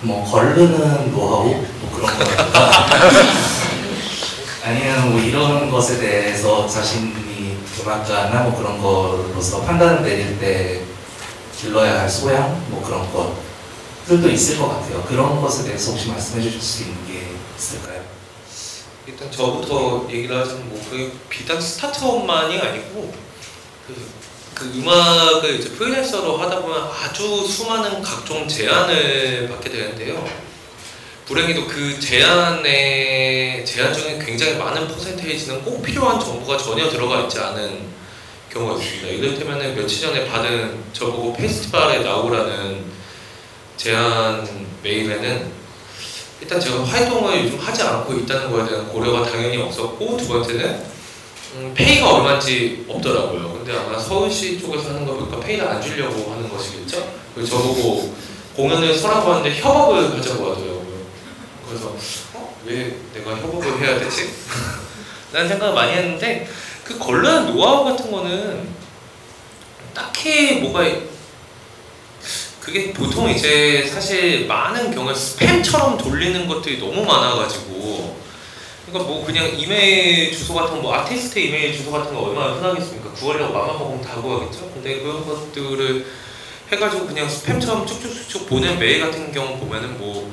뭐 0.00 0.24
걸르는 0.30 1.12
노하우 1.12 1.44
뭐 1.54 1.90
그런 1.94 2.18
거라든가 2.18 2.86
아니면 4.66 5.12
뭐 5.12 5.20
이런 5.20 5.70
것에 5.70 6.00
대해서 6.00 6.66
자신이 6.66 7.56
음악가나 7.80 8.42
뭐 8.42 8.58
그런 8.58 8.82
거로서 8.82 9.62
판단을 9.62 10.02
내릴 10.02 10.40
때 10.40 10.82
길러야 11.56 12.00
할 12.00 12.10
소양 12.10 12.66
뭐 12.68 12.82
그런 12.82 13.08
것들도 13.12 14.28
있을 14.28 14.58
것 14.58 14.66
같아요. 14.66 15.04
그런 15.04 15.40
것에 15.40 15.62
대해서 15.62 15.92
혹시 15.92 16.08
말씀해 16.08 16.42
주실 16.42 16.60
수 16.60 16.82
있는 16.82 17.06
게 17.06 17.28
있을까요? 17.56 18.02
일단 19.06 19.30
저부터 19.30 20.08
얘기를 20.10 20.36
하자면 20.36 20.68
뭐 20.68 20.84
그게 20.90 21.12
비단 21.28 21.60
스타트업만이 21.60 22.58
아니고 22.58 23.14
그, 23.86 23.94
그 24.52 24.64
음악을 24.64 25.60
이제 25.60 25.68
프리랜서로 25.70 26.38
하다 26.38 26.62
보면 26.62 26.90
아주 26.90 27.46
수많은 27.46 28.02
각종 28.02 28.48
제안을 28.48 29.48
받게 29.48 29.70
되는데요. 29.70 30.45
불행히도 31.26 31.66
그 31.66 31.98
제안의 31.98 33.66
제안 33.66 33.92
중에 33.92 34.16
굉장히 34.24 34.54
많은 34.58 34.86
퍼센테이지는 34.86 35.60
꼭 35.62 35.82
필요한 35.82 36.20
정보가 36.20 36.56
전혀 36.56 36.88
들어가 36.88 37.22
있지 37.22 37.36
않은 37.40 37.80
경우가 38.48 38.80
있습니다. 38.80 39.08
이를테면 39.08 39.74
며칠 39.74 40.02
전에 40.02 40.24
받은 40.28 40.84
저보고 40.92 41.32
페스티벌에 41.32 41.98
나오라는 41.98 42.84
제안 43.76 44.46
메일에는 44.84 45.50
일단 46.42 46.60
제가 46.60 46.84
활동을 46.84 47.44
요즘 47.44 47.58
하지 47.58 47.82
않고 47.82 48.12
있다는 48.14 48.52
거에 48.52 48.68
대한 48.68 48.86
고려가 48.86 49.28
당연히 49.28 49.56
없었고 49.56 50.16
두 50.16 50.28
번째는 50.28 50.80
음, 51.56 51.72
페이가 51.74 52.08
얼마인지 52.08 52.84
없더라고요. 52.88 53.52
근데 53.54 53.76
아마 53.76 53.98
서울시 53.98 54.60
쪽에서 54.60 54.90
하는 54.90 55.04
거 55.04 55.14
보니까 55.14 55.40
페이를 55.40 55.66
안 55.66 55.82
주려고 55.82 56.30
하는 56.30 56.48
것이겠죠. 56.48 57.04
그래서 57.34 57.56
저보고 57.56 58.14
공연을 58.54 58.94
서라고 58.94 59.32
하는데 59.32 59.60
협업을 59.60 60.16
하자고 60.16 60.50
하더라고요. 60.50 60.75
그래서 61.68 61.96
어? 62.34 62.60
왜 62.64 62.96
내가 63.14 63.36
협업을 63.36 63.80
해야 63.80 63.98
되지? 63.98 64.30
라는 65.32 65.48
생각을 65.48 65.74
많이 65.74 65.92
했는데 65.92 66.48
그 66.84 66.98
걸르는 66.98 67.54
노하우 67.54 67.84
같은 67.84 68.10
거는 68.10 68.68
딱히 69.92 70.60
뭐가 70.60 70.84
그게 72.60 72.92
보통 72.92 73.30
이제 73.30 73.86
사실 73.86 74.46
많은 74.46 74.92
경우에 74.94 75.14
스팸처럼 75.14 75.98
돌리는 75.98 76.48
것들이 76.48 76.78
너무 76.78 77.04
많아가지고 77.04 78.16
그러니까 78.86 79.12
뭐 79.12 79.24
그냥 79.24 79.48
이메일 79.48 80.32
주소 80.32 80.54
같은 80.54 80.76
거, 80.76 80.82
뭐 80.82 80.94
아티스트 80.94 81.38
이메일 81.38 81.76
주소 81.76 81.90
같은 81.90 82.14
거 82.14 82.22
얼마나 82.22 82.54
흔하겠습니까? 82.54 83.10
구하려고 83.12 83.52
맘만 83.52 83.78
먹으면 83.78 84.02
다 84.02 84.20
구하겠죠? 84.20 84.70
근데 84.74 85.00
그런 85.00 85.26
것들을 85.26 86.06
해가지고 86.72 87.06
그냥 87.06 87.28
스팸처럼 87.28 87.86
쭉쭉쭉쭉 87.86 88.48
보낸 88.48 88.78
메일 88.78 89.00
같은 89.00 89.32
경우 89.32 89.58
보면은 89.58 89.98
뭐 89.98 90.32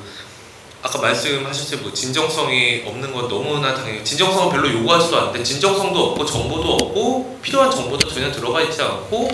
아까 0.84 0.98
말씀하셨을 0.98 1.78
뭐 1.78 1.90
진정성이 1.94 2.82
없는 2.84 3.10
건 3.10 3.26
너무나 3.26 3.74
당연히 3.74 4.04
진정성은 4.04 4.52
별로 4.52 4.70
요구하지도 4.70 5.18
않는데 5.18 5.42
진정성도 5.42 6.10
없고 6.10 6.26
정보도 6.26 6.74
없고 6.74 7.38
필요한 7.40 7.70
정보도 7.70 8.06
전혀 8.06 8.30
들어가 8.30 8.60
있지 8.60 8.82
않고 8.82 9.30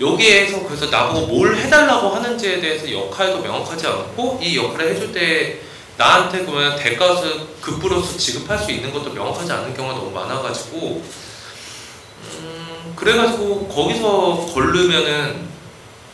여기에서 0.00 0.62
그래서 0.66 0.86
나보고 0.86 1.26
뭘 1.26 1.54
해달라고 1.54 2.08
하는지에 2.08 2.60
대해서 2.60 2.90
역할도 2.90 3.42
명확하지 3.42 3.86
않고 3.86 4.40
이 4.42 4.56
역할을 4.56 4.94
해줄 4.94 5.12
때 5.12 5.60
나한테 5.98 6.46
그러면 6.46 6.78
대가서 6.78 7.46
급부로서 7.60 8.16
지급할 8.16 8.58
수 8.58 8.72
있는 8.72 8.90
것도 8.90 9.12
명확하지 9.12 9.52
않은 9.52 9.76
경우가 9.76 9.98
너무 9.98 10.10
많아가지고 10.12 11.02
음 12.40 12.92
그래가지고 12.96 13.68
거기서 13.68 14.50
걸르면은 14.54 15.46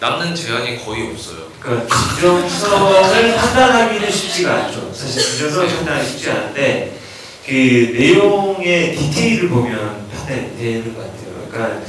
남는 0.01 0.35
제한이 0.35 0.85
거의 0.85 1.09
없어요. 1.09 1.52
그러니까 1.63 1.97
진정성을 1.97 3.35
판단하기는 3.37 4.11
쉽지가 4.11 4.55
않죠. 4.65 4.93
사실 4.93 5.23
진정성을 5.23 5.69
판단하기 5.77 6.09
쉽지 6.09 6.31
않은데 6.31 6.99
그 7.47 7.53
내용의 7.53 8.97
디테일을 8.97 9.49
보면 9.49 10.07
판단이 10.13 10.57
되는 10.59 10.95
것 10.95 11.01
같아요. 11.01 11.47
그러니까 11.51 11.81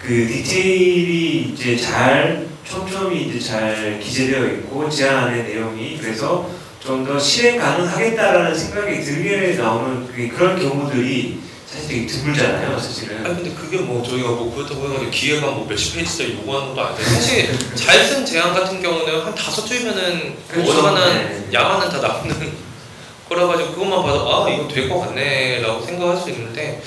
그 0.00 0.26
디테일이 0.28 1.52
이제 1.54 1.76
잘 1.76 2.46
촘촘히 2.64 3.22
이제 3.28 3.40
잘 3.40 3.98
기재되어 4.00 4.44
있고 4.46 4.88
제안 4.90 5.24
안의 5.24 5.44
내용이 5.44 5.98
그래서 6.00 6.48
좀 6.80 7.04
더 7.04 7.18
실행 7.18 7.58
가능하겠다라는 7.58 8.54
생각이 8.56 9.00
들게 9.02 9.54
나오는 9.56 10.06
그- 10.06 10.28
그런 10.36 10.56
경우들이 10.56 11.40
사실 11.76 11.88
되게 11.88 12.06
드물잖아요, 12.06 12.78
사실은. 12.80 13.24
아니 13.24 13.34
근데 13.36 13.50
그게 13.54 13.78
뭐 13.78 14.02
저희가 14.02 14.28
뭐 14.30 14.54
그렇다고 14.54 14.86
해가지고 14.88 15.10
기획안 15.10 15.54
뭐 15.54 15.66
몇십 15.66 15.94
페이지짜리 15.94 16.34
요구하는 16.36 16.74
것도 16.74 16.80
아닌데 16.86 17.04
사실 17.04 17.58
잘쓴 17.76 18.24
제안 18.26 18.54
같은 18.54 18.82
경우는 18.82 19.20
한 19.24 19.34
다섯 19.34 19.64
줄이면은 19.66 20.36
그렇죠. 20.48 20.72
얼마나 20.72 21.06
네. 21.06 21.48
야만은 21.52 21.88
다 21.90 21.98
나오는 22.00 22.66
거라 23.28 23.46
가지고 23.46 23.72
그것만 23.72 24.02
봐도 24.02 24.44
아 24.44 24.48
이거 24.50 24.68
될 24.68 24.88
것 24.88 25.00
같네라고 25.00 25.84
생각할 25.84 26.16
수 26.16 26.30
있는데 26.30 26.80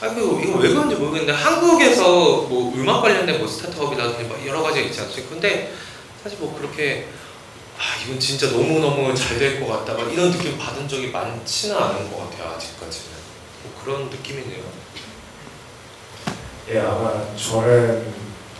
아이고 0.00 0.40
이거 0.42 0.58
왜 0.58 0.68
그런지 0.68 0.94
모르겠는데 0.96 1.32
한국에서 1.32 2.02
뭐 2.02 2.72
음악 2.76 3.02
관련된 3.02 3.38
뭐 3.38 3.46
스타트업이라든지 3.46 4.28
막 4.28 4.46
여러 4.46 4.62
가지가 4.62 4.86
있지 4.86 5.00
않습니까? 5.00 5.30
근데 5.30 5.72
사실 6.22 6.38
뭐 6.40 6.56
그렇게 6.58 7.06
아 7.78 7.82
이건 8.04 8.18
진짜 8.20 8.48
너무 8.50 8.78
너무 8.80 9.12
잘 9.14 9.38
될 9.38 9.58
것 9.60 9.66
같다 9.68 9.94
막 10.00 10.12
이런 10.12 10.30
느낌 10.30 10.56
받은 10.58 10.88
적이 10.88 11.08
많지는 11.08 11.76
않은 11.76 12.10
것 12.12 12.30
같아요 12.30 12.54
아직까지는 12.56 13.21
뭐 13.62 13.82
그런 13.82 14.08
느낌이네요. 14.10 14.62
예, 16.70 16.80
아마 16.80 17.24
저는 17.36 18.04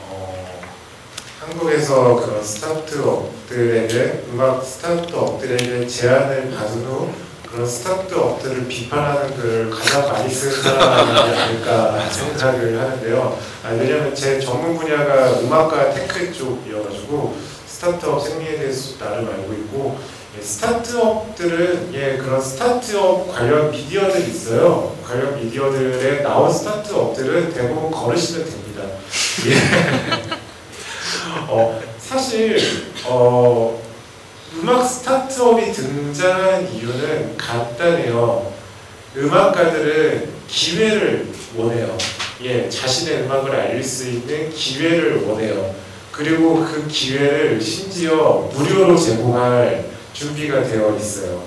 어, 0.08 0.60
한국에서 1.40 2.16
그런 2.16 2.42
스타트업들에게 2.42 4.24
음악 4.32 4.64
스타트업들에게 4.64 5.86
제안을 5.86 6.50
받은 6.50 6.84
후 6.84 7.10
그런 7.50 7.66
스타트업들을 7.66 8.66
비판하는 8.66 9.36
글을 9.36 9.70
가장 9.70 10.10
많이 10.10 10.32
쓴 10.32 10.50
사람이 10.50 11.10
아닐까 11.10 12.08
생각을 12.10 12.80
하는데요. 12.80 13.38
아, 13.62 13.68
왜냐하면 13.70 14.14
제 14.14 14.40
전문 14.40 14.76
분야가 14.78 15.40
음악과 15.40 15.92
tech 15.92 16.32
쪽이어가지고 16.32 17.36
스타트업 17.66 18.22
생리에 18.26 18.56
대해서 18.56 18.96
나름 18.98 19.28
알고 19.28 19.52
있고 19.52 19.98
예, 20.36 20.42
스타트업들은 20.42 21.90
예 21.92 22.16
그런 22.16 22.40
스타트업 22.40 23.34
관련 23.34 23.70
미디어들이 23.70 24.30
있어요. 24.30 24.96
관련 25.06 25.36
미디어들에 25.36 26.22
나온 26.22 26.50
스타트업들은 26.50 27.52
대부분 27.52 27.90
걸으시면 27.90 28.46
됩니다. 28.46 28.82
예. 29.46 30.32
어, 31.48 31.82
사실 31.98 32.58
어, 33.04 33.78
음악 34.54 34.86
스타트업이 34.86 35.70
등장한 35.72 36.72
이유는 36.72 37.36
간단해요. 37.36 38.52
음악가들은 39.16 40.30
기회를 40.48 41.28
원해요. 41.56 41.98
예, 42.42 42.68
자신의 42.70 43.24
음악을 43.24 43.54
알릴 43.54 43.84
수 43.84 44.08
있는 44.08 44.50
기회를 44.50 45.24
원해요. 45.24 45.74
그리고 46.10 46.64
그 46.64 46.86
기회를 46.88 47.60
심지어 47.60 48.50
무료로 48.52 48.98
제공할 48.98 49.91
준비가 50.12 50.62
되어 50.62 50.96
있어요. 50.96 51.42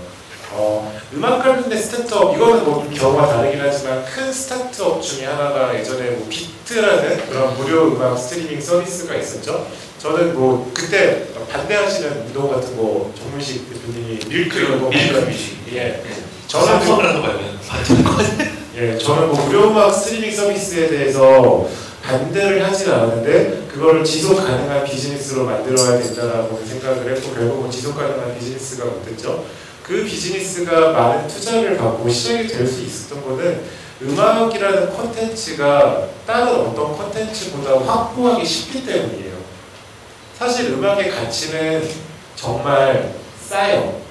어, 0.52 0.94
음악 1.14 1.44
관련된 1.44 1.82
스타트업 1.82 2.36
이거는 2.36 2.64
뭐좀 2.64 2.94
경우가 2.94 3.28
다르긴 3.28 3.60
하지만 3.62 4.06
큰 4.06 4.32
스타트업 4.32 5.02
중에 5.02 5.26
하나가 5.26 5.78
예전에 5.78 6.12
뭐 6.12 6.28
비트라는 6.30 7.30
그런 7.30 7.58
무료 7.58 7.88
음악 7.88 8.18
스트리밍 8.18 8.62
서비스가 8.62 9.16
있었죠. 9.16 9.68
저는 10.00 10.34
뭐 10.36 10.72
그때 10.74 11.28
반대하시는 11.52 12.28
운동 12.28 12.50
같은 12.50 12.78
거 12.78 13.12
정문식 13.18 13.68
대표님이 13.70 14.20
밀크 14.30 14.58
이런 14.60 14.82
거 14.82 14.90
밀크 14.90 15.18
뮤직. 15.20 15.58
예 15.74 15.80
네. 15.80 16.04
저는 16.48 16.80
거거 16.86 17.04
예, 18.78 18.98
저는 18.98 19.28
뭐 19.30 19.46
무료 19.46 19.70
음악 19.70 19.92
스트리밍 19.94 20.34
서비스에 20.36 20.88
대해서 20.88 21.68
반대를 22.06 22.64
하진 22.64 22.92
않았는데 22.92 23.68
그거를 23.74 24.04
지속 24.04 24.36
가능한 24.38 24.84
비즈니스로 24.84 25.46
만들어야 25.46 25.98
된다라고 26.00 26.62
생각을 26.64 27.16
했고 27.16 27.34
결국은 27.34 27.72
지속 27.72 27.96
가능한 27.96 28.38
비즈니스가 28.38 28.86
못됐죠. 28.86 29.46
그 29.82 30.04
비즈니스가 30.04 30.92
많은 30.92 31.28
투자를 31.28 31.78
받고 31.78 32.08
시작이 32.10 32.48
될 32.48 32.68
수 32.68 32.82
있었던 32.84 33.24
거는 33.24 33.62
음악이라는 34.02 34.90
콘텐츠가 34.92 36.08
다른 36.28 36.48
어떤 36.48 36.94
콘텐츠보다 36.94 37.80
확보하기 37.80 38.46
쉽기 38.46 38.86
때문이에요. 38.86 39.36
사실 40.38 40.72
음악의 40.74 41.10
가치는 41.10 41.88
정말 42.36 43.14
싸요. 43.48 44.02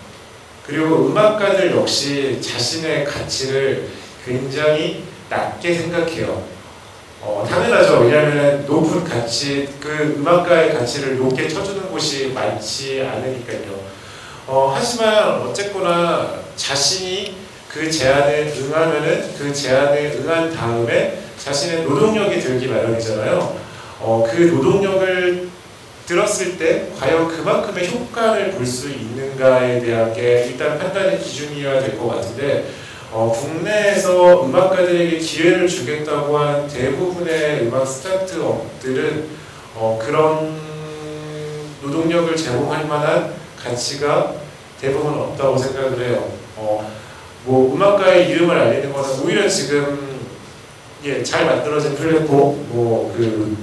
그리고 0.66 1.07
음악가들 1.07 1.76
역시 1.76 2.40
자신의 2.40 3.05
가치를 3.05 3.88
굉장히 4.24 5.05
낮게 5.28 5.74
생각해요. 5.74 6.54
어, 7.27 7.45
당연하죠. 7.49 8.01
왜냐하면 8.01 8.66
높은 8.66 9.03
가치, 9.03 9.68
그 9.81 10.16
음악가의 10.18 10.75
가치를 10.75 11.16
높게 11.16 11.49
쳐주는 11.49 11.91
곳이 11.91 12.29
많지 12.35 13.01
않으니까요. 13.01 13.81
어, 14.47 14.72
하지만 14.77 15.41
어쨌거나 15.41 16.35
자신이 16.55 17.35
그 17.68 17.91
제안에 17.91 18.53
응하면은 18.59 19.35
그 19.39 19.53
제안에 19.53 20.12
응한 20.18 20.53
다음에 20.53 21.18
자신의 21.39 21.85
노동력이 21.85 22.41
들기 22.41 22.66
마련이잖아요. 22.68 23.57
어, 24.01 24.29
그 24.31 24.43
노동력을 24.43 25.49
들었을 26.07 26.59
때 26.59 26.89
과연 27.01 27.27
그만큼의 27.29 27.89
효과를 27.91 28.51
볼 28.53 28.66
수 28.66 28.91
있는가에 28.91 29.81
대한 29.81 30.12
게 30.12 30.45
일단 30.51 30.79
판단의 30.79 31.18
기준이어야 31.18 31.81
될 31.81 31.97
것 31.99 32.09
같은데 32.09 32.64
어, 33.17 33.31
국내에서 33.31 34.45
음악가들에게 34.45 35.19
기회를 35.19 35.69
주겠다고 35.69 36.37
한 36.37 36.67
대부분의 36.67 37.61
음악 37.61 37.87
스타트업들은 37.87 39.29
어, 39.77 40.01
그런 40.03 40.59
노동력을 41.81 42.35
제공할 42.35 42.87
만한 42.87 43.33
가치가 43.57 44.35
대부분 44.81 45.15
없다고 45.15 45.57
생각을 45.57 46.05
해요. 46.05 46.29
어, 46.57 46.91
뭐 47.45 47.73
음악가의 47.73 48.31
이름을 48.31 48.59
알리는 48.59 48.93
것은 48.93 49.25
오히려 49.25 49.49
지금 49.49 50.19
예, 51.05 51.23
잘 51.23 51.47
만들어진 51.47 51.95
플랫폼, 51.95 52.67
뭐그 52.71 53.57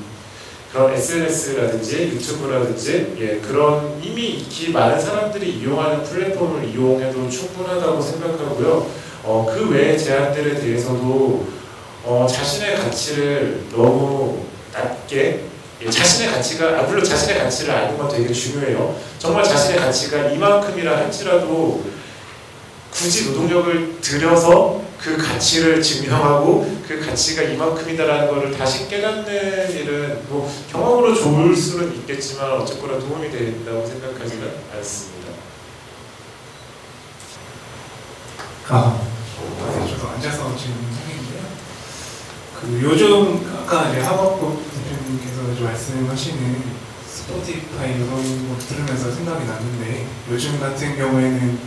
그런 0.72 0.94
SNS라든지 0.94 2.04
유튜브라든지 2.04 3.18
예, 3.20 3.42
그런 3.46 4.00
이미 4.02 4.28
익히 4.30 4.72
많은 4.72 4.98
사람들이 4.98 5.58
이용하는 5.58 6.04
플랫폼을 6.06 6.70
이용해도 6.70 7.30
충분하다고 7.30 8.02
생각하고요. 8.02 9.11
어, 9.24 9.46
그 9.54 9.70
외의 9.70 10.00
제안들에 10.00 10.56
대해서도 10.56 11.48
어, 12.04 12.28
자신의 12.30 12.78
가치를 12.78 13.66
너무 13.72 14.46
낮게 14.74 15.52
예, 15.84 15.90
자신의 15.90 16.32
가치가 16.34 16.80
아, 16.80 16.84
물론 16.84 17.04
자신의 17.04 17.40
가치를 17.40 17.74
아는 17.74 17.98
건 17.98 18.08
되게 18.08 18.32
중요해요. 18.32 18.96
정말 19.18 19.44
자신의 19.44 19.80
가치가 19.80 20.28
이만큼이라 20.28 20.98
할지라도 20.98 21.84
굳이 22.92 23.30
노동력을 23.30 24.00
들여서 24.02 24.82
그 25.00 25.18
가치를 25.18 25.82
증명하고 25.82 26.82
그 26.88 27.00
가치가 27.04 27.42
이만큼이다라는 27.42 28.28
것을 28.28 28.52
다시 28.56 28.88
깨닫는 28.88 29.72
일은 29.72 30.20
뭐 30.30 30.52
경험으로 30.72 31.16
좋을 31.16 31.56
수는 31.56 31.96
있겠지만 31.96 32.52
어쨌거나 32.52 33.00
도움이 33.00 33.32
된다고 33.32 33.86
생각하지는 33.88 34.52
않습니다. 34.76 35.32
아, 38.70 39.11
앉아서 40.62 40.68
질문하겠는데요. 40.68 41.42
그 42.60 42.80
요즘 42.84 43.48
아까 43.58 43.90
이제 43.90 44.02
하박국 44.02 44.64
대표님께서 44.72 45.64
말씀하시는 45.64 46.64
스포티파이 47.08 47.96
이런 47.96 48.10
거 48.10 48.58
들으면서 48.60 49.12
생각이 49.12 49.46
났는데 49.46 50.08
요즘 50.30 50.60
같은 50.60 50.96
경우에는 50.96 51.60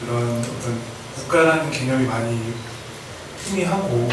그런 0.00 0.38
어떤 0.40 0.80
국가라는 1.14 1.70
개념이 1.70 2.06
많이 2.06 2.52
희미하고 3.44 4.08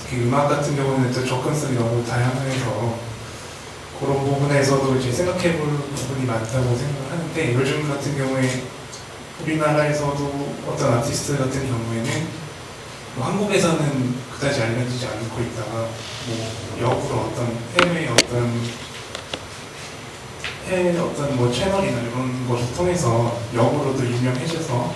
특히 0.00 0.22
음악 0.22 0.48
같은 0.48 0.76
경우는 0.76 1.12
또 1.12 1.26
접근성이 1.26 1.74
너무 1.74 2.04
다양해서 2.04 2.98
그런 3.98 4.24
부분에서도 4.24 4.96
이제 4.96 5.10
생각해 5.10 5.58
볼 5.58 5.76
부분이 5.76 6.24
많다고 6.26 6.76
생각을 6.76 7.10
하는데 7.10 7.54
요즘 7.54 7.88
같은 7.88 8.16
경우에 8.16 8.64
우리나라에서도 9.42 10.54
어떤 10.68 10.98
아티스트 10.98 11.38
같은 11.38 11.66
경우에는 11.66 12.28
뭐 12.28 12.37
한국에서는 13.22 14.14
그다지 14.32 14.62
알려지지 14.62 15.06
않고 15.06 15.40
있다가 15.40 15.88
뭐 16.26 16.78
역으로 16.80 17.20
어떤 17.20 17.58
해외 17.74 18.08
어떤 18.08 18.60
해외 20.68 20.98
어떤 20.98 21.36
뭐 21.36 21.50
채널이나 21.50 22.00
이런 22.00 22.48
것을 22.48 22.74
통해서 22.74 23.40
역으로도 23.54 24.04
유명해져서 24.04 24.94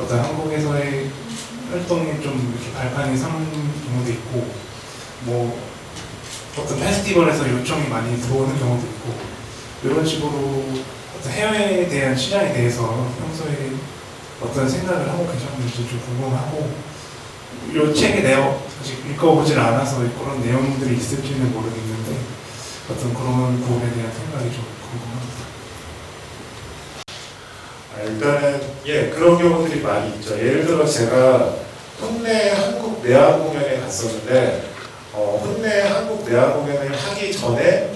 어떤 0.00 0.20
한국에서의 0.20 1.10
활동에 1.70 2.20
좀 2.20 2.54
이렇게 2.54 2.72
발판이 2.72 3.16
선 3.16 3.30
경우도 3.86 4.10
있고 4.10 4.46
뭐 5.24 5.60
어떤 6.58 6.80
페스티벌에서 6.80 7.48
요청이 7.48 7.88
많이 7.88 8.20
들어오는 8.20 8.58
경우도 8.58 8.86
있고 8.86 9.14
이런 9.84 10.04
식으로 10.04 10.64
어떤 11.18 11.32
해외에 11.32 11.88
대한 11.88 12.16
시장에 12.16 12.52
대해서 12.52 13.06
평소에 13.18 13.72
어떤 14.40 14.68
생각을 14.68 15.08
하고 15.08 15.26
계셨는지 15.30 15.88
좀 15.88 16.00
궁금하고 16.00 16.89
이 17.72 17.94
책의 17.94 18.24
내용 18.24 18.60
아직 18.80 18.98
읽어보질 19.08 19.56
않아서 19.56 19.98
그런 19.98 20.42
내용들이 20.42 20.96
있을지는 20.96 21.52
모르겠는데 21.52 22.16
어떤 22.90 23.14
그런 23.14 23.60
부분에 23.60 23.92
대한 23.94 24.12
생각이 24.12 24.50
좀 24.52 24.66
궁금합니다. 24.90 25.40
아, 27.94 28.02
일단은 28.02 28.60
예 28.86 29.10
그런 29.10 29.38
경우들이 29.38 29.82
많이 29.82 30.16
있죠. 30.16 30.36
예를 30.36 30.66
들어 30.66 30.84
제가 30.84 31.54
혼내 32.00 32.50
한국 32.50 33.06
내한 33.06 33.38
공연에 33.44 33.78
갔었는데 33.78 34.64
어, 35.12 35.40
혼내 35.44 35.82
한국 35.82 36.28
내한 36.28 36.54
공연을 36.54 36.92
하기 36.92 37.32
전에 37.32 37.92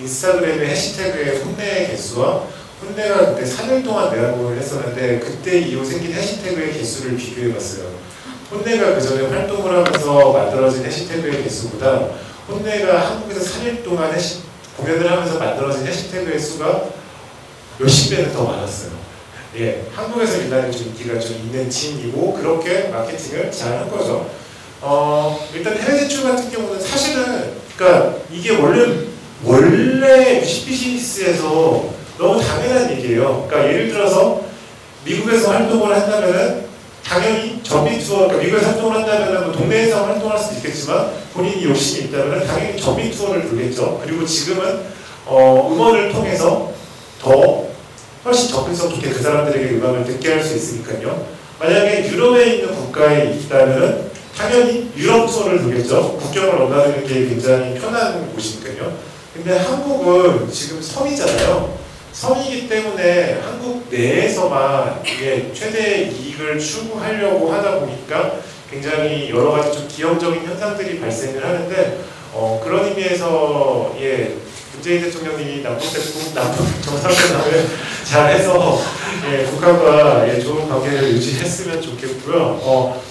인스타그램에 0.00 0.68
해시태그에 0.68 1.38
혼내의 1.38 1.88
개수와 1.88 2.44
혼내가 2.80 3.34
그때 3.34 3.44
3일 3.44 3.82
동안 3.82 4.14
내한 4.14 4.36
공연을 4.36 4.58
했었는데 4.58 5.18
그때 5.18 5.58
이후 5.58 5.84
생긴 5.84 6.12
해시태그의 6.12 6.74
개수를 6.74 7.16
비교해봤어요. 7.16 8.06
혼내가 8.50 8.94
그 8.94 9.00
전에 9.02 9.26
활동을 9.26 9.72
하면서 9.84 10.32
만들어진 10.32 10.84
해시태그의 10.84 11.42
개수보다 11.42 12.08
혼내가 12.48 13.10
한국에서 13.10 13.40
3일 13.40 13.82
동안 13.84 14.12
해시, 14.14 14.40
공연을 14.76 15.10
하면서 15.10 15.38
만들어진 15.38 15.86
해시태그의 15.86 16.38
수가 16.38 16.84
몇십 17.78 18.10
배는 18.16 18.32
더 18.32 18.44
많았어요. 18.44 18.90
예, 19.58 19.84
한국에서 19.94 20.36
일단은 20.38 20.70
좀 20.70 20.86
인기가 20.88 21.18
좀 21.18 21.32
있는 21.36 21.68
팀이고 21.68 22.34
그렇게 22.34 22.88
마케팅을 22.88 23.50
잘 23.50 23.78
한 23.78 23.90
거죠. 23.90 24.30
어, 24.82 25.40
일단 25.54 25.76
해외 25.78 26.00
진출 26.00 26.24
같은 26.24 26.50
경우는 26.50 26.80
사실은 26.80 27.54
그러니까 27.76 28.16
이게 28.30 28.56
원래 28.56 29.06
원래 29.44 30.40
뮤직비즈니스에서 30.40 31.90
너무 32.18 32.40
당연한 32.40 32.90
얘기예요. 32.92 33.46
그러니까 33.48 33.72
예를 33.72 33.88
들어서 33.88 34.42
미국에서 35.04 35.50
활동을 35.52 35.94
한다면은 35.94 36.65
당연히 37.08 37.60
전미 37.62 37.98
투어, 38.00 38.26
그러니까 38.26 38.42
미국에서 38.44 38.66
활동을 38.70 38.96
한다면은 38.96 39.44
뭐 39.44 39.52
동네에서 39.52 40.06
활동할 40.06 40.38
수도 40.38 40.56
있겠지만 40.56 41.10
본인이 41.32 41.64
욕심이 41.64 42.08
있다면은 42.08 42.46
당연히 42.46 42.80
전미 42.80 43.10
투어를 43.12 43.48
돌겠죠. 43.48 44.00
그리고 44.04 44.26
지금은 44.26 44.80
어, 45.26 45.68
음원을 45.72 46.12
통해서 46.12 46.72
더 47.20 47.66
훨씬 48.24 48.48
접근성 48.48 48.90
좋게 48.90 49.10
그 49.10 49.22
사람들에게 49.22 49.76
음악을 49.76 50.04
듣게 50.04 50.32
할 50.32 50.42
수 50.44 50.56
있으니까요. 50.56 51.26
만약에 51.60 52.08
유럽에 52.08 52.54
있는 52.56 52.74
국가에 52.74 53.32
있다면 53.34 54.10
당연히 54.36 54.90
유럽 54.96 55.26
투어를 55.30 55.62
돌겠죠. 55.62 56.18
국경을 56.18 56.58
넘나드는 56.58 57.06
게 57.06 57.14
굉장히 57.28 57.78
편한 57.78 58.30
곳이니까요. 58.34 58.92
근데 59.32 59.56
한국은 59.56 60.50
지금 60.50 60.82
섬이잖아요. 60.82 61.85
섬이기 62.16 62.66
때문에 62.66 63.40
한국 63.42 63.88
내에서만 63.90 65.02
이게 65.04 65.52
최대 65.52 66.04
이익을 66.04 66.58
추구하려고 66.58 67.52
하다 67.52 67.80
보니까 67.80 68.36
굉장히 68.70 69.28
여러 69.28 69.50
가지 69.50 69.70
좀 69.76 69.86
기형적인 69.86 70.42
현상들이 70.46 70.98
발생을 70.98 71.44
하는데 71.44 72.00
어, 72.32 72.58
그런 72.64 72.86
의미에서 72.86 73.94
예 74.00 74.34
문재인 74.72 75.02
대통령님이 75.02 75.62
남북 75.62 75.92
대통 75.92 76.34
남북 76.34 76.64
정상회담을 76.82 77.68
잘해서 78.04 78.80
예, 79.30 79.44
북한과 79.44 80.26
예, 80.26 80.40
좋은 80.40 80.66
관계를 80.68 81.10
유지했으면 81.10 81.82
좋겠고요. 81.82 82.60
어, 82.62 83.02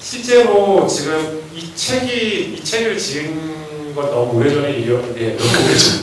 실제로 0.00 0.86
지금 0.86 1.42
이 1.54 1.74
책이 1.74 2.54
이 2.54 2.64
책을 2.64 2.96
지은 2.96 3.61
건 3.94 4.10
너무 4.10 4.38
오래전에 4.38 4.72
일이었는데 4.72 5.36
너무 5.36 5.50
오래전 5.64 6.02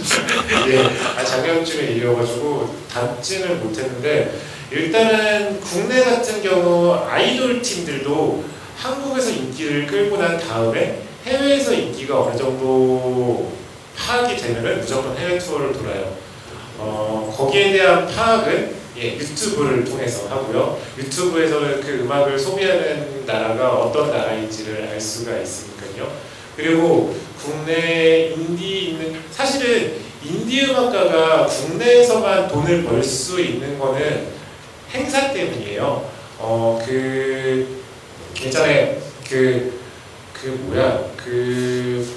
예, 0.69 0.79
아, 1.17 1.23
작년쯤에 1.23 1.91
일이어가지고 1.91 2.75
담지는 2.91 3.63
못했는데 3.63 4.39
일단은 4.71 5.59
국내 5.61 6.03
같은 6.03 6.41
경우 6.43 6.93
아이돌 6.93 7.61
팀들도 7.61 8.43
한국에서 8.77 9.29
인기를 9.31 9.87
끌고 9.87 10.17
난 10.17 10.37
다음에 10.37 11.01
해외에서 11.25 11.73
인기가 11.73 12.21
어느 12.21 12.37
정도 12.37 13.51
파악이 13.95 14.37
되면은 14.37 14.79
무조건 14.79 15.17
해외 15.17 15.37
투어를 15.37 15.73
돌아요. 15.73 16.15
어, 16.77 17.33
거기에 17.35 17.73
대한 17.73 18.07
파악은 18.07 18.79
예, 18.97 19.17
유튜브를 19.17 19.83
통해서 19.85 20.27
하고요. 20.29 20.79
유튜브에서는 20.97 21.81
그 21.81 22.01
음악을 22.01 22.37
소비하는 22.37 23.25
나라가 23.25 23.69
어떤 23.71 24.11
나라인지를 24.11 24.89
알 24.89 24.99
수가 24.99 25.37
있으니까요. 25.37 26.11
그리고 26.55 27.15
국내 27.41 28.33
인디 28.35 28.89
있는 28.89 29.19
사실은 29.31 29.93
인디 30.23 30.65
음악가가 30.65 31.45
국내에서만 31.45 32.47
돈을 32.49 32.83
벌 32.83 33.01
수 33.03 33.39
있는 33.39 33.79
거는 33.79 34.27
행사 34.91 35.31
때문이에요. 35.31 36.09
어, 36.39 36.81
그 36.85 37.81
예전에 38.41 38.99
그, 39.29 39.79
그 40.33 40.47
뭐야, 40.47 41.03
그, 41.17 42.07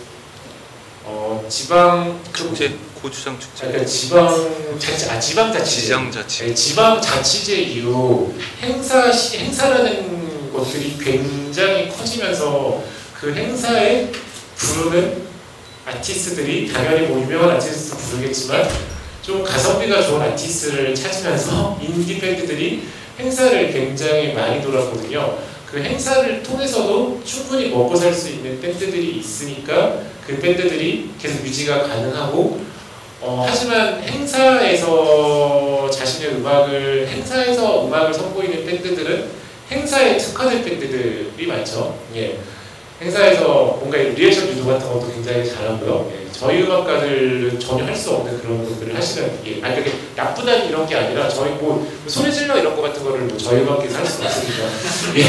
어, 1.05 1.45
지방, 1.49 2.19
그, 2.33 2.39
축제 2.39 2.75
고추장 3.01 3.39
축제 3.39 3.67
그러니까 3.67 3.85
지방 3.87 4.79
자치, 4.79 5.11
아, 5.11 5.19
지방 5.21 5.53
자치. 5.53 5.81
지장자치 5.81 6.45
네, 6.47 6.55
지방 6.55 7.01
자치제 7.01 7.57
이후 7.57 8.33
행사 8.61 9.11
시, 9.11 9.39
행사라는 9.39 10.53
것들이 10.53 10.97
굉장히 11.03 11.89
커지면서 11.89 12.83
그 13.23 13.33
행사에 13.33 14.11
부르는 14.57 15.23
아티스트들이 15.87 16.73
당연히 16.73 17.07
뭐 17.07 17.23
유명한 17.23 17.53
아티스트 17.53 17.97
부르겠지만 17.97 18.69
좀 19.23 19.45
가성비가 19.45 20.03
좋은 20.03 20.21
아티스트를 20.23 20.93
찾으면서 20.93 21.79
인디 21.81 22.19
밴드들이 22.19 22.83
행사를 23.21 23.73
굉장히 23.73 24.33
많이 24.33 24.61
돌았거든요. 24.61 25.39
그 25.71 25.81
행사를 25.81 26.43
통해서도 26.43 27.23
충분히 27.25 27.69
먹고 27.69 27.95
살 27.95 28.13
수 28.13 28.29
있는 28.29 28.61
밴드들이 28.61 29.19
있으니까 29.19 30.01
그 30.27 30.37
밴드들이 30.41 31.11
계속 31.17 31.47
유지가 31.47 31.85
가능하고 31.85 32.61
어, 33.21 33.47
하지만 33.49 34.03
행사에서 34.03 35.89
자신의 35.89 36.39
음악을 36.39 37.07
행사에서 37.07 37.87
음악을 37.87 38.13
선보이는 38.13 38.67
밴드들은 38.67 39.29
행사에 39.71 40.17
특화된 40.17 40.65
밴드들이 40.65 41.47
많죠. 41.47 41.97
예. 42.17 42.41
행사에서 43.03 43.77
뭔가 43.81 43.97
리액션 43.99 44.49
유도 44.49 44.67
같은 44.67 44.87
것도 44.89 45.09
굉장히 45.13 45.49
잘하고요. 45.49 46.11
예. 46.15 46.23
저희 46.33 46.63
음악가들은 46.63 47.59
전혀 47.61 47.85
할 47.85 47.95
수 47.97 48.11
없는 48.13 48.41
그런 48.41 48.65
것들을 48.69 48.95
하시는 48.97 49.31
예. 49.47 49.63
아니 49.63 49.77
그게 49.77 49.93
나쁘다는 50.17 50.69
이런 50.69 50.87
게 50.87 50.95
아니라 50.97 51.29
저희 51.29 51.51
뭐 51.53 51.87
소리 52.07 52.33
질러 52.33 52.59
이런 52.59 52.75
거 52.77 52.83
같은 52.83 53.03
거를 53.03 53.21
뭐 53.23 53.37
저희 53.37 53.61
음악계에서 53.63 53.99
할 53.99 54.07
수는 54.07 54.27
없으니까. 54.29 54.65
예. 55.17 55.23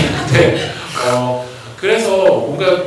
네. 0.52 0.72
어, 1.08 1.48
그래서 1.78 2.18
뭔가 2.26 2.84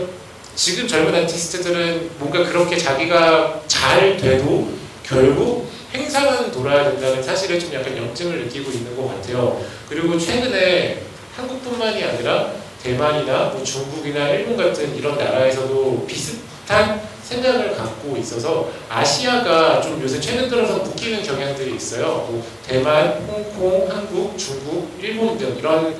지금 0.54 0.88
젊은 0.88 1.14
아티스트들은 1.14 2.10
뭔가 2.18 2.44
그렇게 2.44 2.76
자기가 2.78 3.60
잘 3.66 4.16
돼도 4.16 4.68
결국 5.04 5.68
행사만 5.94 6.50
돌아야 6.50 6.90
된다는 6.90 7.22
사실에 7.22 7.58
좀 7.58 7.72
약간 7.74 7.96
염증을 7.96 8.44
느끼고 8.44 8.70
있는 8.70 8.96
것 8.96 9.08
같아요. 9.08 9.60
그리고 9.88 10.18
최근에 10.18 11.02
한국뿐만이 11.36 12.02
아니라 12.02 12.50
대만이나 12.86 13.46
뭐 13.46 13.64
중국이나 13.64 14.28
일본 14.28 14.56
같은 14.56 14.94
이런 14.94 15.18
나라에서도 15.18 16.06
비슷한 16.06 17.00
생각을 17.24 17.74
갖고 17.74 18.16
있어서 18.16 18.70
아시아가 18.88 19.80
좀 19.80 20.00
요새 20.00 20.20
최근 20.20 20.48
들어서 20.48 20.78
묶이는 20.78 21.24
경향들이 21.24 21.74
있어요. 21.74 22.06
뭐 22.06 22.46
대만, 22.64 23.24
홍콩, 23.26 23.90
한국, 23.90 24.38
중국, 24.38 24.96
일본 25.00 25.36
등 25.36 25.56
이런 25.58 25.96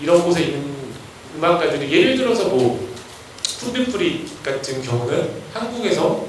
이런 0.00 0.24
곳에 0.24 0.44
있는 0.44 0.74
음악가들이 1.36 1.92
예를 1.92 2.16
들어서 2.16 2.48
뭐 2.48 2.88
품 3.60 3.80
비푸릿 3.80 4.26
같은 4.42 4.80
경우는 4.80 5.30
한국에서 5.52 6.24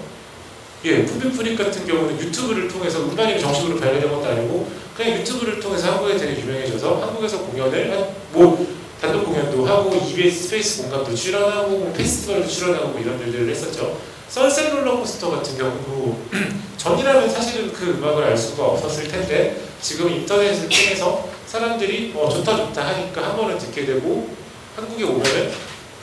예, 0.84 1.06
품 1.06 1.21
비푸릿 1.21 1.56
같은 1.56 1.88
경우는 1.88 2.20
유튜브를 2.20 2.68
통해서 2.68 3.00
음반이 3.00 3.40
정식으로 3.40 3.80
발매된 3.80 4.12
것도 4.12 4.26
아니고 4.26 4.70
그냥 4.98 5.20
유튜브를 5.20 5.62
통해서 5.62 5.94
한국에 5.94 6.18
되게 6.18 6.42
유명해져서 6.42 7.00
한국에서 7.02 7.44
공연을 7.44 7.92
한, 7.92 8.08
뭐 8.34 8.81
단독 9.02 9.26
공연도 9.26 9.66
하고 9.66 9.96
EBS 9.96 10.44
스페이스 10.44 10.84
공감도 10.84 11.16
출연하고 11.16 11.70
뭐 11.70 11.92
페스티벌도 11.92 12.48
출연하고 12.48 12.90
뭐 12.90 13.02
이런 13.02 13.20
일들을 13.20 13.50
했었죠. 13.50 13.98
Sunset 14.30 14.76
Rollercoaster 14.76 15.32
같은 15.32 15.58
경우도 15.58 16.20
전이라면 16.78 17.28
사실은 17.28 17.74
그 17.74 17.98
음악을 17.98 18.24
알 18.24 18.38
수가 18.38 18.64
없었을 18.64 19.08
텐데 19.08 19.60
지금 19.82 20.08
인터넷을 20.12 20.70
통해서 20.70 21.28
사람들이 21.48 22.14
어, 22.16 22.30
좋다 22.30 22.56
좋다 22.56 22.88
하니까 22.90 23.30
한 23.30 23.36
번은 23.36 23.58
듣게 23.58 23.86
되고 23.86 24.30
한국에 24.76 25.04
오면은 25.04 25.52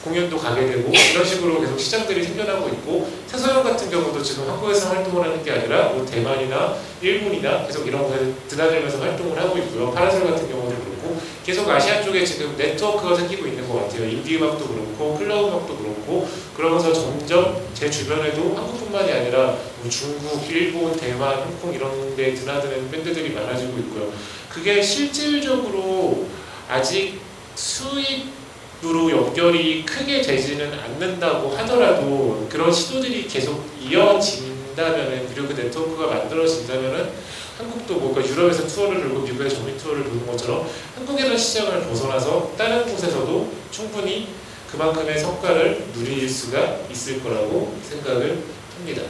공연도 0.05 0.39
가게 0.39 0.67
되고 0.67 0.91
이런 0.93 1.25
식으로 1.25 1.61
계속 1.61 1.79
시장들이 1.79 2.23
생겨나고 2.23 2.69
있고 2.69 3.11
차소영 3.27 3.63
같은 3.65 3.91
경우도 3.91 4.23
지금 4.23 4.49
한국에서 4.49 4.91
활동을 4.91 5.25
하는 5.25 5.43
게 5.43 5.51
아니라 5.51 5.89
뭐 5.89 6.07
대만이나 6.07 6.77
일본이나 7.01 7.67
계속 7.67 7.87
이런 7.87 8.05
곳에 8.05 8.33
드나들면서 8.49 9.01
활동을 9.01 9.39
하고 9.39 9.59
있고요. 9.59 9.93
파라솔 9.93 10.25
같은 10.25 10.49
경우도 10.49 10.69
그렇고 10.69 11.21
계속 11.45 11.69
아시아 11.69 12.03
쪽에 12.03 12.25
지금 12.25 12.57
네트워크가 12.57 13.15
생기고 13.17 13.47
있는 13.47 13.69
것 13.69 13.83
같아요. 13.83 14.09
인디 14.09 14.37
음악도 14.37 14.67
그렇고 14.69 15.17
클럽 15.19 15.49
음악도 15.49 15.77
그렇고 15.77 16.29
그러면서 16.57 16.93
점점 16.93 17.61
제 17.75 17.91
주변에도 17.91 18.55
한국뿐만이 18.57 19.13
아니라 19.13 19.57
뭐 19.81 19.91
중국, 19.91 20.49
일본, 20.51 20.97
대만, 20.97 21.39
홍콩 21.39 21.75
이런 21.75 22.17
데 22.17 22.35
드나드는 22.35 22.91
밴드들이 22.91 23.31
많아지고 23.33 23.79
있고요. 23.79 24.13
그게 24.49 24.83
실질적으로 24.83 26.27
아직 26.69 27.21
수입 27.55 28.39
으로 28.85 29.11
연결이 29.11 29.85
크게 29.85 30.23
되지는 30.23 30.73
않는다고 30.73 31.51
하더라도 31.57 32.47
그런 32.49 32.73
시도들이 32.73 33.27
계속 33.27 33.69
이어진다면은 33.81 35.29
그리고 35.35 35.49
그 35.49 35.61
네트워크가 35.61 36.07
만들어진다면은 36.07 37.11
한국도 37.59 37.95
뭔가 37.95 38.25
유럽에서 38.25 38.69
투어를 38.69 39.01
돌고 39.01 39.21
미국에서 39.23 39.57
정비 39.57 39.77
투어를 39.77 40.05
도는 40.05 40.25
것처럼 40.29 40.69
한국이라는 40.95 41.37
시장을 41.37 41.89
벗어나서 41.89 42.53
다른 42.57 42.85
곳에서도 42.85 43.53
충분히 43.73 44.29
그만큼의 44.71 45.19
성과를 45.19 45.89
누릴 45.93 46.29
수가 46.29 46.79
있을 46.89 47.21
거라고 47.21 47.77
생각을 47.83 48.45
합니다. 48.77 49.03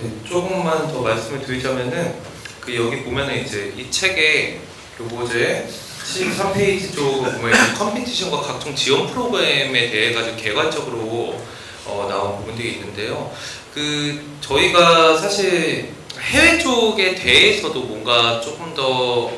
네, 0.00 0.10
조금만 0.24 0.86
더 0.92 1.00
말씀을 1.00 1.42
드리자면은 1.44 2.14
그 2.60 2.76
여기 2.76 3.02
보면은 3.02 3.44
이제 3.44 3.74
이 3.76 3.90
책에 3.90 4.60
교보제 4.96 5.68
13페이지 6.04 6.94
쪽을 6.94 7.32
보면 7.34 7.52
이 7.52 7.78
컴피티션과 7.78 8.40
각종 8.40 8.74
지원 8.74 9.06
프로그램에 9.06 9.90
대해 9.90 10.12
가지고 10.12 10.36
개괄적으로 10.36 11.40
어, 11.86 12.06
나온 12.08 12.38
부분들이 12.38 12.72
있는데요. 12.72 13.32
그 13.74 14.22
저희가 14.40 15.16
사실 15.16 15.90
해외 16.18 16.58
쪽에 16.58 17.14
대해서도 17.14 17.80
뭔가 17.80 18.40
조금 18.40 18.74
더 18.74 19.30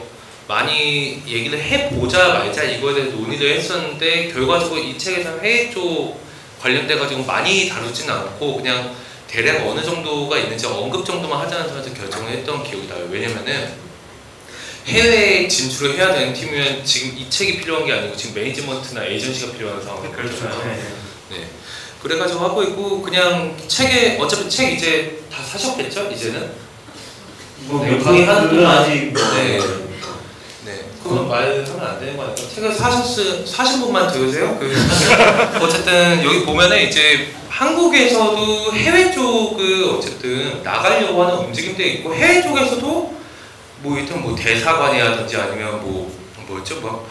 많이 0.48 1.22
얘기를 1.26 1.58
해보자 1.58 2.28
말자 2.34 2.64
이거에 2.64 2.94
대해서 2.94 3.16
논의를 3.16 3.56
했었는데 3.56 4.32
결과적으로 4.32 4.80
이 4.80 4.98
책에서 4.98 5.38
해외 5.40 5.70
쪽 5.70 6.20
관련돼 6.60 6.96
가지고 6.98 7.24
많이 7.24 7.68
다루진 7.68 8.10
않고 8.10 8.56
그냥 8.56 8.94
대략 9.28 9.66
어느 9.66 9.82
정도가 9.82 10.38
있는지 10.38 10.66
언급 10.66 11.04
정도만 11.04 11.40
하자는 11.40 11.68
선에서 11.68 11.94
결정을 11.94 12.32
했던 12.32 12.62
기억이 12.62 12.86
나요. 12.86 13.06
왜냐면은 13.10 13.72
해외 14.86 15.46
진출을 15.46 15.96
해야 15.96 16.12
되는 16.12 16.32
팀이면 16.32 16.84
지금 16.84 17.16
이 17.16 17.30
책이 17.30 17.58
필요한 17.58 17.86
게 17.86 17.92
아니고 17.92 18.16
지금 18.16 18.34
매니지먼트나 18.34 19.04
에이전시가 19.04 19.52
필요한 19.52 19.82
상황이거든요. 19.82 20.50
네. 21.30 21.48
그래가지고 22.02 22.40
하고 22.40 22.62
있고 22.64 23.00
그냥 23.00 23.56
책에 23.68 24.18
어차피 24.20 24.50
책 24.50 24.72
이제 24.72 25.22
다 25.32 25.42
사셨겠죠? 25.42 26.10
이제는? 26.10 26.50
뭐 27.66 27.84
명확히 27.84 28.24
하는 28.24 28.48
건 28.48 28.66
아직 28.66 29.12
뭐 29.12 29.22
네. 29.34 29.60
네. 30.64 30.84
그건 31.00 31.28
말하면 31.28 31.80
안 31.80 32.00
되는 32.00 32.16
거니까 32.16 32.34
책을 32.34 32.74
사셨 32.74 33.46
사신 33.46 33.80
분만 33.80 34.12
들으세요. 34.12 34.58
그 34.58 34.74
어쨌든 35.62 36.24
여기 36.24 36.44
보면은 36.44 36.88
이제 36.88 37.32
한국에서도 37.48 38.72
해외 38.74 39.12
쪽을 39.12 39.84
어쨌든 39.84 40.60
나가려고 40.64 41.22
하는 41.22 41.44
움직임들이 41.44 41.94
있고 41.94 42.12
해외 42.14 42.42
쪽에서도 42.42 43.21
뭐 43.82 43.98
일단 43.98 44.22
뭐 44.22 44.34
대사관이라든지 44.34 45.36
아니면 45.36 45.80
뭐 45.82 46.10
뭐였죠? 46.46 46.80
뭐 46.80 47.08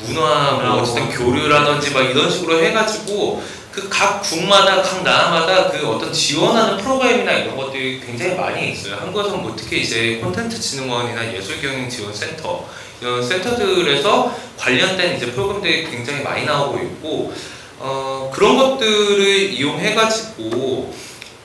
문화 0.00 0.52
뭐 0.52 0.82
어쨌든 0.82 1.08
교류라든지 1.10 1.90
막 1.90 2.02
이런 2.02 2.30
식으로 2.30 2.62
해가지고 2.62 3.42
그 3.74 3.88
각 3.90 4.22
국마다 4.22 4.80
각 4.82 5.02
나라마다 5.02 5.68
그 5.68 5.84
어떤 5.88 6.12
지원하는 6.12 6.78
프로그램이나 6.78 7.32
이런 7.32 7.56
것들이 7.56 8.00
굉장히 8.00 8.36
많이 8.36 8.70
있어요. 8.70 8.94
한국에서는 8.96 9.42
뭐 9.42 9.54
특히 9.56 9.80
이제 9.80 10.20
콘텐츠 10.22 10.60
진흥원이나 10.60 11.34
예술경영 11.34 11.88
지원센터. 11.88 12.64
이런 13.00 13.20
센터들에서 13.20 14.34
관련된 14.56 15.16
이제 15.16 15.26
프로그램들이 15.32 15.90
굉장히 15.90 16.22
많이 16.22 16.44
나오고 16.44 16.78
있고 16.78 17.34
어, 17.80 18.30
그런 18.32 18.56
것들을 18.56 19.52
이용해가지고 19.52 20.94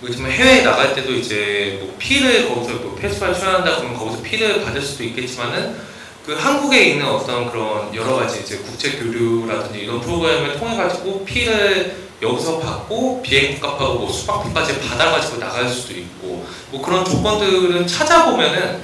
요즘 0.01 0.25
해외에 0.27 0.61
나갈 0.61 0.95
때도 0.95 1.11
이제 1.13 1.77
뭐 1.81 1.93
피를 1.99 2.47
거기서 2.47 2.73
뭐 2.75 2.95
페스티벌 2.95 3.35
출연한다 3.35 3.77
그러면 3.77 3.97
거기서 3.97 4.21
피를 4.21 4.63
받을 4.63 4.81
수도 4.81 5.03
있겠지만은 5.03 5.75
그 6.25 6.33
한국에 6.35 6.83
있는 6.83 7.05
어떤 7.05 7.49
그런 7.51 7.93
여러 7.93 8.15
가지 8.15 8.39
이제 8.41 8.57
국제 8.57 8.91
교류라든지 8.91 9.79
이런 9.79 9.99
프로그램을 9.99 10.57
통해 10.57 10.77
가지고 10.77 11.25
피를 11.25 12.09
여기서 12.21 12.59
받고 12.59 13.21
비행값하고 13.21 13.93
뭐 13.95 14.11
숙박비까지 14.11 14.79
받아가지고 14.81 15.39
나갈 15.39 15.67
수도 15.67 15.93
있고 15.93 16.45
뭐 16.71 16.81
그런 16.81 17.03
조건들은 17.03 17.87
찾아보면은 17.87 18.79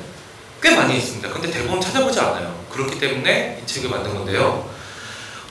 꽤 0.61 0.75
많이 0.75 0.97
있습니다. 0.97 1.29
근데 1.29 1.51
대부분 1.51 1.79
찾아보지 1.79 2.19
않아요. 2.19 2.55
그렇기 2.71 2.99
때문에 2.99 3.61
이 3.63 3.67
책을 3.67 3.89
만든 3.89 4.15
건데요. 4.15 4.67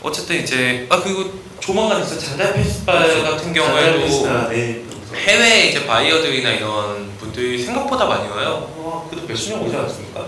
어쨌든 0.03 0.43
이제 0.43 0.87
아 0.91 1.01
그리고 1.01 1.31
조만간 1.61 2.03
있을 2.03 2.19
잔다리 2.19 2.53
페스티벌 2.55 3.23
같은 3.23 3.53
경우에도 3.53 4.49
네. 4.51 4.85
해외 5.17 5.67
이제 5.69 5.87
바이어들이나 5.87 6.51
이런 6.53 7.11
분들이 7.19 7.63
생각보다 7.63 8.07
많이 8.07 8.29
와요. 8.29 8.71
와, 8.79 9.03
그래도 9.11 9.27
몇십 9.27 9.53
명 9.53 9.65
오지 9.67 9.77
않습니까? 9.77 10.27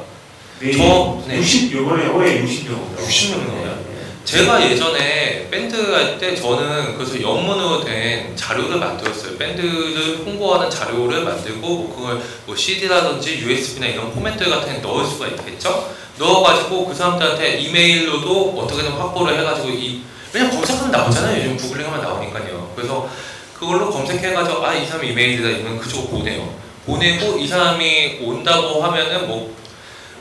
저- 0.76 1.22
네. 1.26 1.36
60 1.38 1.72
요번에 1.72 2.06
올해 2.08 2.42
60명 2.42 2.96
60명 2.98 3.46
나와요. 3.46 3.76
제가 4.24 4.60
예전에 4.70 5.48
밴드 5.50 5.76
할 5.76 6.18
때 6.18 6.34
저는 6.34 6.96
그래서 6.96 7.20
영문으로 7.20 7.84
된 7.84 8.34
자료를 8.34 8.78
만들었어요. 8.78 9.36
밴드를 9.38 10.22
홍보하는 10.24 10.68
자료를 10.68 11.22
만들고 11.22 11.60
뭐 11.68 11.94
그걸 11.94 12.20
뭐 12.44 12.56
CD라든지 12.56 13.38
USB나 13.38 13.86
이런 13.86 14.10
포맷들 14.12 14.50
같은 14.50 14.72
데 14.74 14.78
넣을 14.80 15.04
수가 15.06 15.28
있겠죠. 15.28 15.94
넣어가지고 16.18 16.86
그 16.88 16.94
사람들한테 16.94 17.58
이메일로도 17.58 18.54
어떻게든 18.58 18.90
확보를 18.92 19.38
해가지고 19.38 19.68
이 19.68 20.00
왜냐면 20.32 20.56
검색하면 20.56 20.90
나오잖아요. 20.90 21.38
요즘 21.44 21.56
구글링하면 21.56 22.00
나오니까요. 22.02 22.72
그래서 22.74 23.08
그걸로 23.58 23.90
검색해가지고 23.90 24.64
아 24.64 24.74
이 24.74 24.86
사람 24.86 25.04
이메일이다 25.04 25.48
이러면 25.48 25.78
그쪽 25.78 26.10
보내요. 26.10 26.48
보내고 26.86 27.38
이 27.38 27.46
사람이 27.48 28.20
온다고 28.22 28.82
하면은 28.82 29.26
뭐 29.28 29.56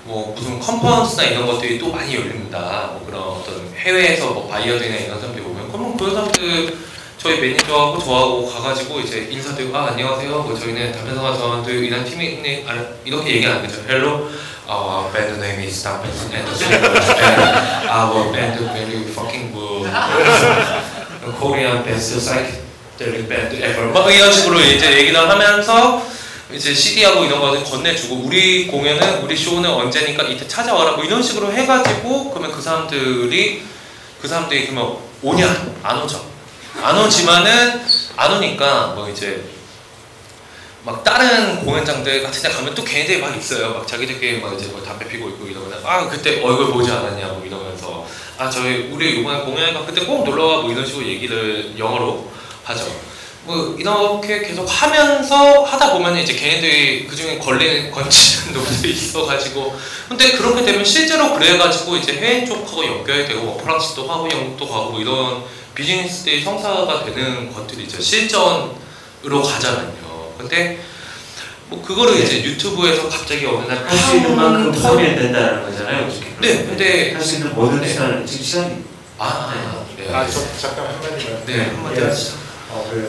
뭐 0.06 0.34
무슨 0.38 0.60
컨퍼런스나 0.60 1.24
이런 1.24 1.48
것들이 1.48 1.80
또 1.80 1.91
많이 1.91 2.14
열립니다. 2.16 2.91
뭐 2.94 3.03
그런 3.07 3.22
어떤 3.24 3.74
해외에서 3.76 4.30
뭐 4.34 4.48
바이어들이나 4.48 4.95
이런 4.98 5.20
사람들이 5.20 5.44
오면 5.44 5.72
그러면 5.72 5.98
그런 5.98 6.14
사람들 6.14 6.78
저희 7.18 7.40
매니저하고 7.41 7.98
저하고 7.98 8.45
가가지고 8.48 8.99
이제 8.99 9.28
인사드리고 9.32 9.76
아 9.76 9.88
안녕하세요. 9.88 10.30
뭐 10.30 10.57
저희는 10.57 10.91
담배상화 10.91 11.36
사원들 11.36 11.84
이런 11.84 12.06
팀이 12.06 12.24
있네. 12.34 12.66
아, 12.68 12.86
이렇게 13.03 13.32
얘기 13.38 13.48
안 13.48 13.66
하죠. 13.66 13.82
Hello. 13.88 14.30
Uh, 14.68 15.12
band 15.12 15.40
name 15.41 15.62
is 15.68 15.84
Dampen 15.84 16.10
and 16.34 16.48
our 17.90 18.32
band 18.32 18.60
very 18.74 19.03
fucking 19.10 19.52
good. 19.53 19.90
Korean 21.40 21.84
best 21.84 22.65
psychedelic 22.97 23.27
band 23.27 23.57
ever. 23.57 23.91
막 23.91 24.11
이런 24.11 24.31
식으로 24.31 24.59
이제 24.59 24.97
얘기를 24.99 25.17
하면서 25.30 26.05
이제 26.53 26.73
CD하고 26.73 27.26
이런 27.26 27.39
거를 27.39 27.63
건네주고 27.63 28.23
우리 28.23 28.67
공연은 28.67 29.23
우리 29.23 29.35
쇼는 29.35 29.69
언제니까 29.69 30.23
이때 30.23 30.47
찾아와라. 30.47 30.93
뭐 30.93 31.03
이런 31.03 31.22
식으로 31.22 31.51
해가지고 31.51 32.31
그러면 32.31 32.51
그 32.51 32.61
사람들이 32.61 33.63
그 34.22 34.27
사람들이 34.27 34.67
그러면 34.67 34.97
오냐? 35.22 35.73
안 35.84 36.01
오죠. 36.01 36.26
안 36.81 36.97
오지만은 36.97 37.81
안 38.15 38.34
오니까 38.34 38.93
뭐 38.95 39.09
이제 39.09 39.43
막 40.84 41.03
다른 41.03 41.65
공연장들 41.65 42.22
같은 42.22 42.43
데 42.43 42.49
가면 42.49 42.76
또 42.76 42.84
걔네들이 42.84 43.19
막 43.19 43.35
있어요. 43.35 43.73
막 43.73 43.88
자기들끼리 43.88 44.39
막 44.39 44.53
이제 44.53 44.67
뭐 44.67 44.81
담배 44.84 45.07
피고 45.07 45.30
있고 45.30 45.47
이러면 45.47 45.81
아 45.84 46.07
그때 46.07 46.41
얼굴 46.43 46.72
보지 46.72 46.91
않았냐 46.91 47.27
뭐 47.27 47.43
이러면서. 47.45 48.05
아 48.38 48.49
저희 48.49 48.89
우리 48.91 49.22
이번에 49.22 49.39
공연하니까 49.45 49.85
그때 49.85 50.05
꼭 50.05 50.26
놀러와 50.26 50.61
뭐 50.63 50.72
이런 50.72 50.85
식으로 50.85 51.05
얘기를 51.05 51.73
영어로 51.80 52.35
하죠 52.66 52.86
뭐 53.46 53.76
이렇게 53.78 54.40
계속 54.40 54.66
하면서 54.66 55.64
하다 55.64 55.94
보면 55.94 56.18
이제 56.18 56.34
걔네들이 56.34 57.06
그 57.08 57.16
중에 57.16 57.38
걸리는 57.38 57.92
건지는 57.92 58.54
놈들이 58.58 58.92
있어가지고 58.94 59.78
근데 60.10 60.32
그렇게 60.32 60.64
되면 60.66 60.84
실제로 60.84 61.34
그래가지고 61.36 61.96
이제 61.98 62.14
해외 62.14 62.44
쪽하고 62.44 62.84
연결이 62.86 63.28
되고 63.28 63.42
뭐 63.44 63.58
프랑스도 63.62 64.08
하고 64.10 64.28
영국도 64.32 64.68
가고 64.68 64.92
뭐 64.92 65.00
이런 65.00 65.44
비즈니스들이 65.76 66.44
성사가 66.44 67.06
되는 67.06 67.54
것들이 67.54 67.84
이제 67.84 68.02
실전으로 68.02 69.44
가잖아요. 69.44 70.34
근데 70.40 70.80
뭐 71.68 71.82
그거를 71.84 72.18
이제 72.24 72.44
유튜브에서 72.44 73.10
갑자기 73.10 73.46
어느 73.46 73.68
날 73.68 73.86
할 73.88 73.96
수 73.98 74.16
있는 74.16 74.36
만큼 74.36 74.72
터- 74.72 74.90
하면 74.94 75.16
된다는 75.16 75.64
거잖아요. 75.64 76.08
어떻게. 76.08 76.26
네, 76.40 76.66
근데 76.66 77.14
할 77.14 77.22
수 77.22 77.36
있는 77.36 77.54
모든 77.54 77.80
네. 77.82 77.88
시간을 77.90 78.26
지금 78.26 78.44
시간이 78.46 78.84
아, 79.20 79.84
네. 79.98 80.14
아, 80.14 80.28
저 80.28 80.40
잠깐 80.60 80.88
한마디만. 80.88 81.46
네, 81.46 81.66
한마디 81.76 82.02
하시죠. 82.02 82.44
어, 82.76 82.85
그 82.91 83.07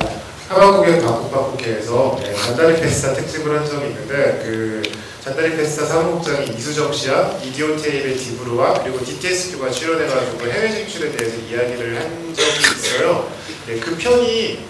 하바국의 0.48 1.02
바꾸바꾸케에서 1.02 2.20
네, 2.22 2.34
잔다리 2.34 2.80
페스타 2.80 3.14
특집을 3.14 3.58
한 3.58 3.66
적이 3.66 3.88
있는데 3.88 4.40
그 4.44 4.82
잔다리 5.24 5.56
페스타 5.56 5.86
사무국장이 5.86 6.50
이수정 6.56 6.92
씨와 6.92 7.36
이디오 7.42 7.76
테이블 7.76 8.16
디브루와 8.16 8.84
그리고 8.84 9.04
DTSQ가 9.04 9.68
출연해가지고 9.70 10.46
해외 10.46 10.70
진출에 10.72 11.10
대해서 11.10 11.36
이야기를 11.38 11.98
한 11.98 12.32
적이 12.32 12.50
있어요. 12.76 13.28
네, 13.66 13.80
그 13.80 13.96
편이 13.96 14.64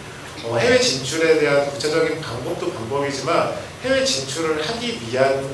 어, 0.44 0.56
해외 0.56 0.80
진출에 0.80 1.40
대한 1.40 1.70
구체적인 1.70 2.22
방법도 2.22 2.72
방법이지만 2.72 3.52
해외 3.84 4.02
진출을 4.02 4.66
하기 4.66 4.98
위한 5.02 5.44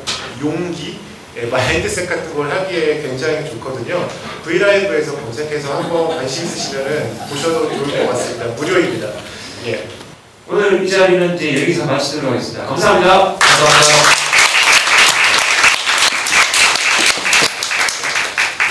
용기 0.40 0.90
예, 0.90 1.11
마인드셋 1.50 2.08
같은 2.08 2.34
걸 2.34 2.50
하기에 2.50 3.00
굉장히 3.02 3.48
좋거든요. 3.50 4.06
브이라이브에서 4.44 5.16
검색해서 5.16 5.74
한번 5.82 6.08
관심 6.08 6.44
있으시면 6.44 7.26
보셔도 7.30 7.68
좋을 7.70 8.06
것 8.06 8.12
같습니다. 8.12 8.46
무료입니다. 8.48 9.08
예. 9.66 9.88
오늘 10.48 10.84
이 10.84 10.90
자리는 10.90 11.34
이제 11.36 11.62
여기서 11.62 11.86
마치도록 11.86 12.32
하겠습니다. 12.32 12.66
감사합니다. 12.66 13.36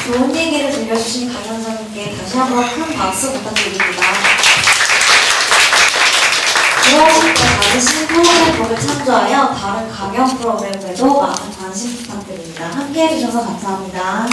좋은 0.05 0.35
얘기를 0.35 0.69
들려주신 0.69 1.33
강연자님께 1.33 2.15
다시 2.17 2.37
한번 2.37 2.69
큰 2.69 2.95
박수 2.95 3.31
부탁드립니다. 3.31 4.50
들어오실 6.91 7.33
때 7.33 7.43
받으신 7.57 8.07
프로그램북을 8.07 8.77
참조하여 8.77 9.55
다른 9.55 9.89
강연 9.89 10.37
프로그램에도 10.37 11.21
많은 11.21 11.51
관심 11.57 11.95
부탁드립니다. 11.95 12.67
함께 12.67 13.07
해주셔서 13.07 13.45
감사합니다. 13.45 14.27